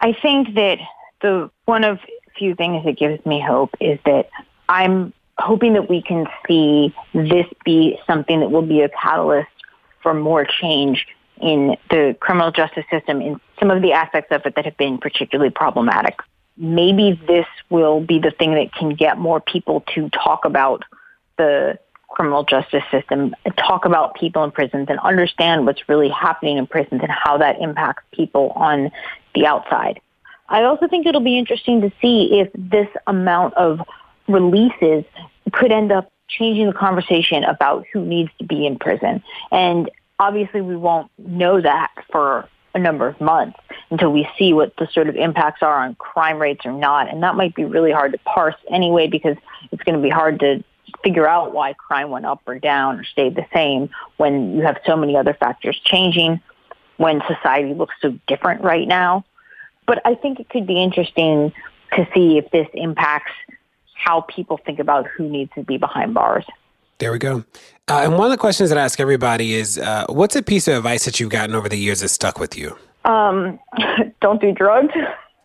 I 0.00 0.12
think 0.12 0.54
that 0.54 0.78
the 1.20 1.50
one 1.64 1.84
of 1.84 1.98
few 2.38 2.54
things 2.54 2.84
that 2.84 2.98
gives 2.98 3.24
me 3.24 3.40
hope 3.40 3.74
is 3.80 3.98
that 4.04 4.28
I'm 4.68 5.12
hoping 5.38 5.74
that 5.74 5.88
we 5.88 6.02
can 6.02 6.26
see 6.46 6.94
this 7.14 7.46
be 7.64 7.98
something 8.06 8.40
that 8.40 8.50
will 8.50 8.62
be 8.62 8.82
a 8.82 8.88
catalyst 8.88 9.48
for 10.02 10.14
more 10.14 10.44
change 10.44 11.06
in 11.40 11.76
the 11.90 12.16
criminal 12.20 12.50
justice 12.50 12.84
system 12.90 13.20
in 13.20 13.40
some 13.60 13.70
of 13.70 13.82
the 13.82 13.92
aspects 13.92 14.32
of 14.32 14.44
it 14.46 14.54
that 14.56 14.64
have 14.64 14.76
been 14.76 14.98
particularly 14.98 15.50
problematic. 15.50 16.18
Maybe 16.56 17.20
this 17.26 17.46
will 17.68 18.00
be 18.00 18.18
the 18.18 18.30
thing 18.30 18.54
that 18.54 18.72
can 18.72 18.94
get 18.94 19.18
more 19.18 19.40
people 19.40 19.84
to 19.94 20.08
talk 20.10 20.46
about 20.46 20.84
the 21.36 21.78
criminal 22.08 22.44
justice 22.44 22.84
system, 22.90 23.34
talk 23.58 23.84
about 23.84 24.14
people 24.14 24.42
in 24.44 24.50
prisons 24.50 24.86
and 24.88 24.98
understand 25.00 25.66
what's 25.66 25.86
really 25.86 26.08
happening 26.08 26.56
in 26.56 26.66
prisons 26.66 27.02
and 27.02 27.10
how 27.10 27.36
that 27.36 27.60
impacts 27.60 28.04
people 28.12 28.50
on 28.56 28.90
the 29.34 29.46
outside. 29.46 30.00
I 30.48 30.64
also 30.64 30.88
think 30.88 31.06
it'll 31.06 31.20
be 31.20 31.38
interesting 31.38 31.80
to 31.82 31.92
see 32.00 32.40
if 32.40 32.50
this 32.54 32.88
amount 33.06 33.54
of 33.54 33.80
releases 34.28 35.04
could 35.52 35.72
end 35.72 35.92
up 35.92 36.10
changing 36.28 36.66
the 36.66 36.72
conversation 36.72 37.44
about 37.44 37.84
who 37.92 38.04
needs 38.04 38.30
to 38.38 38.44
be 38.44 38.66
in 38.66 38.78
prison. 38.78 39.22
And 39.50 39.90
obviously 40.18 40.60
we 40.60 40.76
won't 40.76 41.10
know 41.18 41.60
that 41.60 41.92
for 42.10 42.48
a 42.74 42.78
number 42.78 43.08
of 43.08 43.20
months 43.20 43.58
until 43.90 44.12
we 44.12 44.28
see 44.38 44.52
what 44.52 44.76
the 44.76 44.86
sort 44.92 45.08
of 45.08 45.16
impacts 45.16 45.62
are 45.62 45.84
on 45.84 45.94
crime 45.94 46.38
rates 46.38 46.66
or 46.66 46.72
not. 46.72 47.08
And 47.08 47.22
that 47.22 47.34
might 47.34 47.54
be 47.54 47.64
really 47.64 47.92
hard 47.92 48.12
to 48.12 48.18
parse 48.18 48.56
anyway 48.70 49.06
because 49.06 49.36
it's 49.72 49.82
going 49.82 49.96
to 49.96 50.02
be 50.02 50.10
hard 50.10 50.40
to 50.40 50.62
figure 51.02 51.26
out 51.26 51.52
why 51.52 51.72
crime 51.72 52.10
went 52.10 52.26
up 52.26 52.42
or 52.46 52.58
down 52.58 53.00
or 53.00 53.04
stayed 53.04 53.34
the 53.34 53.46
same 53.52 53.88
when 54.18 54.54
you 54.56 54.62
have 54.62 54.78
so 54.86 54.96
many 54.96 55.16
other 55.16 55.34
factors 55.34 55.78
changing, 55.84 56.40
when 56.96 57.22
society 57.26 57.74
looks 57.74 57.94
so 58.00 58.18
different 58.26 58.62
right 58.62 58.86
now. 58.86 59.24
But 59.86 60.00
I 60.04 60.14
think 60.14 60.40
it 60.40 60.48
could 60.48 60.66
be 60.66 60.82
interesting 60.82 61.52
to 61.94 62.06
see 62.14 62.38
if 62.38 62.50
this 62.50 62.66
impacts 62.74 63.32
how 63.94 64.22
people 64.22 64.58
think 64.64 64.78
about 64.78 65.06
who 65.06 65.28
needs 65.28 65.50
to 65.54 65.62
be 65.62 65.78
behind 65.78 66.14
bars. 66.14 66.44
There 66.98 67.12
we 67.12 67.18
go. 67.18 67.44
Uh, 67.88 68.02
and 68.04 68.14
one 68.14 68.26
of 68.26 68.30
the 68.30 68.38
questions 68.38 68.70
that 68.70 68.78
I 68.78 68.82
ask 68.82 68.98
everybody 69.00 69.54
is 69.54 69.78
uh, 69.78 70.06
what's 70.08 70.34
a 70.34 70.42
piece 70.42 70.66
of 70.68 70.74
advice 70.74 71.04
that 71.04 71.20
you've 71.20 71.30
gotten 71.30 71.54
over 71.54 71.68
the 71.68 71.76
years 71.76 72.00
that 72.00 72.08
stuck 72.08 72.38
with 72.38 72.56
you? 72.56 72.76
Um, 73.04 73.58
don't 74.20 74.40
do 74.40 74.52
drugs. 74.52 74.94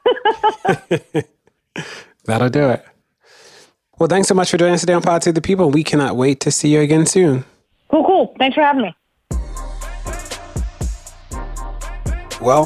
That'll 2.25 2.49
do 2.49 2.69
it. 2.69 2.85
Well, 3.99 4.07
thanks 4.07 4.27
so 4.27 4.33
much 4.33 4.49
for 4.49 4.57
joining 4.57 4.75
us 4.75 4.79
today 4.79 4.93
on 4.93 5.01
Pod 5.01 5.23
Save 5.23 5.35
the 5.35 5.41
People. 5.41 5.69
We 5.69 5.83
cannot 5.83 6.15
wait 6.15 6.39
to 6.41 6.51
see 6.51 6.73
you 6.73 6.81
again 6.81 7.05
soon. 7.05 7.45
Cool, 7.89 8.03
cool. 8.03 8.35
Thanks 8.39 8.55
for 8.55 8.61
having 8.61 8.81
me. 8.81 8.95
Well, 12.41 12.65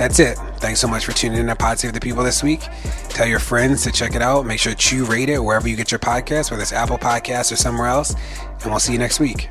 that's 0.00 0.18
it. 0.18 0.38
Thanks 0.60 0.80
so 0.80 0.88
much 0.88 1.04
for 1.04 1.12
tuning 1.12 1.40
in 1.40 1.46
to 1.48 1.54
Pod 1.54 1.78
Save 1.78 1.92
the 1.92 2.00
People 2.00 2.24
this 2.24 2.42
week. 2.42 2.62
Tell 3.10 3.26
your 3.26 3.38
friends 3.38 3.84
to 3.84 3.92
check 3.92 4.14
it 4.14 4.22
out. 4.22 4.46
Make 4.46 4.58
sure 4.58 4.72
to 4.72 5.04
rate 5.04 5.28
it 5.28 5.38
wherever 5.38 5.68
you 5.68 5.76
get 5.76 5.90
your 5.90 5.98
podcast, 5.98 6.50
whether 6.50 6.62
it's 6.62 6.72
Apple 6.72 6.96
Podcasts 6.96 7.52
or 7.52 7.56
somewhere 7.56 7.86
else. 7.86 8.14
And 8.62 8.70
we'll 8.70 8.80
see 8.80 8.94
you 8.94 8.98
next 8.98 9.20
week. 9.20 9.50